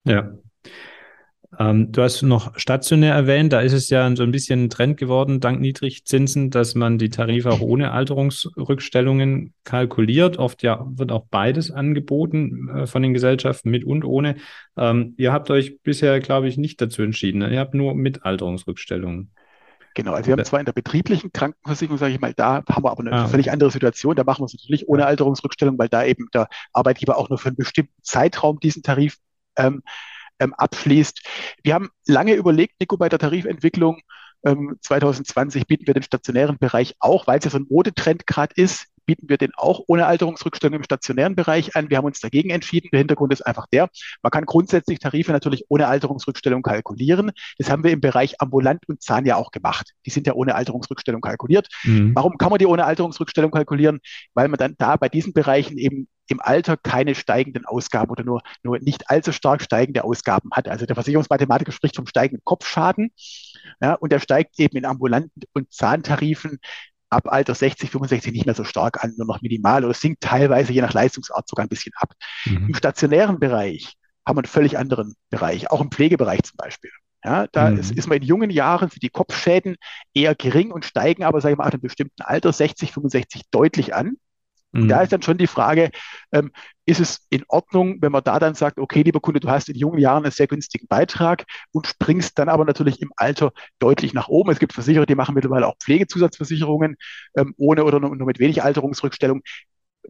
Ja. 0.06 0.32
Ähm, 1.60 1.92
du 1.92 2.02
hast 2.02 2.22
noch 2.24 2.58
stationär 2.58 3.14
erwähnt, 3.14 3.54
da 3.54 3.62
ist 3.62 3.74
es 3.74 3.90
ja 3.90 4.14
so 4.16 4.24
ein 4.24 4.32
bisschen 4.32 4.66
ein 4.66 4.70
Trend 4.70 4.98
geworden, 4.98 5.40
dank 5.40 5.60
Niedrigzinsen, 5.62 6.50
dass 6.50 6.74
man 6.76 6.98
die 6.98 7.10
Tarife 7.10 7.52
auch 7.52 7.62
ohne 7.62 7.92
Alterungsrückstellungen 7.92 9.54
kalkuliert. 9.64 10.38
Oft 10.38 10.64
ja 10.64 10.86
wird 10.86 11.12
auch 11.12 11.26
beides 11.30 11.72
angeboten 11.72 12.70
äh, 12.70 12.88
von 12.88 13.04
den 13.04 13.14
Gesellschaften, 13.14 13.70
mit 13.70 13.84
und 13.84 14.04
ohne. 14.04 14.36
Ähm, 14.78 15.14
ihr 15.18 15.32
habt 15.32 15.50
euch 15.52 15.82
bisher, 15.82 16.20
glaube 16.20 16.48
ich, 16.48 16.58
nicht 16.58 16.82
dazu 16.82 17.02
entschieden. 17.04 17.40
Ne? 17.40 17.54
Ihr 17.54 17.60
habt 17.60 17.74
nur 17.74 17.94
mit 17.94 18.26
Alterungsrückstellungen. 18.26 19.32
Genau, 19.96 20.14
also 20.14 20.28
wir 20.28 20.34
haben 20.34 20.46
zwar 20.46 20.60
in 20.60 20.66
der 20.66 20.74
betrieblichen 20.74 21.32
Krankenversicherung, 21.32 22.00
sage 22.00 22.14
ich 22.14 22.20
mal, 22.20 22.34
da 22.34 22.64
haben 22.68 22.84
wir 22.84 22.90
aber 22.90 23.02
eine 23.02 23.12
ah. 23.12 23.28
völlig 23.28 23.52
andere 23.52 23.70
Situation. 23.70 24.16
Da 24.16 24.24
machen 24.24 24.42
wir 24.42 24.46
es 24.46 24.54
natürlich 24.54 24.88
ohne 24.88 25.06
Alterungsrückstellung, 25.06 25.78
weil 25.78 25.90
da 25.90 26.04
eben 26.04 26.30
der 26.34 26.48
Arbeitgeber 26.72 27.18
auch 27.18 27.30
nur 27.30 27.38
für 27.38 27.50
einen 27.50 27.58
bestimmten 27.58 27.94
Zeitraum 28.02 28.60
diesen 28.60 28.82
Tarif 28.82 29.18
ähm, 29.56 29.84
ähm, 30.44 30.54
abschließt. 30.54 31.22
Wir 31.64 31.74
haben 31.74 31.90
lange 32.06 32.34
überlegt, 32.34 32.80
Nico, 32.80 32.98
bei 32.98 33.10
der 33.10 33.20
Tarifentwicklung. 33.20 34.02
Ähm, 34.46 34.78
2020 34.82 35.68
bieten 35.68 35.88
wir 35.88 35.94
den 35.94 36.04
stationären 36.04 36.58
Bereich 36.58 36.96
auch, 37.00 37.28
weil 37.28 37.40
es 37.40 37.46
ja 37.46 37.52
so 37.52 37.58
ein 37.58 37.68
Modetrend 37.70 38.28
gerade 38.28 38.54
ist, 38.56 38.88
bieten 39.06 39.30
wir 39.30 39.38
den 39.38 39.52
auch 39.56 39.82
ohne 39.88 40.06
Alterungsrückstellung 40.06 40.78
im 40.78 40.84
stationären 40.84 41.36
Bereich 41.36 41.76
an. 41.76 41.90
Wir 41.90 41.98
haben 41.98 42.06
uns 42.06 42.20
dagegen 42.20 42.50
entschieden. 42.50 42.90
Der 42.92 43.00
Hintergrund 43.00 43.34
ist 43.34 43.42
einfach 43.42 43.68
der, 43.72 43.90
man 44.22 44.32
kann 44.32 44.46
grundsätzlich 44.46 45.00
Tarife 45.00 45.32
natürlich 45.32 45.66
ohne 45.70 45.88
Alterungsrückstellung 45.88 46.62
kalkulieren. 46.62 47.32
Das 47.58 47.70
haben 47.70 47.84
wir 47.84 47.92
im 47.92 48.02
Bereich 48.02 48.42
ambulant 48.42 48.88
und 48.88 49.02
Zahn 49.02 49.26
ja 49.26 49.36
auch 49.36 49.52
gemacht. 49.52 49.92
Die 50.06 50.10
sind 50.10 50.28
ja 50.28 50.34
ohne 50.34 50.56
Alterungsrückstellung 50.56 51.22
kalkuliert. 51.22 51.68
Mhm. 51.84 52.16
Warum 52.16 52.38
kann 52.38 52.50
man 52.50 52.60
die 52.60 52.66
ohne 52.66 52.86
Alterungsrückstellung 52.86 53.52
kalkulieren? 53.52 54.00
Weil 54.34 54.48
man 54.48 54.58
dann 54.58 54.76
da 54.78 54.96
bei 54.96 55.10
diesen 55.10 55.34
Bereichen 55.34 55.78
eben 55.78 56.08
im 56.28 56.40
Alter 56.40 56.78
keine 56.78 57.16
steigenden 57.16 57.66
Ausgaben 57.66 58.12
oder 58.12 58.24
nur, 58.24 58.42
nur 58.64 58.80
nicht 58.80 59.10
allzu 59.10 59.32
stark 59.32 59.62
steigende 59.62 60.04
Ausgaben 60.04 60.50
hat. 60.52 60.68
Also 60.68 60.86
der 60.86 60.96
Versicherungsmathematiker 60.96 61.72
spricht 61.72 61.96
vom 61.96 62.08
steigenden 62.08 62.44
Kopfschaden. 62.46 63.12
Ja, 63.82 63.94
und 63.96 64.12
der 64.12 64.20
steigt 64.20 64.60
eben 64.60 64.78
in 64.78 64.86
ambulanten 64.86 65.44
und 65.54 65.74
Zahntarifen 65.74 66.60
ab 67.14 67.32
Alter 67.32 67.56
60, 67.56 67.90
65 67.90 68.34
nicht 68.34 68.46
mehr 68.46 68.56
so 68.56 68.64
stark 68.64 69.04
an, 69.04 69.14
nur 69.18 69.28
noch 69.28 69.42
minimal 69.42 69.86
oder 69.86 69.94
sinkt 69.94 70.22
teilweise 70.22 70.74
je 70.74 70.82
nach 70.82 70.94
Leistungsart 70.94 71.48
sogar 71.48 71.66
ein 71.66 71.70
bisschen 71.70 71.94
ab. 71.96 72.14
Mhm. 72.46 72.68
Im 72.70 72.76
stationären 72.76 73.40
Bereich 73.40 73.96
haben 74.26 74.38
wir 74.38 74.42
einen 74.42 74.48
völlig 74.48 74.78
anderen 74.78 75.16
Bereich, 75.30 75.70
auch 75.72 75.82
im 75.82 75.92
Pflegebereich 75.92 76.44
zum 76.44 76.58
Beispiel. 76.58 76.92
Ja, 77.24 77.48
da 77.52 77.70
mhm. 77.70 77.78
ist, 77.78 77.92
ist 77.92 78.08
man 78.08 78.18
in 78.18 78.24
jungen 78.24 78.50
Jahren 78.50 78.90
sind 78.90 79.02
die 79.02 79.10
Kopfschäden 79.10 79.78
eher 80.14 80.36
gering 80.36 80.72
und 80.72 80.84
steigen 80.84 81.24
aber, 81.24 81.40
sage 81.40 81.54
ich 81.54 81.58
mal, 81.58 81.66
ab 81.66 81.74
einem 81.74 81.82
bestimmten 81.82 82.22
Alter 82.22 82.52
60, 82.52 82.92
65 82.92 83.44
deutlich 83.50 83.96
an. 83.96 84.18
Mhm. 84.74 84.88
Da 84.88 85.02
ist 85.02 85.14
dann 85.14 85.22
schon 85.22 85.38
die 85.38 85.48
Frage, 85.48 85.92
ähm, 86.32 86.52
ist 86.86 87.00
es 87.00 87.26
in 87.30 87.44
Ordnung, 87.48 88.02
wenn 88.02 88.12
man 88.12 88.24
da 88.24 88.40
dann 88.40 88.56
sagt, 88.56 88.80
okay, 88.80 89.04
lieber 89.04 89.22
Kunde, 89.22 89.40
du 89.40 89.50
hast 89.50 89.70
in 89.70 89.76
jungen 89.76 90.00
Jahren 90.00 90.24
einen 90.24 90.32
sehr 90.32 90.48
günstigen 90.48 90.88
Beitrag 90.88 91.46
und 91.72 91.88
springst 91.88 92.38
dann 92.38 92.50
aber 92.50 92.66
natürlich 92.66 93.02
im 93.02 93.12
Alter 93.16 93.54
deutlich 93.80 94.14
nach 94.14 94.28
oben. 94.28 94.52
Es 94.52 94.60
gibt 94.60 94.74
Versicherer, 94.74 95.06
die 95.06 95.16
machen 95.16 95.36
mittlerweile 95.36 95.68
auch 95.68 95.78
Pflegezusatzversicherungen 95.78 96.98
ähm, 97.38 97.54
ohne 97.58 97.86
oder 97.86 98.00
nur, 98.00 98.16
nur 98.16 98.28
mit 98.28 98.40
wenig 98.40 98.64
Alterungsrückstellung. 98.64 99.42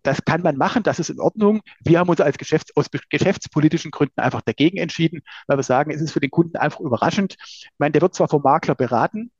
Das 0.01 0.25
kann 0.25 0.41
man 0.41 0.57
machen, 0.57 0.81
das 0.81 0.97
ist 0.99 1.09
in 1.09 1.19
Ordnung. 1.19 1.61
Wir 1.81 1.99
haben 1.99 2.09
uns 2.09 2.19
als 2.19 2.37
Geschäfts-, 2.37 2.75
aus 2.75 2.87
geschäftspolitischen 3.09 3.91
Gründen 3.91 4.19
einfach 4.21 4.41
dagegen 4.41 4.77
entschieden, 4.77 5.21
weil 5.45 5.57
wir 5.57 5.63
sagen, 5.63 5.91
es 5.91 6.01
ist 6.01 6.11
für 6.11 6.19
den 6.19 6.31
Kunden 6.31 6.57
einfach 6.57 6.79
überraschend. 6.79 7.35
Ich 7.39 7.69
meine, 7.77 7.91
der 7.91 8.01
wird 8.01 8.15
zwar 8.15 8.27
vom 8.27 8.41
Makler 8.41 8.73
beraten, 8.75 9.31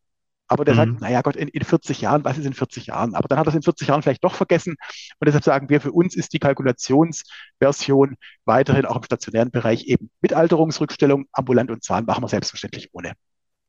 aber 0.53 0.65
der 0.65 0.75
mhm. 0.75 0.77
sagt, 0.77 1.01
naja 1.01 1.21
Gott, 1.21 1.35
in, 1.35 1.47
in 1.47 1.63
40 1.63 2.01
Jahren, 2.01 2.23
was 2.23 2.37
ist 2.37 2.45
in 2.45 2.53
40 2.53 2.85
Jahren? 2.87 3.15
Aber 3.15 3.27
dann 3.27 3.39
hat 3.39 3.47
er 3.47 3.49
es 3.49 3.55
in 3.55 3.63
40 3.63 3.87
Jahren 3.87 4.01
vielleicht 4.03 4.23
doch 4.23 4.35
vergessen. 4.35 4.75
Und 5.19 5.25
deshalb 5.25 5.43
sagen 5.43 5.69
wir, 5.69 5.81
für 5.81 5.91
uns 5.91 6.15
ist 6.15 6.31
die 6.33 6.39
Kalkulationsversion 6.39 8.15
weiterhin 8.45 8.85
auch 8.85 8.97
im 8.97 9.03
stationären 9.03 9.51
Bereich 9.51 9.85
eben 9.85 10.11
mit 10.21 10.33
Alterungsrückstellung, 10.33 11.25
ambulant 11.31 11.71
und 11.71 11.83
Zahn 11.83 12.05
machen 12.05 12.23
wir 12.23 12.29
selbstverständlich 12.29 12.89
ohne. 12.93 13.13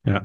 Ja. 0.05 0.23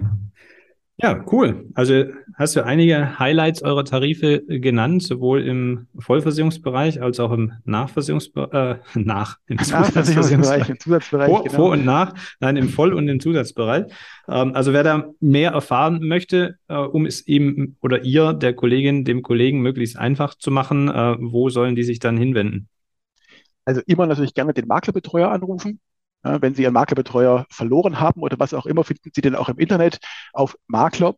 Ja, 1.02 1.24
cool. 1.32 1.70
Also 1.76 2.06
hast 2.36 2.58
du 2.58 2.66
einige 2.66 3.18
Highlights 3.20 3.62
eurer 3.62 3.86
Tarife 3.86 4.42
genannt, 4.48 5.02
sowohl 5.02 5.42
im 5.44 5.88
Vollversicherungsbereich 5.98 7.02
als 7.02 7.22
auch 7.22 7.32
im 7.32 7.54
Nachversicherungsbereich, 7.64 8.54
äh, 8.54 8.80
nach, 9.00 9.38
im 9.48 9.56
Nachversicherungsbereich, 9.56 10.68
im 10.68 10.80
Zusatzbereich. 10.80 11.30
Vor, 11.30 11.44
genau. 11.44 11.56
vor, 11.56 11.72
und 11.72 11.86
nach, 11.86 12.14
nein, 12.42 12.58
im 12.58 12.68
Voll- 12.68 12.94
und 12.94 13.08
im 13.08 13.22
Zusatzbereich. 13.22 13.86
Ähm, 14.28 14.54
also 14.56 14.74
wer 14.74 14.84
da 14.84 15.06
mehr 15.22 15.52
erfahren 15.52 16.06
möchte, 16.06 16.58
äh, 16.68 16.76
um 16.76 17.06
es 17.06 17.26
ihm 17.26 17.78
oder 17.82 18.04
ihr, 18.04 18.34
der 18.34 18.54
Kollegin, 18.54 19.06
dem 19.06 19.22
Kollegen 19.22 19.62
möglichst 19.62 19.98
einfach 19.98 20.36
zu 20.36 20.52
machen, 20.52 20.90
äh, 20.90 21.16
wo 21.18 21.50
sollen 21.50 21.78
die 21.78 21.84
sich 21.84 22.00
dann 22.00 22.18
hinwenden? 22.18 22.68
Also 23.64 23.82
immer 23.86 24.06
natürlich 24.06 24.34
gerne 24.34 24.54
den 24.54 24.68
Maklerbetreuer 24.68 25.32
anrufen. 25.32 25.80
Ja, 26.24 26.42
wenn 26.42 26.54
Sie 26.54 26.64
Ihren 26.64 26.74
Maklerbetreuer 26.74 27.46
verloren 27.50 28.00
haben 28.00 28.22
oder 28.22 28.38
was 28.40 28.54
auch 28.54 28.66
immer, 28.66 28.84
finden 28.84 29.12
Sie 29.14 29.22
den 29.22 29.36
auch 29.36 29.48
im 29.50 29.58
Internet 29.58 30.00
auf 30.34 30.58
makler.sdk.de 30.68 31.16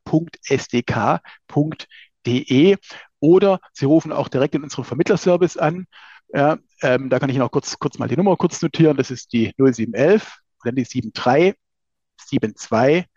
oder 3.20 3.60
Sie 3.74 3.86
rufen 3.86 4.12
auch 4.12 4.28
direkt 4.28 4.56
in 4.56 4.64
unseren 4.64 4.86
Vermittlerservice 4.86 5.58
an. 5.58 5.86
Ja, 6.34 6.58
ähm, 6.82 7.10
da 7.10 7.20
kann 7.20 7.30
ich 7.30 7.36
Ihnen 7.36 7.44
auch 7.44 7.52
kurz, 7.52 7.80
kurz 7.80 7.98
mal 7.98 8.08
die 8.08 8.16
Nummer 8.18 8.38
kurz 8.38 8.62
notieren. 8.62 8.98
Das 8.98 9.12
ist 9.12 9.34
die 9.34 9.54
0711, 9.58 10.40
dann 10.64 10.76
die 10.76 10.84
73 10.84 11.56
72 12.18 13.08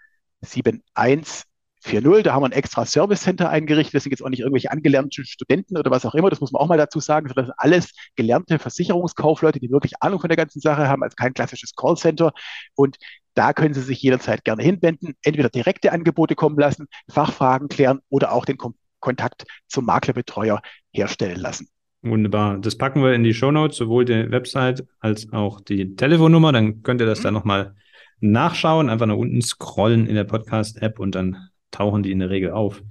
71 0.95 1.45
4.0. 1.85 2.23
Da 2.23 2.33
haben 2.33 2.43
wir 2.43 2.47
ein 2.47 2.53
extra 2.53 2.87
Service 2.87 3.23
Center 3.23 3.51
eingerichtet. 3.51 3.95
Das 3.95 4.05
sind 4.05 4.13
jetzt 4.13 4.23
auch 4.23 4.29
nicht 4.29 4.41
irgendwelche 4.41 4.71
angelernten 4.71 5.25
Studenten 5.25 5.77
oder 5.77 5.91
was 5.91 6.07
auch 6.07 6.15
immer. 6.15 6.31
Das 6.31 6.41
muss 6.41 6.53
man 6.53 6.61
auch 6.61 6.69
mal 6.69 6.79
dazu 6.79 7.01
sagen, 7.01 7.29
sondern 7.29 7.47
das 7.47 7.55
sind 7.55 7.59
alles 7.59 7.93
gelernte 8.17 8.59
Versicherungskaufleute, 8.59 9.61
die 9.61 9.71
wirklich 9.71 9.95
Ahnung 10.01 10.21
von 10.21 10.29
der 10.29 10.37
ganzen 10.37 10.61
Sache 10.61 10.89
haben, 10.89 11.03
also 11.03 11.15
kein 11.15 11.35
klassisches 11.35 11.75
Callcenter. 11.75 12.33
Und 12.75 12.97
da 13.35 13.53
können 13.53 13.75
Sie 13.75 13.83
sich 13.83 14.01
jederzeit 14.01 14.45
gerne 14.45 14.63
hinwenden, 14.63 15.15
entweder 15.23 15.51
direkte 15.51 15.93
Angebote 15.93 16.35
kommen 16.35 16.59
lassen, 16.59 16.87
Fachfragen 17.11 17.69
klären 17.69 18.01
oder 18.09 18.33
auch 18.33 18.45
den 18.45 18.57
Kom 18.57 18.75
Kontakt 19.01 19.45
zum 19.69 19.85
Maklerbetreuer 19.85 20.63
herstellen 20.91 21.39
lassen. 21.39 21.69
Wunderbar. 22.01 22.59
Das 22.59 22.79
packen 22.79 23.03
wir 23.03 23.13
in 23.13 23.23
die 23.23 23.35
Show 23.35 23.51
Notes, 23.51 23.77
sowohl 23.77 24.07
die 24.07 24.31
Website 24.31 24.87
als 24.99 25.31
auch 25.33 25.61
die 25.61 25.95
Telefonnummer. 25.95 26.53
Dann 26.53 26.83
könnt 26.83 27.03
ihr 27.03 27.07
das 27.07 27.19
mhm. 27.19 27.25
dann 27.25 27.35
nochmal 27.35 27.75
nachschauen. 28.21 28.89
Einfach 28.89 29.05
nach 29.05 29.17
unten 29.17 29.43
scrollen 29.43 30.07
in 30.07 30.15
der 30.15 30.25
Podcast-App 30.25 30.99
und 30.99 31.15
dann 31.15 31.51
tauchen 31.75 32.03
die 32.03 32.13
in 32.13 32.21
der 32.21 32.31
Regel 32.31 32.53
auf. 32.53 32.83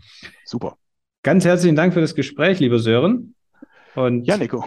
Super. 0.45 0.77
Ganz 1.23 1.45
herzlichen 1.45 1.75
Dank 1.75 1.93
für 1.93 2.01
das 2.01 2.15
Gespräch, 2.15 2.59
lieber 2.59 2.79
Sören. 2.79 3.35
Und 3.95 4.25
ja, 4.25 4.37
Nico. 4.37 4.65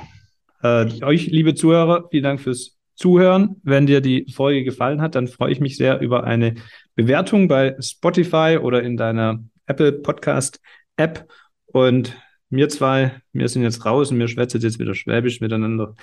Äh, 0.62 0.87
euch, 1.02 1.26
liebe 1.26 1.55
Zuhörer, 1.55 2.09
vielen 2.11 2.24
Dank 2.24 2.40
fürs 2.40 2.76
Zuhören. 2.94 3.57
Wenn 3.62 3.87
dir 3.87 4.00
die 4.00 4.26
Folge 4.33 4.64
gefallen 4.64 5.02
hat, 5.02 5.14
dann 5.14 5.29
freue 5.29 5.52
ich 5.52 5.61
mich 5.61 5.76
sehr 5.76 6.00
über 6.00 6.24
eine 6.24 6.55
Bewertung 6.94 7.46
bei 7.46 7.76
Spotify 7.79 8.59
oder 8.61 8.83
in 8.83 8.96
deiner 8.96 9.44
Apple 9.66 9.92
Podcast 9.92 10.61
App. 10.96 11.29
Und 11.66 12.16
wir 12.48 12.70
zwei, 12.70 13.20
wir 13.33 13.48
sind 13.48 13.62
jetzt 13.62 13.85
raus 13.85 14.11
und 14.11 14.18
wir 14.18 14.29
schwätzen 14.29 14.62
jetzt 14.62 14.79
wieder 14.79 14.94
Schwäbisch 14.94 15.42
miteinander. 15.42 15.94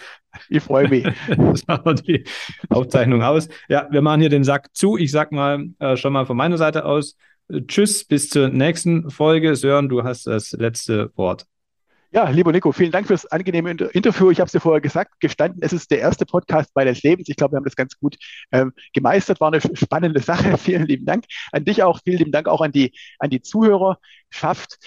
Ich 0.49 0.61
freue 0.61 0.87
mich. 0.87 1.03
das 1.27 1.67
wir 1.67 1.93
die 1.95 2.25
Aufzeichnung 2.69 3.23
aus. 3.23 3.49
Ja, 3.69 3.87
wir 3.89 4.01
machen 4.01 4.21
hier 4.21 4.29
den 4.29 4.43
Sack 4.43 4.75
zu. 4.75 4.97
Ich 4.97 5.11
sag 5.11 5.31
mal 5.31 5.65
äh, 5.79 5.97
schon 5.97 6.13
mal 6.13 6.25
von 6.25 6.37
meiner 6.37 6.57
Seite 6.57 6.85
aus 6.85 7.15
Tschüss, 7.67 8.05
bis 8.05 8.29
zur 8.29 8.49
nächsten 8.49 9.09
Folge. 9.09 9.55
Sören, 9.55 9.89
du 9.89 10.03
hast 10.03 10.27
das 10.27 10.51
letzte 10.53 11.11
Wort. 11.15 11.45
Ja, 12.11 12.29
lieber 12.29 12.51
Nico, 12.51 12.71
vielen 12.71 12.91
Dank 12.91 13.07
fürs 13.07 13.25
angenehme 13.25 13.71
Interview. 13.71 14.29
Ich 14.29 14.39
habe 14.39 14.45
es 14.45 14.51
dir 14.51 14.59
vorher 14.59 14.81
gesagt, 14.81 15.19
gestanden, 15.19 15.63
es 15.63 15.73
ist 15.73 15.89
der 15.89 15.97
erste 15.97 16.27
Podcast 16.27 16.71
bei 16.75 16.85
des 16.85 17.01
Lebens. 17.01 17.27
Ich 17.27 17.35
glaube, 17.35 17.53
wir 17.53 17.57
haben 17.57 17.63
das 17.63 17.75
ganz 17.75 17.97
gut 17.97 18.17
ähm, 18.51 18.71
gemeistert. 18.93 19.41
War 19.41 19.51
eine 19.51 19.61
spannende 19.61 20.19
Sache. 20.19 20.57
Vielen 20.59 20.85
lieben 20.85 21.07
Dank 21.07 21.25
an 21.51 21.65
dich 21.65 21.81
auch. 21.81 21.99
Vielen 22.03 22.19
lieben 22.19 22.31
Dank 22.31 22.47
auch 22.47 22.61
an 22.61 22.71
die, 22.71 22.93
an 23.17 23.31
die 23.31 23.41
Zuhörerschaft. 23.41 24.77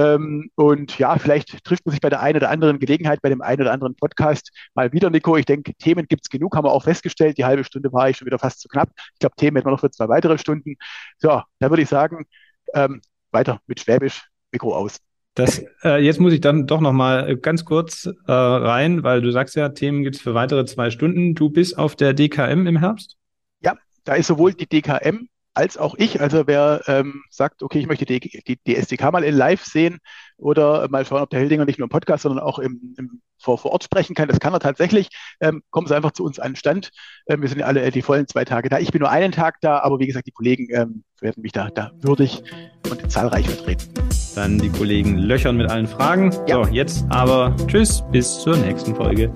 Ähm, 0.00 0.50
und 0.54 0.98
ja, 0.98 1.18
vielleicht 1.18 1.62
trifft 1.64 1.84
man 1.84 1.90
sich 1.90 2.00
bei 2.00 2.08
der 2.08 2.20
einen 2.20 2.36
oder 2.36 2.50
anderen 2.50 2.78
Gelegenheit, 2.78 3.20
bei 3.20 3.28
dem 3.28 3.42
einen 3.42 3.60
oder 3.60 3.72
anderen 3.72 3.94
Podcast 3.96 4.50
mal 4.74 4.92
wieder, 4.92 5.10
Nico. 5.10 5.36
Ich 5.36 5.44
denke, 5.44 5.74
Themen 5.74 6.06
gibt 6.06 6.24
es 6.24 6.30
genug, 6.30 6.56
haben 6.56 6.64
wir 6.64 6.72
auch 6.72 6.84
festgestellt. 6.84 7.36
Die 7.36 7.44
halbe 7.44 7.64
Stunde 7.64 7.92
war 7.92 8.08
ich 8.08 8.16
schon 8.16 8.26
wieder 8.26 8.38
fast 8.38 8.60
zu 8.60 8.68
knapp. 8.68 8.88
Ich 9.14 9.18
glaube, 9.18 9.36
Themen 9.36 9.56
hätten 9.56 9.66
wir 9.66 9.72
noch 9.72 9.80
für 9.80 9.90
zwei 9.90 10.08
weitere 10.08 10.38
Stunden. 10.38 10.76
So, 11.18 11.42
da 11.58 11.70
würde 11.70 11.82
ich 11.82 11.88
sagen, 11.88 12.24
ähm, 12.72 13.02
weiter 13.30 13.60
mit 13.66 13.80
Schwäbisch, 13.80 14.22
Mikro 14.52 14.74
aus. 14.74 14.98
Das, 15.34 15.62
äh, 15.84 16.02
jetzt 16.02 16.18
muss 16.18 16.32
ich 16.32 16.40
dann 16.40 16.66
doch 16.66 16.80
noch 16.80 16.92
mal 16.92 17.36
ganz 17.36 17.64
kurz 17.64 18.06
äh, 18.06 18.32
rein, 18.32 19.02
weil 19.02 19.20
du 19.20 19.30
sagst 19.30 19.54
ja, 19.54 19.68
Themen 19.68 20.02
gibt 20.02 20.16
es 20.16 20.22
für 20.22 20.34
weitere 20.34 20.64
zwei 20.64 20.90
Stunden. 20.90 21.34
Du 21.34 21.50
bist 21.50 21.76
auf 21.78 21.94
der 21.94 22.14
DKM 22.14 22.66
im 22.66 22.78
Herbst? 22.78 23.16
Ja, 23.60 23.74
da 24.04 24.14
ist 24.14 24.28
sowohl 24.28 24.54
die 24.54 24.66
DKM 24.66 25.28
als 25.60 25.76
auch 25.76 25.94
ich. 25.98 26.20
Also 26.20 26.46
wer 26.46 26.82
ähm, 26.86 27.22
sagt, 27.28 27.62
okay, 27.62 27.78
ich 27.78 27.86
möchte 27.86 28.06
die, 28.06 28.18
die, 28.18 28.58
die, 28.66 28.76
SDK 28.76 29.12
mal 29.12 29.24
in 29.24 29.34
live 29.36 29.62
sehen 29.62 29.98
oder 30.38 30.88
mal 30.88 31.04
schauen, 31.04 31.20
ob 31.20 31.28
der 31.28 31.40
Hildinger 31.40 31.66
nicht 31.66 31.78
nur 31.78 31.84
im 31.84 31.90
Podcast, 31.90 32.22
sondern 32.22 32.42
auch 32.42 32.58
im, 32.58 32.94
im 32.96 33.20
vor, 33.38 33.58
vor 33.58 33.72
Ort 33.72 33.84
sprechen 33.84 34.14
kann, 34.14 34.28
das 34.28 34.40
kann 34.40 34.54
er 34.54 34.60
tatsächlich. 34.60 35.08
Ähm, 35.40 35.62
kommen 35.70 35.86
Sie 35.86 35.94
einfach 35.94 36.12
zu 36.12 36.24
uns 36.24 36.38
an 36.38 36.52
den 36.52 36.56
Stand. 36.56 36.90
Ähm, 37.26 37.42
wir 37.42 37.48
sind 37.48 37.58
ja 37.58 37.66
alle 37.66 37.82
äh, 37.82 37.90
die 37.90 38.02
vollen 38.02 38.26
zwei 38.26 38.44
Tage 38.44 38.68
da. 38.68 38.78
Ich 38.78 38.90
bin 38.90 39.00
nur 39.00 39.10
einen 39.10 39.32
Tag 39.32 39.56
da, 39.60 39.80
aber 39.80 39.98
wie 39.98 40.06
gesagt, 40.06 40.26
die 40.26 40.32
Kollegen 40.32 40.68
ähm, 40.70 41.04
werden 41.20 41.42
mich 41.42 41.52
da, 41.52 41.68
da 41.70 41.90
würdig 42.00 42.42
und 42.90 43.10
zahlreich 43.10 43.46
vertreten. 43.46 43.92
Dann 44.34 44.58
die 44.58 44.70
Kollegen 44.70 45.18
löchern 45.18 45.56
mit 45.56 45.70
allen 45.70 45.86
Fragen. 45.86 46.34
Ja. 46.46 46.64
So, 46.64 46.70
jetzt 46.70 47.04
aber 47.10 47.54
tschüss, 47.66 48.02
bis 48.10 48.40
zur 48.40 48.56
nächsten 48.56 48.94
Folge. 48.94 49.32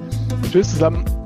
Tschüss 0.51 0.71
zusammen. 0.71 1.24